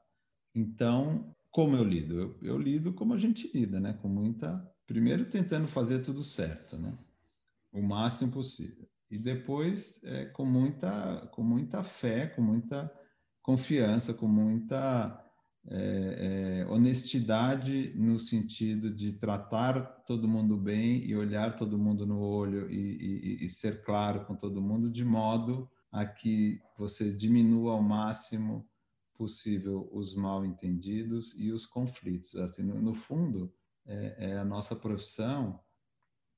Então, 0.58 1.36
como 1.52 1.76
eu 1.76 1.84
lido? 1.84 2.20
Eu, 2.20 2.40
eu, 2.42 2.58
lido 2.58 2.94
como 2.94 3.14
a 3.14 3.18
gente 3.18 3.50
lida, 3.54 3.80
né? 3.80 3.94
Com 3.94 4.10
muita. 4.10 4.66
Primeiro, 4.88 5.30
tentando 5.30 5.68
fazer 5.68 6.00
tudo 6.00 6.24
certo, 6.24 6.78
né? 6.78 6.98
o 7.72 7.82
máximo 7.82 8.32
possível. 8.32 8.88
E 9.10 9.18
depois, 9.18 10.04
é, 10.04 10.26
com, 10.26 10.46
muita, 10.46 11.28
com 11.32 11.44
muita 11.44 11.84
fé, 11.84 12.28
com 12.28 12.42
muita 12.42 12.92
confiança, 13.42 14.14
com 14.14 14.28
muita 14.28 15.24
é, 15.70 16.64
é, 16.66 16.66
honestidade 16.68 17.94
no 17.96 18.18
sentido 18.20 18.90
de 18.90 19.14
tratar 19.14 19.82
todo 20.06 20.28
mundo 20.28 20.58
bem 20.58 21.06
e 21.06 21.16
olhar 21.16 21.56
todo 21.56 21.78
mundo 21.78 22.06
no 22.06 22.20
olho 22.20 22.70
e, 22.70 23.40
e, 23.42 23.46
e 23.46 23.50
ser 23.50 23.82
claro 23.82 24.26
com 24.26 24.36
todo 24.36 24.62
mundo, 24.62 24.90
de 24.90 25.06
modo 25.06 25.70
a 25.92 26.06
que 26.06 26.60
você 26.78 27.14
diminua 27.14 27.74
ao 27.74 27.82
máximo 27.82 28.68
possível 29.18 29.90
os 29.92 30.16
mal 30.16 30.46
entendidos 30.46 31.34
e 31.38 31.52
os 31.52 31.66
conflitos. 31.66 32.36
Assim, 32.36 32.64
no, 32.64 32.82
no 32.82 32.94
fundo, 32.94 33.52
é, 33.86 34.16
é, 34.30 34.38
a 34.38 34.46
nossa 34.46 34.76
profissão, 34.76 35.60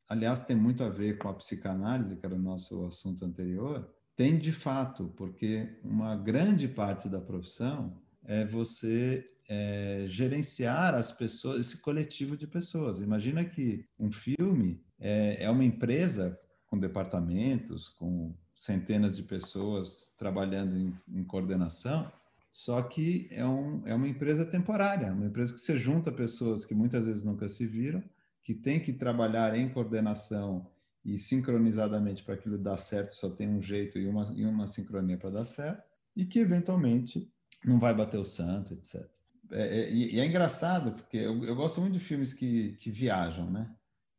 aliás, 0.07 0.43
tem 0.43 0.55
muito 0.55 0.84
a 0.84 0.89
ver 0.89 1.17
com 1.17 1.27
a 1.27 1.34
psicanálise, 1.34 2.15
que 2.15 2.25
era 2.25 2.36
o 2.36 2.41
nosso 2.41 2.86
assunto 2.86 3.25
anterior, 3.25 3.93
tem 4.15 4.38
de 4.38 4.51
fato, 4.51 5.13
porque 5.15 5.80
uma 5.84 6.15
grande 6.15 6.67
parte 6.67 7.07
da 7.07 7.21
profissão 7.21 8.01
é 8.25 8.45
você 8.45 9.25
é, 9.47 10.05
gerenciar 10.09 10.93
as 10.93 11.11
pessoas, 11.11 11.59
esse 11.59 11.82
coletivo 11.82 12.38
de 12.38 12.45
pessoas. 12.45 12.99
Imagina 12.99 13.43
que 13.43 13.86
um 13.97 14.11
filme 14.11 14.84
é, 14.99 15.43
é 15.43 15.49
uma 15.49 15.63
empresa 15.63 16.39
com 16.67 16.77
departamentos, 16.77 17.89
com 17.89 18.36
centenas 18.53 19.15
de 19.15 19.23
pessoas 19.23 20.13
trabalhando 20.17 20.77
em, 20.77 20.93
em 21.07 21.23
coordenação, 21.23 22.11
só 22.52 22.82
que 22.82 23.28
é, 23.32 23.45
um, 23.45 23.86
é 23.86 23.93
uma 23.93 24.08
empresa 24.08 24.45
temporária, 24.45 25.14
uma 25.14 25.28
empresa 25.28 25.54
que 25.54 25.60
você 25.60 25.78
junta 25.78 26.12
pessoas 26.12 26.66
que 26.66 26.74
muitas 26.74 27.06
vezes 27.06 27.24
nunca 27.24 27.47
se 27.47 27.66
viram, 27.66 28.04
que 28.43 28.54
tem 28.54 28.80
que 28.80 28.91
trabalhar 28.91 29.56
em 29.56 29.70
coordenação 29.70 30.68
e 31.06 31.18
sincronizadamente 31.18 32.24
para 32.24 32.34
aquilo 32.34 32.58
dar 32.58 32.78
certo, 32.78 33.14
só 33.14 33.30
tem 33.30 33.47
um 33.47 33.62
jeito 33.62 34.00
e 34.00 34.08
uma, 34.08 34.34
e 34.36 34.45
uma 34.45 34.68
sincronia 34.68 35.18
para 35.18 35.30
dar 35.30 35.45
certo, 35.45 35.84
e 36.16 36.26
que 36.26 36.39
eventualmente 36.39 37.32
não 37.64 37.80
vai 37.80 37.93
bater 37.93 38.20
o 38.20 38.26
santo, 38.26 38.74
etc. 38.74 39.08
É, 39.52 39.82
é, 39.82 39.91
e 39.91 40.20
é 40.20 40.26
engraçado, 40.26 40.91
porque 40.93 41.18
eu, 41.18 41.43
eu, 41.43 41.56
gosto 41.56 41.82
muito 41.82 41.93
de 41.93 42.00
filmes 42.00 42.34
que, 42.34 42.74
que 42.74 42.91
viajam, 42.91 43.50
né? 43.50 43.70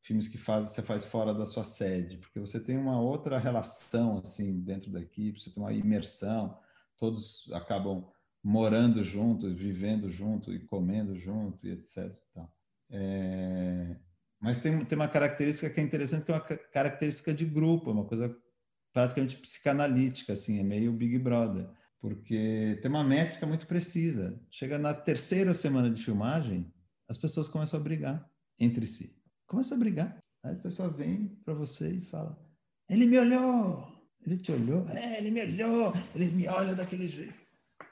Filmes 0.01 0.26
que 0.26 0.39
faz, 0.39 0.70
você 0.70 0.83
faz 0.83 1.05
fora 1.05 1.33
da 1.35 1.47
sua 1.47 1.62
sede, 1.62 2.16
porque 2.16 2.41
você 2.41 2.59
tem 2.59 2.76
uma 2.76 3.01
outra 3.01 3.39
relação, 3.39 4.18
assim, 4.24 4.61
dentro 4.61 4.91
da 4.91 5.01
equipe, 5.01 5.39
você 5.39 5.51
tem 5.51 5.62
uma 5.62 5.72
imersão, 5.72 6.59
todos 6.97 7.51
acabam 7.53 8.09
morando 8.43 9.05
juntos, 9.05 9.55
vivendo 9.55 10.11
junto 10.11 10.53
e 10.53 10.59
comendo 10.59 11.14
junto, 11.18 11.66
e 11.66 11.72
etc. 11.72 12.11
É, 12.91 13.97
mas 14.41 14.61
tem, 14.61 14.84
tem 14.84 14.97
uma 14.97 15.09
característica 15.09 15.68
que 15.68 15.80
é 15.80 15.82
interessante, 15.82 16.24
que 16.24 16.32
é 16.32 16.34
uma 16.34 16.41
característica 16.41 17.32
de 17.34 17.45
grupo, 17.45 17.91
é 17.91 17.93
uma 17.93 18.07
coisa 18.07 18.34
praticamente 18.93 19.36
psicanalítica, 19.36 20.32
assim, 20.32 20.59
é 20.59 20.62
meio 20.62 20.93
Big 20.93 21.18
Brother, 21.18 21.68
porque 22.01 22.78
tem 22.80 22.91
uma 22.91 23.05
métrica 23.05 23.47
muito 23.47 23.66
precisa. 23.66 24.41
Chega 24.51 24.78
na 24.78 24.95
terceira 24.95 25.53
semana 25.55 25.91
de 25.91 26.03
filmagem, 26.03 26.72
as 27.09 27.18
pessoas 27.18 27.49
começam 27.49 27.78
a 27.78 27.82
brigar 27.82 28.28
entre 28.59 28.86
si. 28.86 29.14
Começam 29.47 29.76
a 29.76 29.80
brigar. 29.80 30.18
Aí 30.43 30.55
a 30.55 30.59
pessoa 30.59 30.88
vem 30.88 31.28
para 31.45 31.55
você 31.55 31.93
e 31.93 32.01
fala: 32.01 32.38
Ele 32.88 33.07
me 33.07 33.18
olhou! 33.18 34.01
Ele 34.24 34.36
te 34.36 34.53
olhou? 34.53 34.86
É, 34.88 35.18
ele 35.18 35.30
me 35.30 35.43
olhou! 35.43 35.93
Ele 36.14 36.30
me 36.30 36.49
olha 36.49 36.74
daquele 36.74 37.09
jeito. 37.09 37.39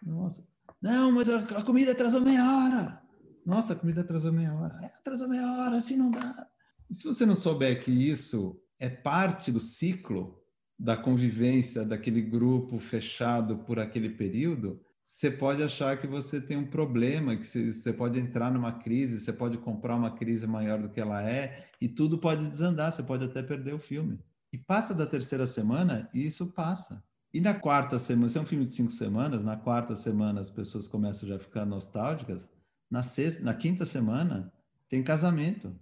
Nossa. 0.03 0.47
Não, 0.81 1.13
mas 1.13 1.29
a, 1.29 1.39
a 1.39 1.63
comida 1.63 1.93
atrasou 1.93 2.21
meia 2.21 2.45
hora. 2.45 3.03
Nossa, 3.45 3.73
a 3.73 3.77
comida 3.77 4.03
atrasou 4.03 4.33
meia 4.33 4.55
hora. 4.55 4.79
É, 4.83 4.87
atrasou 4.87 5.29
meia 5.29 5.47
hora, 5.53 5.77
assim 5.77 5.97
não 5.97 6.11
dá. 6.11 6.47
E 6.91 6.95
se 6.95 7.05
você 7.07 7.27
não 7.27 7.37
souber 7.37 7.83
que 7.83 7.91
isso 7.91 8.61
é 8.79 8.89
parte 8.89 9.51
do 9.51 9.61
ciclo 9.61 10.39
da 10.79 10.97
convivência 10.97 11.85
daquele 11.85 12.23
grupo 12.23 12.79
fechado 12.79 13.59
por 13.59 13.79
aquele 13.79 14.11
período, 14.11 14.81
você 15.03 15.31
pode 15.31 15.63
achar 15.63 15.99
que 15.99 16.07
você 16.07 16.41
tem 16.41 16.57
um 16.57 16.67
problema, 16.67 17.35
que 17.35 17.45
você 17.47 17.93
pode 17.93 18.21
entrar 18.21 18.53
numa 18.53 18.73
crise, 18.73 19.19
você 19.19 19.33
pode 19.33 19.57
comprar 19.57 19.97
uma 19.97 20.15
crise 20.15 20.47
maior 20.47 20.81
do 20.81 20.91
que 20.91 21.01
ela 21.01 21.23
é, 21.23 21.67
e 21.81 21.89
tudo 21.89 22.19
pode 22.19 22.47
desandar, 22.47 22.93
você 22.93 23.03
pode 23.03 23.25
até 23.25 23.43
perder 23.43 23.75
o 23.75 23.79
filme. 23.79 24.21
E 24.53 24.59
passa 24.59 24.95
da 24.95 25.07
terceira 25.07 25.47
semana, 25.47 26.09
e 26.15 26.27
isso 26.27 26.47
passa. 26.49 27.03
E 27.33 27.41
na 27.41 27.55
quarta 27.55 27.99
semana, 27.99 28.29
se 28.29 28.39
é 28.39 28.41
um 28.41 28.47
filme 28.47 28.65
de 28.65 28.75
cinco 28.75 28.91
semanas, 28.91 29.43
na 29.43 29.57
quarta 29.57 29.95
semana 29.95 30.41
as 30.41 30.49
pessoas 30.49 30.89
começam 30.89 31.29
já 31.29 31.37
a 31.37 31.39
ficar 31.39 31.67
nostálgicas, 31.67 32.49
na, 32.91 33.03
sexta, 33.03 33.43
na 33.43 33.53
quinta 33.55 33.85
semana, 33.85 34.53
tem 34.89 35.03
casamento. 35.03 35.79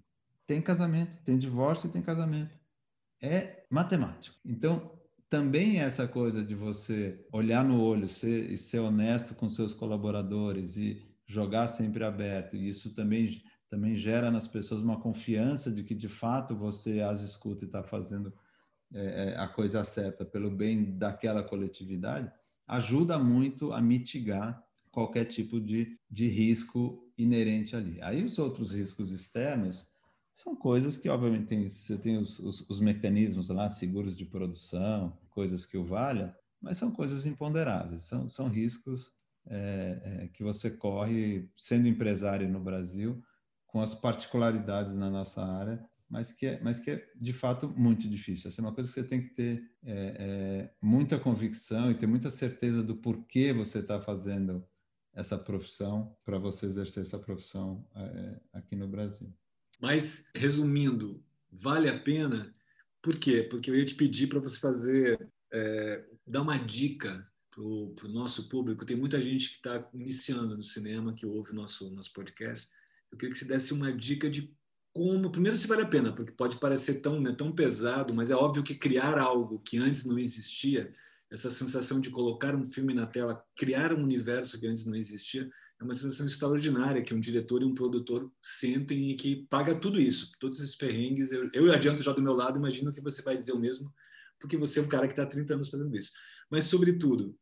Tem 0.46 0.60
casamento, 0.60 1.16
tem 1.24 1.38
divórcio 1.38 1.88
e 1.88 1.90
tem 1.90 2.02
casamento. 2.02 2.56
É 3.20 3.64
matemático. 3.70 4.36
Então, 4.44 4.92
também 5.28 5.80
essa 5.80 6.06
coisa 6.06 6.44
de 6.44 6.54
você 6.54 7.24
olhar 7.32 7.64
no 7.64 7.80
olho 7.80 8.08
ser, 8.08 8.50
e 8.50 8.58
ser 8.58 8.78
honesto 8.78 9.34
com 9.34 9.48
seus 9.48 9.74
colaboradores 9.74 10.76
e 10.76 11.04
jogar 11.26 11.68
sempre 11.68 12.04
aberto, 12.04 12.56
e 12.56 12.68
isso 12.68 12.94
também, 12.94 13.42
também 13.68 13.96
gera 13.96 14.30
nas 14.30 14.46
pessoas 14.46 14.82
uma 14.82 15.00
confiança 15.00 15.70
de 15.70 15.82
que, 15.82 15.94
de 15.94 16.08
fato, 16.08 16.54
você 16.54 17.00
as 17.00 17.20
escuta 17.20 17.64
e 17.64 17.66
está 17.66 17.82
fazendo 17.82 18.32
é, 18.94 19.30
é, 19.30 19.36
a 19.36 19.48
coisa 19.48 19.82
certa 19.84 20.24
pelo 20.24 20.50
bem 20.50 20.96
daquela 20.96 21.42
coletividade, 21.42 22.30
ajuda 22.66 23.18
muito 23.18 23.72
a 23.72 23.80
mitigar 23.80 24.62
qualquer 24.90 25.26
tipo 25.26 25.60
de, 25.60 25.98
de 26.10 26.26
risco 26.28 27.06
inerente 27.18 27.76
ali. 27.76 28.00
Aí 28.00 28.24
os 28.24 28.38
outros 28.38 28.72
riscos 28.72 29.10
externos 29.10 29.86
são 30.32 30.54
coisas 30.54 30.96
que, 30.96 31.08
obviamente, 31.08 31.46
tem, 31.46 31.68
você 31.68 31.96
tem 31.96 32.16
os, 32.16 32.38
os, 32.38 32.68
os 32.68 32.80
mecanismos 32.80 33.48
lá, 33.48 33.68
seguros 33.68 34.16
de 34.16 34.24
produção, 34.24 35.16
coisas 35.30 35.64
que 35.64 35.76
o 35.76 35.84
valha, 35.84 36.36
mas 36.60 36.76
são 36.76 36.90
coisas 36.90 37.26
imponderáveis, 37.26 38.02
são, 38.02 38.28
são 38.28 38.48
riscos 38.48 39.12
é, 39.46 40.00
é, 40.02 40.28
que 40.28 40.42
você 40.42 40.70
corre 40.70 41.48
sendo 41.56 41.88
empresário 41.88 42.48
no 42.48 42.60
Brasil, 42.60 43.22
com 43.66 43.80
as 43.80 43.94
particularidades 43.94 44.94
na 44.94 45.10
nossa 45.10 45.44
área, 45.44 45.84
mas 46.08 46.32
que 46.32 46.46
é, 46.46 46.60
mas 46.62 46.78
que 46.78 46.90
é 46.90 47.08
de 47.16 47.32
fato 47.32 47.68
muito 47.68 48.08
difícil. 48.08 48.48
Essa 48.48 48.60
é 48.60 48.64
uma 48.64 48.74
coisa 48.74 48.88
que 48.88 48.94
você 48.94 49.06
tem 49.06 49.20
que 49.20 49.30
ter 49.30 49.62
é, 49.84 50.16
é 50.18 50.74
muita 50.80 51.18
convicção 51.18 51.90
e 51.90 51.94
ter 51.94 52.06
muita 52.06 52.30
certeza 52.30 52.82
do 52.82 52.96
porquê 52.96 53.52
você 53.52 53.80
está 53.80 54.00
fazendo 54.00 54.66
essa 55.16 55.38
profissão, 55.38 56.14
para 56.24 56.38
você 56.38 56.66
exercer 56.66 57.02
essa 57.02 57.18
profissão 57.18 57.88
é, 57.96 58.40
aqui 58.52 58.76
no 58.76 58.86
Brasil. 58.86 59.34
Mas, 59.80 60.30
resumindo, 60.34 61.24
vale 61.50 61.88
a 61.88 61.98
pena? 61.98 62.52
Por 63.00 63.18
quê? 63.18 63.42
Porque 63.42 63.70
eu 63.70 63.74
ia 63.74 63.84
te 63.84 63.94
pedir 63.94 64.26
para 64.26 64.40
você 64.40 64.58
fazer, 64.60 65.26
é, 65.50 66.06
dar 66.26 66.42
uma 66.42 66.58
dica 66.58 67.26
para 67.50 67.62
o 67.64 68.08
nosso 68.08 68.50
público. 68.50 68.84
Tem 68.84 68.96
muita 68.96 69.18
gente 69.18 69.48
que 69.48 69.54
está 69.56 69.88
iniciando 69.94 70.54
no 70.54 70.62
cinema, 70.62 71.14
que 71.14 71.24
ouve 71.24 71.52
o 71.52 71.54
nosso, 71.54 71.90
nosso 71.94 72.12
podcast. 72.12 72.68
Eu 73.10 73.16
queria 73.16 73.32
que 73.32 73.38
você 73.38 73.46
desse 73.46 73.72
uma 73.72 73.90
dica 73.90 74.28
de 74.28 74.54
como. 74.96 75.30
Primeiro, 75.30 75.56
se 75.58 75.66
vale 75.66 75.82
a 75.82 75.86
pena, 75.86 76.10
porque 76.10 76.32
pode 76.32 76.56
parecer 76.58 77.02
tão, 77.02 77.20
né, 77.20 77.32
tão 77.32 77.52
pesado, 77.52 78.14
mas 78.14 78.30
é 78.30 78.34
óbvio 78.34 78.62
que 78.62 78.74
criar 78.74 79.18
algo 79.18 79.58
que 79.58 79.76
antes 79.76 80.06
não 80.06 80.18
existia 80.18 80.90
essa 81.30 81.50
sensação 81.50 82.00
de 82.00 82.08
colocar 82.08 82.54
um 82.54 82.64
filme 82.64 82.94
na 82.94 83.06
tela, 83.06 83.44
criar 83.54 83.92
um 83.92 84.02
universo 84.02 84.58
que 84.58 84.66
antes 84.66 84.86
não 84.86 84.96
existia, 84.96 85.50
é 85.78 85.84
uma 85.84 85.92
sensação 85.92 86.24
extraordinária 86.24 87.02
que 87.02 87.12
um 87.12 87.20
diretor 87.20 87.60
e 87.60 87.66
um 87.66 87.74
produtor 87.74 88.32
sentem 88.40 89.10
e 89.10 89.16
que 89.16 89.46
paga 89.50 89.74
tudo 89.74 90.00
isso, 90.00 90.32
todos 90.40 90.58
esses 90.60 90.76
perrengues. 90.76 91.30
Eu, 91.30 91.50
eu 91.52 91.70
adianto 91.72 92.02
já 92.02 92.12
do 92.12 92.22
meu 92.22 92.32
lado, 92.32 92.58
imagino 92.58 92.90
que 92.90 93.02
você 93.02 93.20
vai 93.20 93.36
dizer 93.36 93.52
o 93.52 93.58
mesmo, 93.58 93.92
porque 94.40 94.56
você 94.56 94.78
é 94.78 94.82
um 94.82 94.88
cara 94.88 95.06
que 95.06 95.12
está 95.12 95.24
há 95.24 95.26
30 95.26 95.54
anos 95.54 95.68
fazendo 95.68 95.94
isso. 95.94 96.12
Mas, 96.50 96.64
sobretudo, 96.64 97.36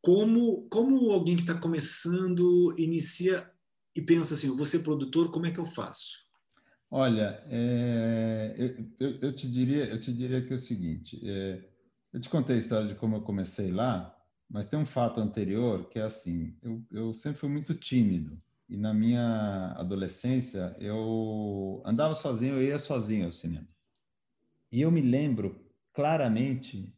como, 0.00 0.66
como 0.68 1.10
alguém 1.10 1.36
que 1.36 1.42
está 1.42 1.54
começando 1.54 2.74
inicia 2.78 3.50
e 3.94 4.00
pensa 4.00 4.34
assim, 4.34 4.48
eu 4.48 4.56
vou 4.56 4.64
ser 4.64 4.78
produtor, 4.78 5.30
como 5.30 5.46
é 5.46 5.50
que 5.50 5.60
eu 5.60 5.66
faço? 5.66 6.23
Olha, 6.96 7.42
é, 7.48 8.54
eu, 8.56 8.86
eu, 9.00 9.18
eu, 9.20 9.34
te 9.34 9.50
diria, 9.50 9.84
eu 9.86 10.00
te 10.00 10.14
diria 10.14 10.40
que 10.40 10.52
é 10.52 10.54
o 10.54 10.58
seguinte, 10.60 11.20
é, 11.28 11.60
eu 12.12 12.20
te 12.20 12.30
contei 12.30 12.54
a 12.54 12.58
história 12.60 12.86
de 12.86 12.94
como 12.94 13.16
eu 13.16 13.20
comecei 13.20 13.72
lá, 13.72 14.16
mas 14.48 14.68
tem 14.68 14.78
um 14.78 14.86
fato 14.86 15.18
anterior 15.18 15.88
que 15.88 15.98
é 15.98 16.02
assim: 16.02 16.56
eu, 16.62 16.84
eu 16.92 17.12
sempre 17.12 17.40
fui 17.40 17.48
muito 17.48 17.74
tímido. 17.74 18.40
E 18.68 18.76
na 18.76 18.94
minha 18.94 19.74
adolescência, 19.76 20.76
eu 20.78 21.82
andava 21.84 22.14
sozinho, 22.14 22.54
eu 22.54 22.62
ia 22.62 22.78
sozinho 22.78 23.24
ao 23.24 23.32
cinema. 23.32 23.66
E 24.70 24.80
eu 24.80 24.92
me 24.92 25.00
lembro 25.00 25.68
claramente 25.92 26.94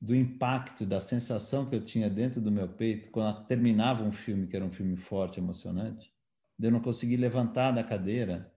do 0.00 0.12
impacto, 0.12 0.84
da 0.84 1.00
sensação 1.00 1.66
que 1.66 1.76
eu 1.76 1.84
tinha 1.84 2.10
dentro 2.10 2.40
do 2.40 2.50
meu 2.50 2.66
peito 2.66 3.10
quando 3.10 3.46
terminava 3.46 4.02
um 4.02 4.10
filme 4.10 4.48
que 4.48 4.56
era 4.56 4.64
um 4.64 4.72
filme 4.72 4.96
forte, 4.96 5.38
emocionante, 5.38 6.12
de 6.58 6.66
eu 6.66 6.72
não 6.72 6.80
conseguir 6.80 7.16
levantar 7.16 7.70
da 7.70 7.84
cadeira, 7.84 8.52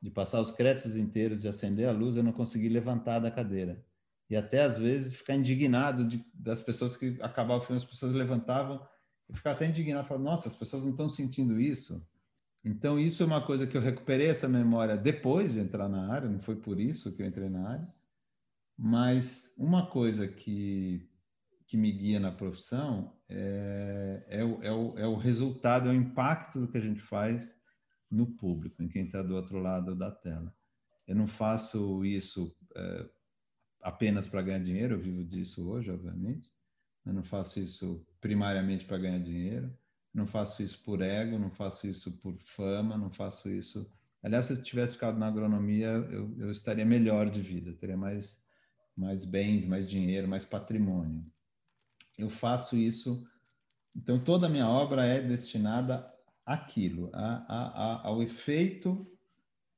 de 0.00 0.10
passar 0.10 0.40
os 0.40 0.50
créditos 0.50 0.96
inteiros, 0.96 1.40
de 1.40 1.48
acender 1.48 1.88
a 1.88 1.92
luz, 1.92 2.16
eu 2.16 2.22
não 2.22 2.32
conseguir 2.32 2.68
levantar 2.68 3.18
da 3.18 3.30
cadeira 3.30 3.84
e 4.30 4.36
até 4.36 4.62
às 4.62 4.78
vezes 4.78 5.12
ficar 5.12 5.34
indignado 5.34 6.04
de, 6.04 6.24
das 6.32 6.62
pessoas 6.62 6.96
que 6.96 7.18
acabavam 7.20 7.58
o 7.58 7.66
filme, 7.66 7.76
as 7.76 7.84
pessoas 7.84 8.12
levantavam 8.12 8.80
e 9.28 9.34
ficava 9.34 9.56
até 9.56 9.66
indignado, 9.66 10.06
falando, 10.06 10.24
nossa, 10.24 10.48
as 10.48 10.54
pessoas 10.54 10.84
não 10.84 10.92
estão 10.92 11.08
sentindo 11.08 11.60
isso. 11.60 12.08
Então 12.64 12.98
isso 12.98 13.24
é 13.24 13.26
uma 13.26 13.44
coisa 13.44 13.66
que 13.66 13.76
eu 13.76 13.80
recuperei 13.80 14.28
essa 14.28 14.48
memória 14.48 14.96
depois 14.96 15.52
de 15.52 15.58
entrar 15.58 15.88
na 15.88 16.12
área, 16.12 16.28
não 16.28 16.38
foi 16.38 16.54
por 16.54 16.78
isso 16.78 17.14
que 17.16 17.22
eu 17.22 17.26
entrei 17.26 17.48
na 17.48 17.68
área. 17.68 17.94
Mas 18.78 19.52
uma 19.58 19.86
coisa 19.86 20.28
que, 20.28 21.10
que 21.66 21.76
me 21.76 21.90
guia 21.90 22.20
na 22.20 22.30
profissão 22.30 23.12
é, 23.28 24.24
é, 24.28 24.44
o, 24.44 24.62
é, 24.62 24.72
o, 24.72 24.98
é 24.98 25.06
o 25.08 25.16
resultado, 25.16 25.88
é 25.88 25.92
o 25.92 25.94
impacto 25.94 26.60
do 26.60 26.68
que 26.68 26.78
a 26.78 26.80
gente 26.80 27.00
faz 27.00 27.59
no 28.10 28.26
público, 28.26 28.82
em 28.82 28.88
quem 28.88 29.04
está 29.04 29.22
do 29.22 29.34
outro 29.36 29.58
lado 29.58 29.94
da 29.94 30.10
tela. 30.10 30.54
Eu 31.06 31.14
não 31.14 31.26
faço 31.26 32.04
isso 32.04 32.54
é, 32.74 33.08
apenas 33.82 34.26
para 34.26 34.42
ganhar 34.42 34.60
dinheiro, 34.60 34.94
eu 34.94 35.00
vivo 35.00 35.24
disso 35.24 35.68
hoje, 35.68 35.90
obviamente. 35.90 36.50
Eu 37.04 37.12
não 37.12 37.22
faço 37.22 37.60
isso 37.60 38.06
primariamente 38.20 38.84
para 38.84 38.98
ganhar 38.98 39.20
dinheiro, 39.20 39.72
não 40.12 40.26
faço 40.26 40.62
isso 40.62 40.82
por 40.82 41.00
ego, 41.00 41.38
não 41.38 41.50
faço 41.50 41.86
isso 41.86 42.12
por 42.12 42.36
fama, 42.38 42.98
não 42.98 43.10
faço 43.10 43.48
isso. 43.48 43.90
Aliás, 44.22 44.46
se 44.46 44.52
eu 44.52 44.62
tivesse 44.62 44.94
ficado 44.94 45.18
na 45.18 45.28
agronomia, 45.28 45.88
eu, 45.88 46.34
eu 46.38 46.50
estaria 46.50 46.84
melhor 46.84 47.30
de 47.30 47.40
vida, 47.40 47.72
teria 47.72 47.96
mais, 47.96 48.42
mais 48.94 49.24
bens, 49.24 49.64
mais 49.64 49.88
dinheiro, 49.88 50.28
mais 50.28 50.44
patrimônio. 50.44 51.24
Eu 52.18 52.28
faço 52.28 52.76
isso. 52.76 53.26
Então, 53.96 54.22
toda 54.22 54.46
a 54.46 54.50
minha 54.50 54.68
obra 54.68 55.06
é 55.06 55.22
destinada 55.22 56.06
àquilo, 56.44 57.10
a, 57.12 57.44
a, 57.48 58.06
ao 58.06 58.22
efeito 58.22 59.06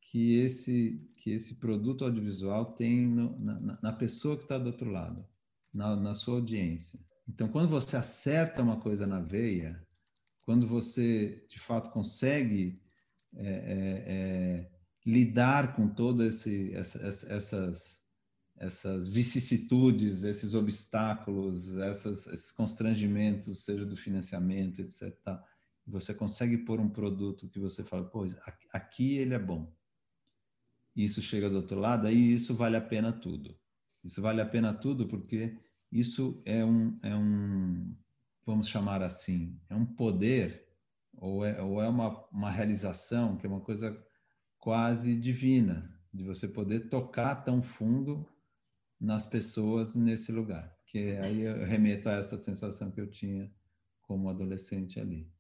que 0.00 0.38
esse, 0.38 1.10
que 1.16 1.30
esse 1.30 1.54
produto 1.54 2.04
audiovisual 2.04 2.74
tem 2.74 3.06
no, 3.06 3.38
na, 3.38 3.78
na, 3.82 3.92
pessoa 3.92 4.36
que 4.36 4.42
está 4.42 4.58
do 4.58 4.66
outro 4.66 4.90
lado, 4.90 5.26
na, 5.72 5.96
na 5.96 6.14
sua 6.14 6.34
audiência. 6.34 7.00
Então, 7.26 7.48
quando 7.48 7.68
você 7.68 7.96
acerta 7.96 8.62
uma 8.62 8.78
coisa 8.78 9.06
na 9.06 9.20
veia, 9.20 9.82
quando 10.42 10.66
você 10.66 11.46
de 11.48 11.58
fato 11.58 11.90
consegue 11.90 12.80
é, 13.34 13.46
é, 13.46 14.04
é, 14.06 14.70
lidar 15.06 15.74
com 15.74 15.88
todas 15.88 16.46
essa, 16.46 16.98
essas, 17.32 18.02
essas 18.56 19.08
vicissitudes, 19.08 20.24
esses 20.24 20.54
obstáculos, 20.54 21.74
essas, 21.78 22.26
esses 22.26 22.50
constrangimentos, 22.50 23.64
seja 23.64 23.86
do 23.86 23.96
financiamento, 23.96 24.80
etc. 24.80 25.16
Tá, 25.24 25.42
você 25.86 26.14
consegue 26.14 26.58
pôr 26.58 26.80
um 26.80 26.88
produto 26.88 27.48
que 27.48 27.58
você 27.58 27.82
fala, 27.82 28.04
pô, 28.04 28.26
aqui 28.72 29.16
ele 29.16 29.34
é 29.34 29.38
bom. 29.38 29.74
Isso 30.94 31.22
chega 31.22 31.48
do 31.48 31.56
outro 31.56 31.78
lado, 31.78 32.06
aí 32.06 32.34
isso 32.34 32.54
vale 32.54 32.76
a 32.76 32.80
pena 32.80 33.12
tudo. 33.12 33.58
Isso 34.04 34.20
vale 34.20 34.40
a 34.40 34.46
pena 34.46 34.74
tudo 34.74 35.06
porque 35.08 35.58
isso 35.90 36.42
é 36.44 36.64
um, 36.64 36.98
é 37.02 37.14
um 37.14 37.96
vamos 38.44 38.68
chamar 38.68 39.02
assim, 39.02 39.58
é 39.68 39.74
um 39.74 39.86
poder 39.86 40.68
ou 41.16 41.44
é, 41.44 41.60
ou 41.62 41.80
é 41.80 41.88
uma, 41.88 42.26
uma 42.30 42.50
realização 42.50 43.36
que 43.36 43.46
é 43.46 43.48
uma 43.48 43.60
coisa 43.60 43.96
quase 44.58 45.16
divina, 45.16 45.92
de 46.12 46.24
você 46.24 46.46
poder 46.46 46.88
tocar 46.88 47.36
tão 47.36 47.62
fundo 47.62 48.28
nas 49.00 49.26
pessoas 49.26 49.94
nesse 49.94 50.30
lugar. 50.30 50.76
Que 50.86 51.16
aí 51.18 51.42
eu 51.42 51.64
remeto 51.64 52.08
a 52.08 52.12
essa 52.12 52.38
sensação 52.38 52.90
que 52.90 53.00
eu 53.00 53.10
tinha 53.10 53.52
como 54.02 54.28
adolescente 54.28 55.00
ali. 55.00 55.30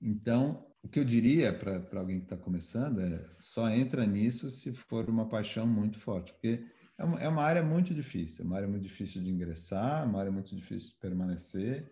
Então, 0.00 0.66
o 0.82 0.88
que 0.88 0.98
eu 0.98 1.04
diria 1.04 1.52
para 1.52 2.00
alguém 2.00 2.18
que 2.18 2.24
está 2.24 2.36
começando 2.36 3.00
é 3.00 3.28
só 3.38 3.68
entra 3.68 4.06
nisso 4.06 4.50
se 4.50 4.72
for 4.72 5.08
uma 5.08 5.28
paixão 5.28 5.66
muito 5.66 5.98
forte, 5.98 6.32
porque 6.32 6.64
é 6.96 7.04
uma, 7.04 7.20
é 7.20 7.28
uma 7.28 7.42
área 7.42 7.62
muito 7.62 7.94
difícil, 7.94 8.44
é 8.44 8.46
uma 8.46 8.56
área 8.56 8.68
muito 8.68 8.82
difícil 8.82 9.22
de 9.22 9.30
ingressar, 9.30 10.02
é 10.02 10.06
uma 10.06 10.20
área 10.20 10.32
muito 10.32 10.54
difícil 10.54 10.90
de 10.90 10.96
permanecer, 10.96 11.90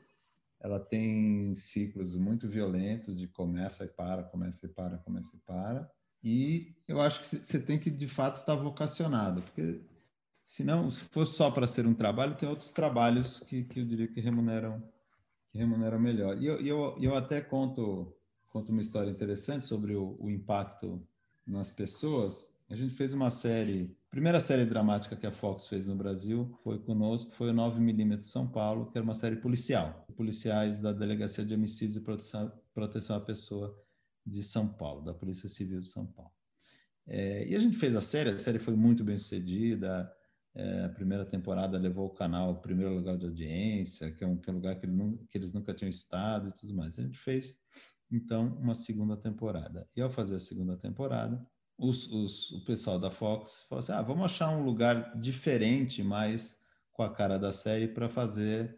ela 0.61 0.81
tem 0.81 1.55
ciclos 1.55 2.17
muito 2.17 2.49
violentos 2.49 3.17
de 3.17 3.27
começa 3.29 3.85
e 3.85 3.89
para, 3.89 4.23
começa 4.25 4.67
e 4.67 4.69
para, 4.69 4.99
começa 4.99 5.37
e 5.37 5.39
para. 5.41 5.91
E 6.23 6.75
eu 6.87 7.01
acho 7.01 7.21
que 7.21 7.27
você 7.27 7.61
tem 7.61 7.79
que, 7.79 7.91
de 7.91 8.09
fato, 8.09 8.37
estar 8.37 8.57
vocacionado, 8.57 9.43
porque 9.43 9.81
senão, 10.45 10.91
se 10.91 11.03
fosse 11.05 11.37
só 11.37 11.51
para 11.51 11.67
ser 11.67 11.87
um 11.87 11.95
trabalho, 11.95 12.35
tem 12.35 12.49
outros 12.49 12.73
trabalhos 12.73 13.39
que, 13.41 13.65
que 13.65 13.81
eu 13.81 13.85
diria 13.85 14.09
que 14.09 14.21
remuneram, 14.21 14.83
que 15.51 15.59
remuneram 15.59 15.99
melhor. 15.99 16.41
E 16.41 16.47
eu, 16.47 16.61
eu, 16.61 16.97
eu 17.01 17.15
até 17.15 17.41
conto, 17.41 18.15
conto 18.49 18.73
uma 18.73 18.81
história 18.81 19.11
interessante 19.11 19.67
sobre 19.67 19.95
o, 19.95 20.17
o 20.21 20.31
impacto 20.31 21.07
nas 21.47 21.71
pessoas. 21.71 22.55
A 22.69 22.77
gente 22.77 22.95
fez 22.95 23.13
uma 23.13 23.31
série 23.31 23.97
a 24.09 24.11
primeira 24.11 24.41
série 24.41 24.65
dramática 24.65 25.15
que 25.15 25.27
a 25.27 25.31
Fox 25.31 25.69
fez 25.69 25.87
no 25.87 25.95
Brasil 25.95 26.59
foi 26.65 26.79
conosco, 26.79 27.31
foi 27.33 27.51
o 27.51 27.55
9mm 27.55 28.23
São 28.23 28.49
Paulo, 28.49 28.91
que 28.91 28.97
era 28.97 29.05
uma 29.05 29.13
série 29.13 29.37
policial. 29.37 30.07
Policiais 30.17 30.81
da 30.81 30.95
Delegacia 30.95 31.45
de 31.45 31.53
Homicídios 31.53 31.99
e 31.99 32.01
Proteção, 32.01 32.51
Proteção 32.73 33.17
à 33.17 33.21
Pessoa 33.21 33.79
de 34.25 34.43
São 34.43 34.67
Paulo, 34.67 35.03
da 35.03 35.13
Polícia 35.13 35.47
Civil 35.47 35.81
de 35.83 35.89
São 35.89 36.07
Paulo. 36.07 36.33
É, 37.07 37.47
e 37.47 37.55
a 37.55 37.59
gente 37.59 37.77
fez 37.77 37.95
a 37.95 38.01
série, 38.01 38.31
a 38.31 38.39
série 38.39 38.59
foi 38.59 38.75
muito 38.75 39.05
bem 39.05 39.19
sucedida. 39.19 40.11
É, 40.59 40.87
a 40.87 40.89
primeira 40.89 41.25
temporada 41.25 41.79
levou 41.79 42.07
o 42.07 42.15
canal 42.15 42.49
ao 42.49 42.61
primeiro 42.61 42.93
lugar 42.93 43.17
de 43.17 43.25
audiência, 43.25 44.11
que 44.11 44.25
é 44.25 44.27
um, 44.27 44.37
que 44.37 44.51
é 44.51 44.53
um 44.53 44.57
lugar 44.57 44.75
que, 44.75 44.87
ele, 44.87 45.17
que 45.31 45.39
eles 45.39 45.53
nunca 45.53 45.73
tinham 45.73 45.89
estado 45.89 46.49
e 46.49 46.53
tudo 46.53 46.75
mais. 46.75 46.99
A 46.99 47.03
gente 47.03 47.17
fez, 47.17 47.57
então, 48.11 48.59
uma 48.61 48.75
segunda 48.75 49.17
temporada. 49.17 49.89
E 49.95 50.01
ao 50.01 50.11
fazer 50.11 50.35
a 50.35 50.41
segunda 50.41 50.77
temporada, 50.77 51.41
os, 51.79 52.11
os, 52.11 52.51
o 52.51 52.65
pessoal 52.65 52.99
da 52.99 53.09
Fox 53.09 53.67
falou 53.69 53.85
assim: 53.85 53.93
ah, 53.93 54.03
vamos 54.03 54.25
achar 54.25 54.51
um 54.51 54.65
lugar 54.65 55.17
diferente, 55.21 56.03
mas 56.03 56.59
com 56.93 57.05
a 57.05 57.15
cara 57.15 57.39
da 57.39 57.53
série, 57.53 57.87
para 57.87 58.09
fazer 58.09 58.77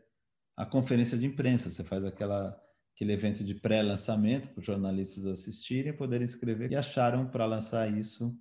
a 0.55 0.66
conferência 0.66 1.16
de 1.16 1.24
imprensa. 1.24 1.70
Você 1.70 1.83
faz 1.83 2.05
aquela, 2.05 2.55
aquele 2.95 3.14
evento 3.14 3.43
de 3.43 3.55
pré-lançamento 3.55 4.51
para 4.51 4.61
os 4.61 4.66
jornalistas 4.66 5.24
assistirem, 5.24 5.97
poderem 5.97 6.26
escrever. 6.26 6.70
E 6.70 6.76
acharam 6.76 7.26
para 7.26 7.47
lançar 7.47 7.91
isso 7.91 8.39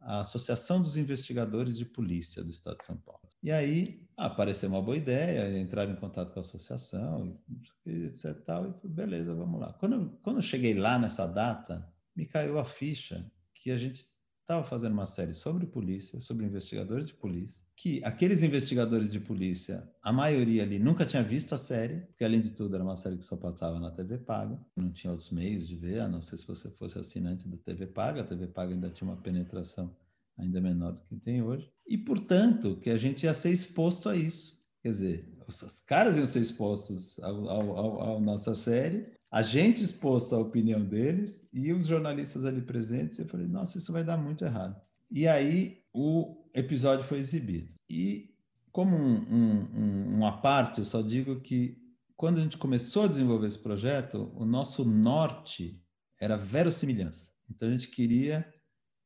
a 0.00 0.20
Associação 0.20 0.80
dos 0.80 0.96
Investigadores 0.96 1.76
de 1.76 1.84
Polícia 1.84 2.42
do 2.42 2.50
Estado 2.50 2.78
de 2.78 2.84
São 2.84 2.96
Paulo. 2.96 3.20
E 3.42 3.50
aí 3.50 4.06
apareceu 4.16 4.68
uma 4.68 4.82
boa 4.82 4.96
ideia, 4.96 5.58
entraram 5.58 5.92
em 5.92 5.96
contato 5.96 6.32
com 6.32 6.40
a 6.40 6.42
associação, 6.42 7.38
etc. 7.86 8.34
Tal, 8.44 8.80
e 8.84 8.88
beleza, 8.88 9.34
vamos 9.34 9.60
lá. 9.60 9.72
Quando, 9.74 10.18
quando 10.22 10.36
eu 10.36 10.42
cheguei 10.42 10.74
lá 10.74 10.98
nessa 10.98 11.26
data, 11.26 11.86
me 12.14 12.26
caiu 12.26 12.58
a 12.58 12.64
ficha 12.64 13.30
que 13.54 13.70
a 13.70 13.78
gente 13.78 14.04
estava 14.50 14.64
fazendo 14.64 14.92
uma 14.92 15.06
série 15.06 15.32
sobre 15.32 15.64
polícia, 15.64 16.20
sobre 16.20 16.44
investigadores 16.44 17.06
de 17.06 17.14
polícia, 17.14 17.62
que 17.76 18.02
aqueles 18.04 18.42
investigadores 18.42 19.10
de 19.10 19.20
polícia, 19.20 19.88
a 20.02 20.12
maioria 20.12 20.64
ali 20.64 20.76
nunca 20.76 21.06
tinha 21.06 21.22
visto 21.22 21.54
a 21.54 21.58
série, 21.58 22.00
porque 22.00 22.24
além 22.24 22.40
de 22.40 22.50
tudo 22.50 22.74
era 22.74 22.82
uma 22.82 22.96
série 22.96 23.16
que 23.16 23.24
só 23.24 23.36
passava 23.36 23.78
na 23.78 23.92
TV 23.92 24.18
Paga, 24.18 24.58
não 24.76 24.90
tinha 24.90 25.12
outros 25.12 25.30
meios 25.30 25.68
de 25.68 25.76
ver, 25.76 26.00
a 26.00 26.08
não 26.08 26.20
ser 26.20 26.36
se 26.36 26.46
você 26.48 26.68
fosse 26.68 26.98
assinante 26.98 27.48
da 27.48 27.56
TV 27.58 27.86
Paga, 27.86 28.22
a 28.22 28.24
TV 28.24 28.48
Paga 28.48 28.74
ainda 28.74 28.90
tinha 28.90 29.08
uma 29.08 29.16
penetração 29.16 29.94
ainda 30.36 30.60
menor 30.60 30.94
do 30.94 31.00
que 31.02 31.14
tem 31.14 31.42
hoje, 31.42 31.70
e 31.86 31.96
portanto 31.96 32.76
que 32.76 32.90
a 32.90 32.96
gente 32.96 33.24
ia 33.24 33.34
ser 33.34 33.50
exposto 33.50 34.08
a 34.08 34.16
isso. 34.16 34.58
Quer 34.82 34.88
dizer, 34.88 35.28
os 35.46 35.80
caras 35.80 36.16
iam 36.16 36.26
ser 36.26 36.40
expostos 36.40 37.20
à 37.20 38.18
nossa 38.18 38.54
série 38.54 39.19
a 39.30 39.42
gente 39.42 39.84
exposto 39.84 40.34
à 40.34 40.38
opinião 40.38 40.84
deles 40.84 41.46
e 41.52 41.72
os 41.72 41.86
jornalistas 41.86 42.44
ali 42.44 42.60
presentes. 42.60 43.18
Eu 43.18 43.26
falei, 43.26 43.46
nossa, 43.46 43.78
isso 43.78 43.92
vai 43.92 44.02
dar 44.02 44.16
muito 44.16 44.44
errado. 44.44 44.80
E 45.10 45.28
aí 45.28 45.82
o 45.92 46.44
episódio 46.52 47.04
foi 47.04 47.18
exibido. 47.18 47.72
E 47.88 48.34
como 48.72 48.96
um, 48.96 49.68
um, 49.72 50.16
uma 50.16 50.40
parte, 50.40 50.78
eu 50.78 50.84
só 50.84 51.00
digo 51.00 51.40
que 51.40 51.78
quando 52.16 52.38
a 52.38 52.42
gente 52.42 52.58
começou 52.58 53.04
a 53.04 53.08
desenvolver 53.08 53.46
esse 53.46 53.58
projeto, 53.58 54.32
o 54.34 54.44
nosso 54.44 54.84
norte 54.84 55.80
era 56.20 56.36
verossimilhança. 56.36 57.32
Então 57.48 57.68
a 57.68 57.70
gente 57.72 57.88
queria 57.88 58.52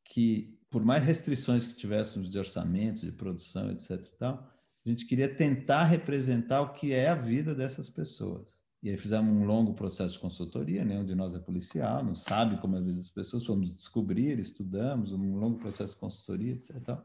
que, 0.05 0.59
por 0.71 0.85
mais 0.85 1.05
restrições 1.05 1.67
que 1.67 1.75
tivéssemos 1.75 2.31
de 2.31 2.39
orçamento, 2.39 3.05
de 3.05 3.13
produção, 3.13 3.71
etc. 3.71 4.01
Tal, 4.19 4.51
a 4.85 4.89
gente 4.89 5.07
queria 5.07 5.33
tentar 5.33 5.85
representar 5.85 6.63
o 6.63 6.73
que 6.73 6.93
é 6.93 7.09
a 7.09 7.15
vida 7.15 7.55
dessas 7.55 7.89
pessoas. 7.89 8.64
E 8.85 8.91
aí 8.91 8.99
fizemos 8.99 9.35
um 9.35 9.47
longo 9.47 9.73
processo 9.73 10.13
de 10.13 10.21
consultoria, 10.21 10.85
nenhum 10.85 11.07
de 11.07 11.15
nós 11.15 11.35
é 11.35 11.39
policial, 11.39 12.05
não 12.05 12.15
sabe 12.15 12.61
como 12.61 12.77
é 12.77 12.81
a 12.81 12.83
vida 12.83 12.97
das 12.97 13.09
pessoas, 13.09 13.43
fomos 13.47 13.75
descobrir, 13.75 14.39
estudamos, 14.39 15.11
um 15.11 15.37
longo 15.37 15.59
processo 15.59 15.95
de 15.95 16.01
consultoria, 16.01 16.53
etc. 16.53 16.99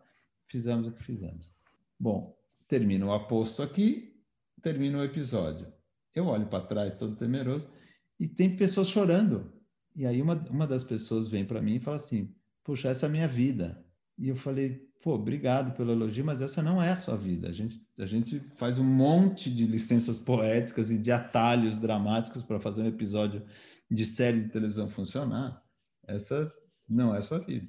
Fizemos 0.45 0.87
o 0.87 0.91
que 0.91 1.01
fizemos. 1.01 1.49
Bom, 1.97 2.37
termina 2.67 3.05
o 3.05 3.13
aposto 3.13 3.63
aqui, 3.63 4.21
termina 4.61 4.97
o 4.97 5.03
episódio. 5.05 5.71
Eu 6.13 6.25
olho 6.25 6.47
para 6.47 6.65
trás 6.65 6.95
todo 6.97 7.15
temeroso 7.15 7.71
e 8.19 8.27
tem 8.27 8.57
pessoas 8.57 8.89
chorando. 8.89 9.49
E 9.95 10.05
aí 10.05 10.21
uma, 10.21 10.35
uma 10.49 10.67
das 10.67 10.83
pessoas 10.83 11.29
vem 11.29 11.45
para 11.45 11.61
mim 11.61 11.75
e 11.75 11.79
fala 11.79 11.95
assim, 11.95 12.35
puxa, 12.61 12.89
essa 12.89 13.05
é 13.05 13.07
a 13.07 13.11
minha 13.11 13.27
vida. 13.29 13.81
E 14.19 14.27
eu 14.27 14.35
falei, 14.35 14.85
pô, 15.01 15.13
obrigado 15.15 15.75
pelo 15.75 15.91
elogio, 15.91 16.25
mas 16.25 16.41
essa 16.41 16.61
não 16.61 16.81
é 16.81 16.91
a 16.91 16.95
sua 16.95 17.15
vida. 17.15 17.47
A 17.47 17.51
gente, 17.53 17.81
a 17.97 18.05
gente 18.05 18.41
faz 18.57 18.77
um 18.77 18.83
monte 18.83 19.49
de 19.49 19.65
licenças 19.65 20.19
poéticas 20.19 20.91
e 20.91 20.97
de 20.97 21.11
atalhos 21.11 21.79
dramáticos 21.79 22.43
para 22.43 22.59
fazer 22.59 22.81
um 22.81 22.87
episódio 22.87 23.41
de 23.89 24.05
série 24.05 24.41
de 24.43 24.49
televisão 24.49 24.89
funcionar. 24.89 25.63
Essa 26.05 26.53
não 26.87 27.15
é 27.15 27.19
a 27.19 27.21
sua 27.21 27.39
vida. 27.39 27.67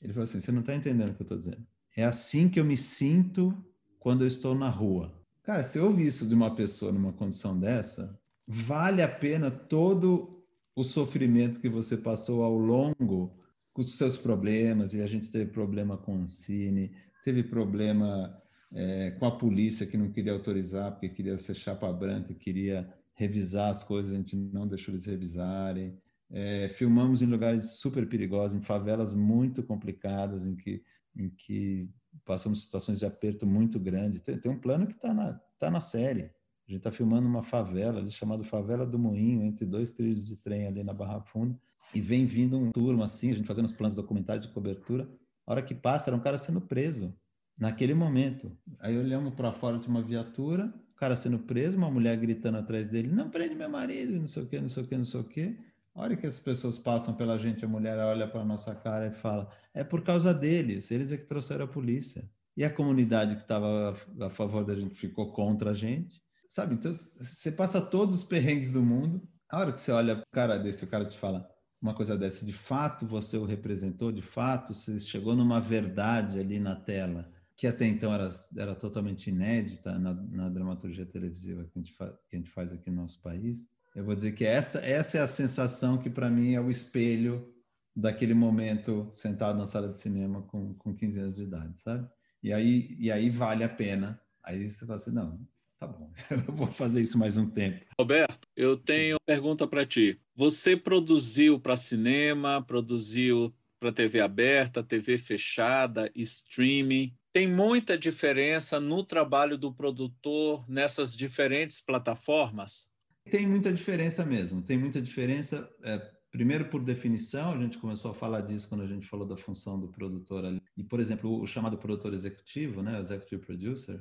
Ele 0.00 0.12
falou 0.12 0.24
assim: 0.24 0.40
você 0.40 0.50
não 0.50 0.60
está 0.60 0.74
entendendo 0.74 1.10
o 1.10 1.14
que 1.14 1.22
eu 1.22 1.24
estou 1.24 1.38
dizendo. 1.38 1.66
É 1.96 2.04
assim 2.04 2.48
que 2.48 2.58
eu 2.58 2.64
me 2.64 2.76
sinto 2.76 3.54
quando 3.98 4.22
eu 4.22 4.28
estou 4.28 4.54
na 4.54 4.68
rua. 4.68 5.12
Cara, 5.42 5.62
se 5.62 5.78
eu 5.78 5.86
ouvir 5.86 6.06
isso 6.06 6.26
de 6.26 6.34
uma 6.34 6.54
pessoa 6.54 6.90
numa 6.90 7.12
condição 7.12 7.58
dessa, 7.58 8.18
vale 8.46 9.02
a 9.02 9.08
pena 9.08 9.50
todo 9.50 10.42
o 10.74 10.82
sofrimento 10.82 11.60
que 11.60 11.68
você 11.68 11.96
passou 11.96 12.42
ao 12.42 12.56
longo 12.56 13.38
com 13.74 13.82
os 13.82 13.96
seus 13.96 14.16
problemas, 14.16 14.94
e 14.94 15.02
a 15.02 15.06
gente 15.06 15.30
teve 15.30 15.50
problema 15.50 15.98
com 15.98 16.16
o 16.16 16.22
Ancine, 16.22 16.92
teve 17.24 17.42
problema 17.42 18.40
é, 18.72 19.10
com 19.12 19.26
a 19.26 19.36
polícia 19.36 19.84
que 19.84 19.96
não 19.96 20.12
queria 20.12 20.32
autorizar, 20.32 20.92
porque 20.92 21.08
queria 21.08 21.36
ser 21.38 21.54
chapa 21.54 21.92
branca, 21.92 22.32
queria 22.32 22.88
revisar 23.14 23.70
as 23.70 23.82
coisas, 23.82 24.12
a 24.12 24.16
gente 24.16 24.36
não 24.36 24.68
deixou 24.68 24.94
eles 24.94 25.04
revisarem. 25.04 25.98
É, 26.30 26.68
filmamos 26.68 27.20
em 27.20 27.26
lugares 27.26 27.78
super 27.78 28.08
perigosos, 28.08 28.56
em 28.56 28.62
favelas 28.62 29.12
muito 29.12 29.62
complicadas, 29.62 30.46
em 30.46 30.54
que, 30.54 30.82
em 31.16 31.28
que 31.28 31.90
passamos 32.24 32.62
situações 32.62 33.00
de 33.00 33.06
aperto 33.06 33.44
muito 33.44 33.78
grande. 33.80 34.20
Tem, 34.20 34.38
tem 34.38 34.50
um 34.50 34.58
plano 34.58 34.86
que 34.86 34.94
está 34.94 35.12
na, 35.12 35.34
tá 35.58 35.68
na 35.68 35.80
série. 35.80 36.22
A 36.66 36.70
gente 36.70 36.78
está 36.78 36.92
filmando 36.92 37.26
uma 37.26 37.42
favela 37.42 37.98
ali 37.98 38.10
chamada 38.10 38.44
Favela 38.44 38.86
do 38.86 38.98
Moinho, 38.98 39.42
entre 39.42 39.66
dois 39.66 39.90
trilhos 39.90 40.26
de 40.26 40.36
trem 40.36 40.66
ali 40.66 40.82
na 40.82 40.94
Barra 40.94 41.20
Funda, 41.20 41.58
e 41.94 42.00
vem 42.00 42.26
vindo 42.26 42.58
um 42.58 42.70
turma 42.70 43.04
assim, 43.04 43.30
a 43.30 43.34
gente 43.34 43.46
fazendo 43.46 43.66
os 43.66 43.72
planos 43.72 43.94
documentais 43.94 44.42
de 44.42 44.48
cobertura. 44.48 45.08
A 45.46 45.52
hora 45.52 45.62
que 45.62 45.74
passa, 45.74 46.10
era 46.10 46.16
um 46.16 46.20
cara 46.20 46.38
sendo 46.38 46.60
preso 46.60 47.14
naquele 47.58 47.94
momento. 47.94 48.56
Aí 48.80 48.98
olhamos 48.98 49.34
para 49.34 49.52
fora 49.52 49.78
de 49.78 49.86
uma 49.86 50.02
viatura, 50.02 50.72
o 50.90 50.94
cara 50.94 51.16
sendo 51.16 51.38
preso, 51.38 51.76
uma 51.76 51.90
mulher 51.90 52.16
gritando 52.16 52.58
atrás 52.58 52.88
dele: 52.88 53.08
Não 53.08 53.30
prende 53.30 53.54
meu 53.54 53.68
marido, 53.68 54.18
não 54.18 54.26
sei 54.26 54.42
o 54.42 54.46
quê, 54.46 54.60
não 54.60 54.68
sei 54.68 54.82
o 54.82 54.86
quê, 54.86 54.96
não 54.96 55.04
sei 55.04 55.20
o 55.20 55.24
quê. 55.24 55.56
A 55.94 56.02
hora 56.02 56.16
que 56.16 56.26
as 56.26 56.38
pessoas 56.38 56.78
passam 56.78 57.14
pela 57.14 57.38
gente, 57.38 57.64
a 57.64 57.68
mulher 57.68 57.96
olha 57.98 58.26
para 58.26 58.44
nossa 58.44 58.74
cara 58.74 59.06
e 59.06 59.12
fala: 59.12 59.50
É 59.72 59.84
por 59.84 60.02
causa 60.02 60.34
deles, 60.34 60.90
eles 60.90 61.12
é 61.12 61.16
que 61.16 61.26
trouxeram 61.26 61.64
a 61.64 61.68
polícia. 61.68 62.28
E 62.56 62.64
a 62.64 62.70
comunidade 62.70 63.34
que 63.36 63.42
estava 63.42 63.96
a 64.20 64.30
favor 64.30 64.64
da 64.64 64.74
gente 64.74 64.94
ficou 64.94 65.32
contra 65.32 65.70
a 65.70 65.74
gente. 65.74 66.22
Sabe? 66.48 66.74
Então, 66.74 66.94
você 67.18 67.50
passa 67.50 67.80
todos 67.80 68.14
os 68.14 68.22
perrengues 68.22 68.70
do 68.70 68.80
mundo. 68.80 69.28
A 69.50 69.58
hora 69.58 69.72
que 69.72 69.80
você 69.80 69.90
olha 69.90 70.18
o 70.18 70.22
cara 70.32 70.56
desse, 70.56 70.84
o 70.84 70.88
cara 70.88 71.04
te 71.04 71.18
fala: 71.18 71.48
uma 71.84 71.94
coisa 71.94 72.16
dessa, 72.16 72.44
de 72.44 72.52
fato 72.52 73.06
você 73.06 73.36
o 73.36 73.44
representou, 73.44 74.10
de 74.10 74.22
fato 74.22 74.74
você 74.74 74.98
chegou 74.98 75.36
numa 75.36 75.60
verdade 75.60 76.40
ali 76.40 76.58
na 76.58 76.74
tela 76.74 77.30
que 77.56 77.66
até 77.66 77.86
então 77.86 78.12
era, 78.12 78.30
era 78.56 78.74
totalmente 78.74 79.28
inédita 79.28 79.96
na, 79.98 80.12
na 80.14 80.48
dramaturgia 80.48 81.06
televisiva 81.06 81.64
que 81.64 81.78
a, 81.78 81.82
gente 81.82 81.92
que 81.92 82.36
a 82.36 82.38
gente 82.38 82.50
faz 82.50 82.72
aqui 82.72 82.90
no 82.90 83.02
nosso 83.02 83.20
país. 83.22 83.68
Eu 83.94 84.04
vou 84.04 84.14
dizer 84.14 84.32
que 84.32 84.44
essa, 84.44 84.80
essa 84.80 85.18
é 85.18 85.20
a 85.20 85.26
sensação 85.26 85.98
que, 85.98 86.10
para 86.10 86.28
mim, 86.28 86.54
é 86.54 86.60
o 86.60 86.70
espelho 86.70 87.54
daquele 87.94 88.34
momento 88.34 89.08
sentado 89.12 89.56
na 89.56 89.68
sala 89.68 89.88
de 89.88 89.98
cinema 89.98 90.42
com, 90.42 90.74
com 90.74 90.96
15 90.96 91.20
anos 91.20 91.36
de 91.36 91.44
idade, 91.44 91.78
sabe? 91.80 92.08
E 92.42 92.52
aí, 92.52 92.96
e 92.98 93.12
aí 93.12 93.30
vale 93.30 93.62
a 93.62 93.68
pena. 93.68 94.20
Aí 94.42 94.68
você 94.68 94.84
fala 94.84 94.96
assim, 94.96 95.12
não, 95.12 95.38
tá 95.86 95.92
bom, 95.92 96.12
eu 96.48 96.54
vou 96.54 96.66
fazer 96.66 97.00
isso 97.00 97.18
mais 97.18 97.36
um 97.36 97.48
tempo. 97.48 97.84
Roberto, 97.98 98.48
eu 98.56 98.76
tenho 98.76 99.14
uma 99.14 99.26
pergunta 99.26 99.66
para 99.66 99.86
ti. 99.86 100.20
Você 100.34 100.76
produziu 100.76 101.60
para 101.60 101.76
cinema, 101.76 102.62
produziu 102.62 103.54
para 103.78 103.92
TV 103.92 104.20
aberta, 104.20 104.82
TV 104.82 105.18
fechada, 105.18 106.10
streaming 106.14 107.14
tem 107.34 107.48
muita 107.48 107.98
diferença 107.98 108.78
no 108.78 109.02
trabalho 109.02 109.58
do 109.58 109.74
produtor 109.74 110.64
nessas 110.70 111.16
diferentes 111.16 111.80
plataformas? 111.80 112.88
Tem 113.28 113.44
muita 113.44 113.72
diferença 113.72 114.24
mesmo. 114.24 114.62
Tem 114.62 114.78
muita 114.78 115.02
diferença. 115.02 115.68
É, 115.82 115.98
primeiro, 116.30 116.66
por 116.66 116.80
definição, 116.80 117.52
a 117.52 117.58
gente 117.58 117.76
começou 117.78 118.12
a 118.12 118.14
falar 118.14 118.42
disso 118.42 118.68
quando 118.68 118.82
a 118.82 118.86
gente 118.86 119.08
falou 119.08 119.26
da 119.26 119.36
função 119.36 119.80
do 119.80 119.88
produtor 119.88 120.44
ali. 120.44 120.62
E, 120.76 120.84
por 120.84 121.00
exemplo, 121.00 121.42
o 121.42 121.44
chamado 121.44 121.76
produtor 121.76 122.14
executivo, 122.14 122.82
né, 122.82 122.96
o 122.96 123.00
executive 123.00 123.42
producer, 123.42 124.00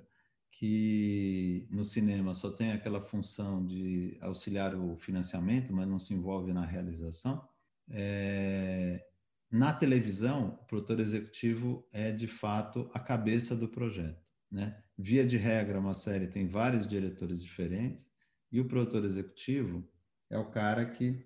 que 0.63 1.67
no 1.69 1.83
cinema 1.83 2.33
só 2.33 2.49
tem 2.49 2.71
aquela 2.71 3.01
função 3.01 3.65
de 3.67 4.17
auxiliar 4.21 4.73
o 4.73 4.95
financiamento, 4.95 5.73
mas 5.73 5.85
não 5.85 5.99
se 5.99 6.13
envolve 6.13 6.53
na 6.53 6.65
realização. 6.65 7.45
É, 7.89 9.05
na 9.51 9.73
televisão, 9.73 10.57
o 10.61 10.65
produtor 10.65 11.01
executivo 11.01 11.85
é 11.91 12.13
de 12.13 12.27
fato 12.27 12.89
a 12.93 12.99
cabeça 13.01 13.57
do 13.57 13.67
projeto. 13.67 14.23
Né? 14.49 14.81
Via 14.97 15.27
de 15.27 15.35
regra, 15.35 15.81
uma 15.81 15.93
série 15.93 16.27
tem 16.27 16.47
vários 16.47 16.87
diretores 16.87 17.43
diferentes 17.43 18.09
e 18.49 18.61
o 18.61 18.65
produtor 18.65 19.03
executivo 19.03 19.85
é 20.29 20.37
o 20.37 20.49
cara 20.49 20.85
que 20.85 21.25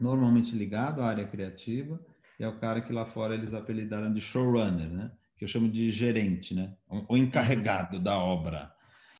normalmente 0.00 0.56
ligado 0.56 1.00
à 1.00 1.06
área 1.06 1.28
criativa 1.28 2.04
é 2.40 2.48
o 2.48 2.58
cara 2.58 2.80
que 2.80 2.92
lá 2.92 3.06
fora 3.06 3.34
eles 3.34 3.54
apelidaram 3.54 4.12
de 4.12 4.20
showrunner, 4.20 4.90
né? 4.90 5.12
Que 5.38 5.44
eu 5.44 5.48
chamo 5.48 5.70
de 5.70 5.90
gerente, 5.90 6.54
né? 6.54 6.74
O 7.08 7.16
encarregado 7.16 7.98
da 7.98 8.18
obra. 8.18 8.74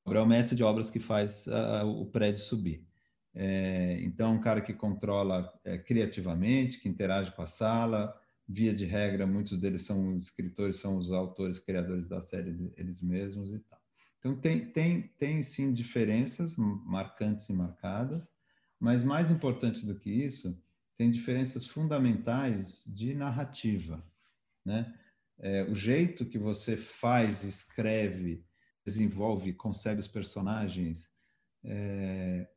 É 0.07 0.21
o 0.21 0.27
mestre 0.27 0.57
de 0.57 0.63
obras 0.63 0.91
que 0.91 0.99
faz 0.99 1.47
uh, 1.47 1.87
o 1.87 2.07
prédio 2.07 2.43
subir. 2.43 2.87
É, 3.35 4.01
então, 4.03 4.33
um 4.33 4.41
cara 4.41 4.61
que 4.61 4.73
controla 4.73 5.53
é, 5.65 5.79
criativamente, 5.79 6.81
que 6.81 6.89
interage 6.89 7.31
com 7.33 7.43
a 7.43 7.47
sala, 7.47 8.19
via 8.49 8.75
de 8.75 8.85
regra, 8.85 9.27
muitos 9.27 9.59
deles 9.59 9.83
são 9.83 10.17
escritores, 10.17 10.77
são 10.77 10.97
os 10.97 11.13
autores, 11.13 11.59
criadores 11.59 12.09
da 12.09 12.21
série 12.21 12.73
eles 12.77 13.03
mesmos 13.03 13.53
e 13.53 13.59
tal. 13.61 13.79
Então, 14.19 14.35
tem, 14.35 14.65
tem, 14.73 15.03
tem 15.19 15.43
sim 15.43 15.73
diferenças 15.73 16.57
marcantes 16.57 17.49
e 17.49 17.53
marcadas, 17.53 18.27
mas 18.81 19.05
mais 19.05 19.31
importante 19.31 19.87
do 19.87 19.95
que 19.95 20.11
isso, 20.11 20.61
tem 20.97 21.11
diferenças 21.11 21.67
fundamentais 21.67 22.83
de 22.89 23.15
narrativa, 23.15 24.05
né? 24.65 24.93
É, 25.41 25.65
o 25.65 25.75
jeito 25.75 26.27
que 26.27 26.39
você 26.39 26.77
faz, 26.77 27.45
escreve, 27.45 28.45
desenvolve, 28.85 29.53
concebe 29.53 30.01
os 30.01 30.09
personagens, 30.09 31.09
é, 31.65 32.49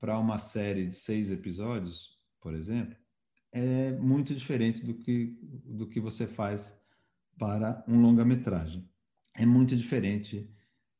para 0.00 0.18
uma 0.18 0.38
série 0.38 0.86
de 0.86 0.94
seis 0.94 1.30
episódios, 1.30 2.18
por 2.40 2.54
exemplo, 2.54 2.96
é 3.52 3.92
muito 3.92 4.34
diferente 4.34 4.84
do 4.84 4.94
que, 4.94 5.38
do 5.64 5.88
que 5.88 6.00
você 6.00 6.26
faz 6.26 6.76
para 7.38 7.84
um 7.88 8.00
longa-metragem. 8.00 8.88
É 9.34 9.46
muito 9.46 9.76
diferente 9.76 10.50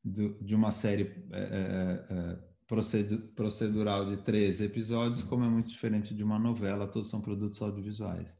do, 0.03 0.43
de 0.43 0.55
uma 0.55 0.71
série 0.71 1.25
é, 1.31 1.41
é, 1.41 2.15
é 2.15 2.57
procedural 3.35 4.07
de 4.07 4.17
três 4.25 4.61
episódios, 4.61 5.23
como 5.23 5.45
é 5.45 5.49
muito 5.49 5.69
diferente 5.69 6.15
de 6.15 6.25
uma 6.25 6.39
novela, 6.39 6.89
todos 6.89 7.09
são 7.09 7.21
produtos 7.21 7.63
audiovisuais. 7.63 8.37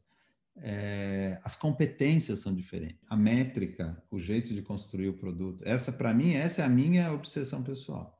É, 0.59 1.39
as 1.43 1.55
competências 1.55 2.39
são 2.39 2.53
diferentes, 2.53 2.99
a 3.07 3.15
métrica, 3.15 4.01
o 4.09 4.19
jeito 4.19 4.53
de 4.53 4.61
construir 4.61 5.09
o 5.09 5.13
produto. 5.13 5.63
Essa, 5.65 5.91
para 5.91 6.13
mim, 6.13 6.33
essa 6.33 6.61
é 6.61 6.65
a 6.65 6.69
minha 6.69 7.11
obsessão 7.13 7.63
pessoal 7.63 8.17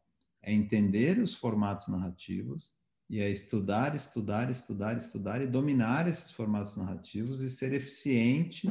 é 0.48 0.54
entender 0.54 1.20
os 1.20 1.34
formatos 1.34 1.90
narrativos 1.90 2.74
e 3.10 3.20
é 3.20 3.30
estudar, 3.30 3.94
estudar, 3.94 4.50
estudar, 4.50 4.96
estudar 4.96 5.42
e 5.42 5.48
dominar 5.48 6.08
esses 6.08 6.32
formatos 6.32 6.78
narrativos 6.78 7.42
e 7.42 7.50
ser 7.50 7.74
eficiente 7.74 8.66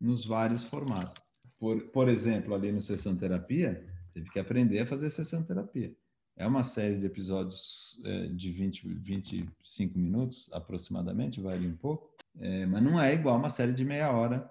nos 0.00 0.24
vários 0.24 0.62
formatos. 0.62 1.20
Por, 1.58 1.80
por 1.88 2.08
exemplo, 2.08 2.54
ali 2.54 2.70
no 2.70 2.80
Sessão 2.80 3.16
Terapia, 3.16 3.84
teve 4.14 4.30
que 4.30 4.38
aprender 4.38 4.78
a 4.78 4.86
fazer 4.86 5.10
Sessão 5.10 5.42
Terapia. 5.42 5.92
É 6.38 6.46
uma 6.46 6.62
série 6.62 6.96
de 6.96 7.04
episódios 7.04 8.00
é, 8.04 8.28
de 8.28 8.52
20, 8.52 8.88
25 8.88 9.98
minutos, 9.98 10.48
aproximadamente, 10.52 11.40
varia 11.40 11.68
um 11.68 11.76
pouco, 11.76 12.14
é, 12.38 12.64
mas 12.64 12.80
não 12.80 13.00
é 13.00 13.12
igual 13.12 13.36
uma 13.36 13.50
série 13.50 13.72
de 13.72 13.84
meia 13.84 14.12
hora 14.12 14.48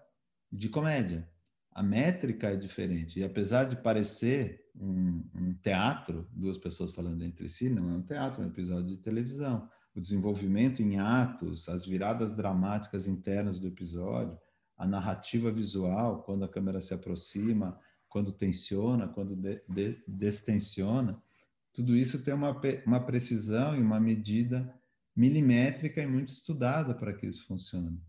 de 0.52 0.68
comédia. 0.68 1.26
A 1.72 1.82
métrica 1.82 2.50
é 2.50 2.58
diferente. 2.58 3.22
E 3.22 3.24
apesar 3.24 3.64
de 3.64 3.78
parecer 3.78 4.66
um, 4.76 5.24
um, 5.34 5.54
teatro, 5.54 6.28
duas 6.34 6.58
pessoas 6.58 6.92
falando 6.92 7.24
entre 7.24 7.48
si, 7.48 7.70
não 7.70 7.90
é 7.90 7.94
um 7.94 8.02
teatro, 8.02 8.44
é 8.44 8.46
um 8.46 8.50
episódio 8.50 8.88
de 8.88 8.98
televisão. 8.98 9.70
O 9.96 10.02
desenvolvimento 10.02 10.82
em 10.82 11.00
atos, 11.00 11.70
as 11.70 11.86
viradas 11.86 12.36
dramáticas 12.36 13.08
internas 13.08 13.60
do 13.60 13.68
episódio, 13.68 14.38
a 14.78 14.86
narrativa 14.86 15.50
visual, 15.54 16.22
quando 16.24 16.44
a 16.44 16.50
câmera 16.50 16.82
se 16.82 16.94
aproxima, 16.94 17.80
quando 18.10 18.34
tensiona, 18.34 19.08
quando 19.08 19.38
de, 19.38 19.62
de, 19.70 20.04
destensiona, 20.06 21.18
tudo 21.78 21.96
isso 21.96 22.24
tem 22.24 22.34
uma, 22.34 22.60
uma 22.88 23.00
precisão 23.00 23.76
e 23.78 23.80
uma 23.80 24.00
medida 24.00 24.74
milimétrica 25.16 26.02
e 26.02 26.08
muito 26.08 26.30
estudada 26.30 26.96
para 26.96 27.14
que 27.14 27.28
isso 27.28 27.46
funcione. 27.46 28.02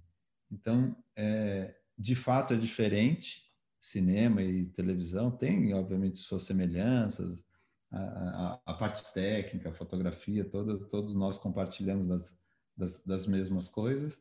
Então, 0.50 0.96
é, 1.14 1.76
de 1.98 2.14
fato, 2.14 2.54
é 2.54 2.56
diferente, 2.56 3.42
cinema 3.78 4.42
e 4.42 4.64
televisão 4.70 5.30
tem, 5.30 5.74
obviamente, 5.74 6.18
suas 6.18 6.44
semelhanças, 6.44 7.44
a, 7.90 7.98
a, 7.98 8.60
a 8.64 8.72
parte 8.72 9.12
técnica, 9.12 9.68
a 9.68 9.74
fotografia, 9.74 10.46
toda, 10.46 10.78
todos 10.86 11.14
nós 11.14 11.36
compartilhamos 11.36 12.08
das, 12.08 12.38
das, 12.74 13.04
das 13.04 13.26
mesmas 13.26 13.68
coisas, 13.68 14.18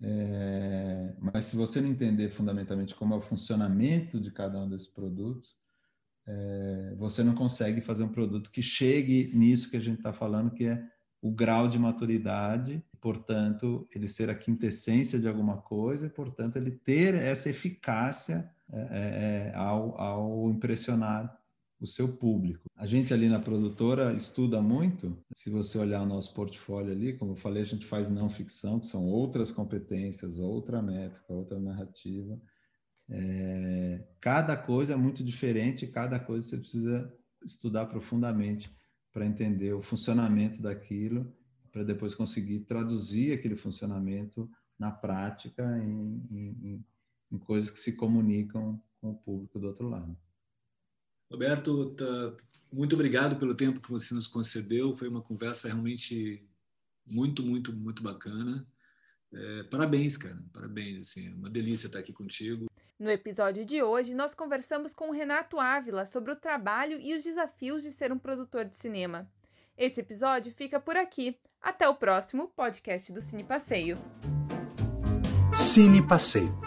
é, 0.00 1.14
mas 1.18 1.44
se 1.44 1.56
você 1.56 1.78
não 1.78 1.90
entender 1.90 2.30
fundamentalmente 2.30 2.94
como 2.94 3.12
é 3.12 3.18
o 3.18 3.20
funcionamento 3.20 4.18
de 4.18 4.30
cada 4.30 4.58
um 4.58 4.66
desses 4.66 4.88
produtos, 4.88 5.58
é, 6.30 6.94
você 6.98 7.22
não 7.22 7.34
consegue 7.34 7.80
fazer 7.80 8.04
um 8.04 8.12
produto 8.12 8.50
que 8.50 8.60
chegue 8.60 9.32
nisso 9.34 9.70
que 9.70 9.78
a 9.78 9.80
gente 9.80 9.98
está 9.98 10.12
falando, 10.12 10.50
que 10.50 10.66
é 10.66 10.84
o 11.22 11.32
grau 11.32 11.66
de 11.66 11.78
maturidade, 11.78 12.84
portanto, 13.00 13.88
ele 13.94 14.06
ser 14.06 14.28
a 14.28 14.34
quintessência 14.34 15.18
de 15.18 15.26
alguma 15.26 15.56
coisa, 15.56 16.06
e, 16.06 16.10
portanto, 16.10 16.56
ele 16.56 16.70
ter 16.70 17.14
essa 17.14 17.48
eficácia 17.48 18.48
é, 18.70 18.78
é, 18.78 19.52
é, 19.52 19.54
ao, 19.56 19.98
ao 19.98 20.50
impressionar 20.50 21.34
o 21.80 21.86
seu 21.86 22.18
público. 22.18 22.68
A 22.76 22.86
gente 22.86 23.14
ali 23.14 23.28
na 23.28 23.38
produtora 23.38 24.12
estuda 24.12 24.60
muito. 24.60 25.16
Se 25.32 25.48
você 25.48 25.78
olhar 25.78 26.02
o 26.02 26.06
nosso 26.06 26.34
portfólio 26.34 26.92
ali, 26.92 27.16
como 27.16 27.32
eu 27.32 27.36
falei, 27.36 27.62
a 27.62 27.66
gente 27.66 27.86
faz 27.86 28.10
não 28.10 28.28
ficção, 28.28 28.80
que 28.80 28.86
são 28.86 29.06
outras 29.06 29.50
competências, 29.50 30.38
outra 30.38 30.82
métrica, 30.82 31.32
outra 31.32 31.58
narrativa. 31.58 32.38
É, 33.10 34.06
cada 34.20 34.56
coisa 34.56 34.92
é 34.92 34.96
muito 34.96 35.24
diferente, 35.24 35.86
cada 35.86 36.20
coisa 36.20 36.46
você 36.46 36.56
precisa 36.58 37.12
estudar 37.44 37.86
profundamente 37.86 38.70
para 39.12 39.26
entender 39.26 39.72
o 39.72 39.82
funcionamento 39.82 40.60
daquilo, 40.60 41.34
para 41.72 41.82
depois 41.82 42.14
conseguir 42.14 42.60
traduzir 42.60 43.32
aquele 43.32 43.56
funcionamento 43.56 44.50
na 44.78 44.90
prática 44.90 45.78
em, 45.78 46.22
em, 46.30 46.84
em 47.32 47.38
coisas 47.38 47.70
que 47.70 47.78
se 47.78 47.96
comunicam 47.96 48.82
com 49.00 49.10
o 49.10 49.16
público 49.16 49.58
do 49.58 49.66
outro 49.68 49.88
lado. 49.88 50.16
Roberto, 51.30 51.94
tá, 51.94 52.36
muito 52.72 52.94
obrigado 52.94 53.36
pelo 53.36 53.54
tempo 53.54 53.80
que 53.80 53.90
você 53.90 54.14
nos 54.14 54.26
concedeu. 54.26 54.94
Foi 54.94 55.08
uma 55.08 55.22
conversa 55.22 55.68
realmente 55.68 56.46
muito, 57.06 57.42
muito, 57.42 57.72
muito 57.72 58.02
bacana. 58.02 58.66
É, 59.32 59.62
parabéns, 59.64 60.16
cara. 60.16 60.42
Parabéns. 60.52 61.00
Assim, 61.00 61.28
é 61.28 61.34
uma 61.34 61.50
delícia 61.50 61.86
estar 61.86 61.98
aqui 61.98 62.12
contigo. 62.12 62.66
No 62.98 63.10
episódio 63.10 63.64
de 63.64 63.82
hoje, 63.82 64.14
nós 64.14 64.34
conversamos 64.34 64.92
com 64.92 65.10
o 65.10 65.12
Renato 65.12 65.60
Ávila 65.60 66.04
sobre 66.04 66.32
o 66.32 66.36
trabalho 66.36 66.98
e 67.00 67.14
os 67.14 67.22
desafios 67.22 67.82
de 67.82 67.92
ser 67.92 68.12
um 68.12 68.18
produtor 68.18 68.64
de 68.64 68.74
cinema. 68.74 69.30
Esse 69.76 70.00
episódio 70.00 70.52
fica 70.52 70.80
por 70.80 70.96
aqui. 70.96 71.38
Até 71.62 71.88
o 71.88 71.94
próximo 71.94 72.48
podcast 72.48 73.12
do 73.12 73.20
Cine 73.20 73.44
Passeio. 73.44 73.96
Cine 75.54 76.02
Passeio 76.02 76.58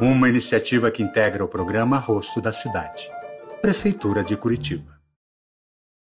uma 0.00 0.28
iniciativa 0.28 0.90
que 0.90 1.02
integra 1.02 1.44
o 1.44 1.48
programa 1.48 1.98
Rosto 1.98 2.40
da 2.40 2.52
Cidade. 2.52 3.10
Prefeitura 3.60 4.22
de 4.22 4.36
Curitiba. 4.36 4.97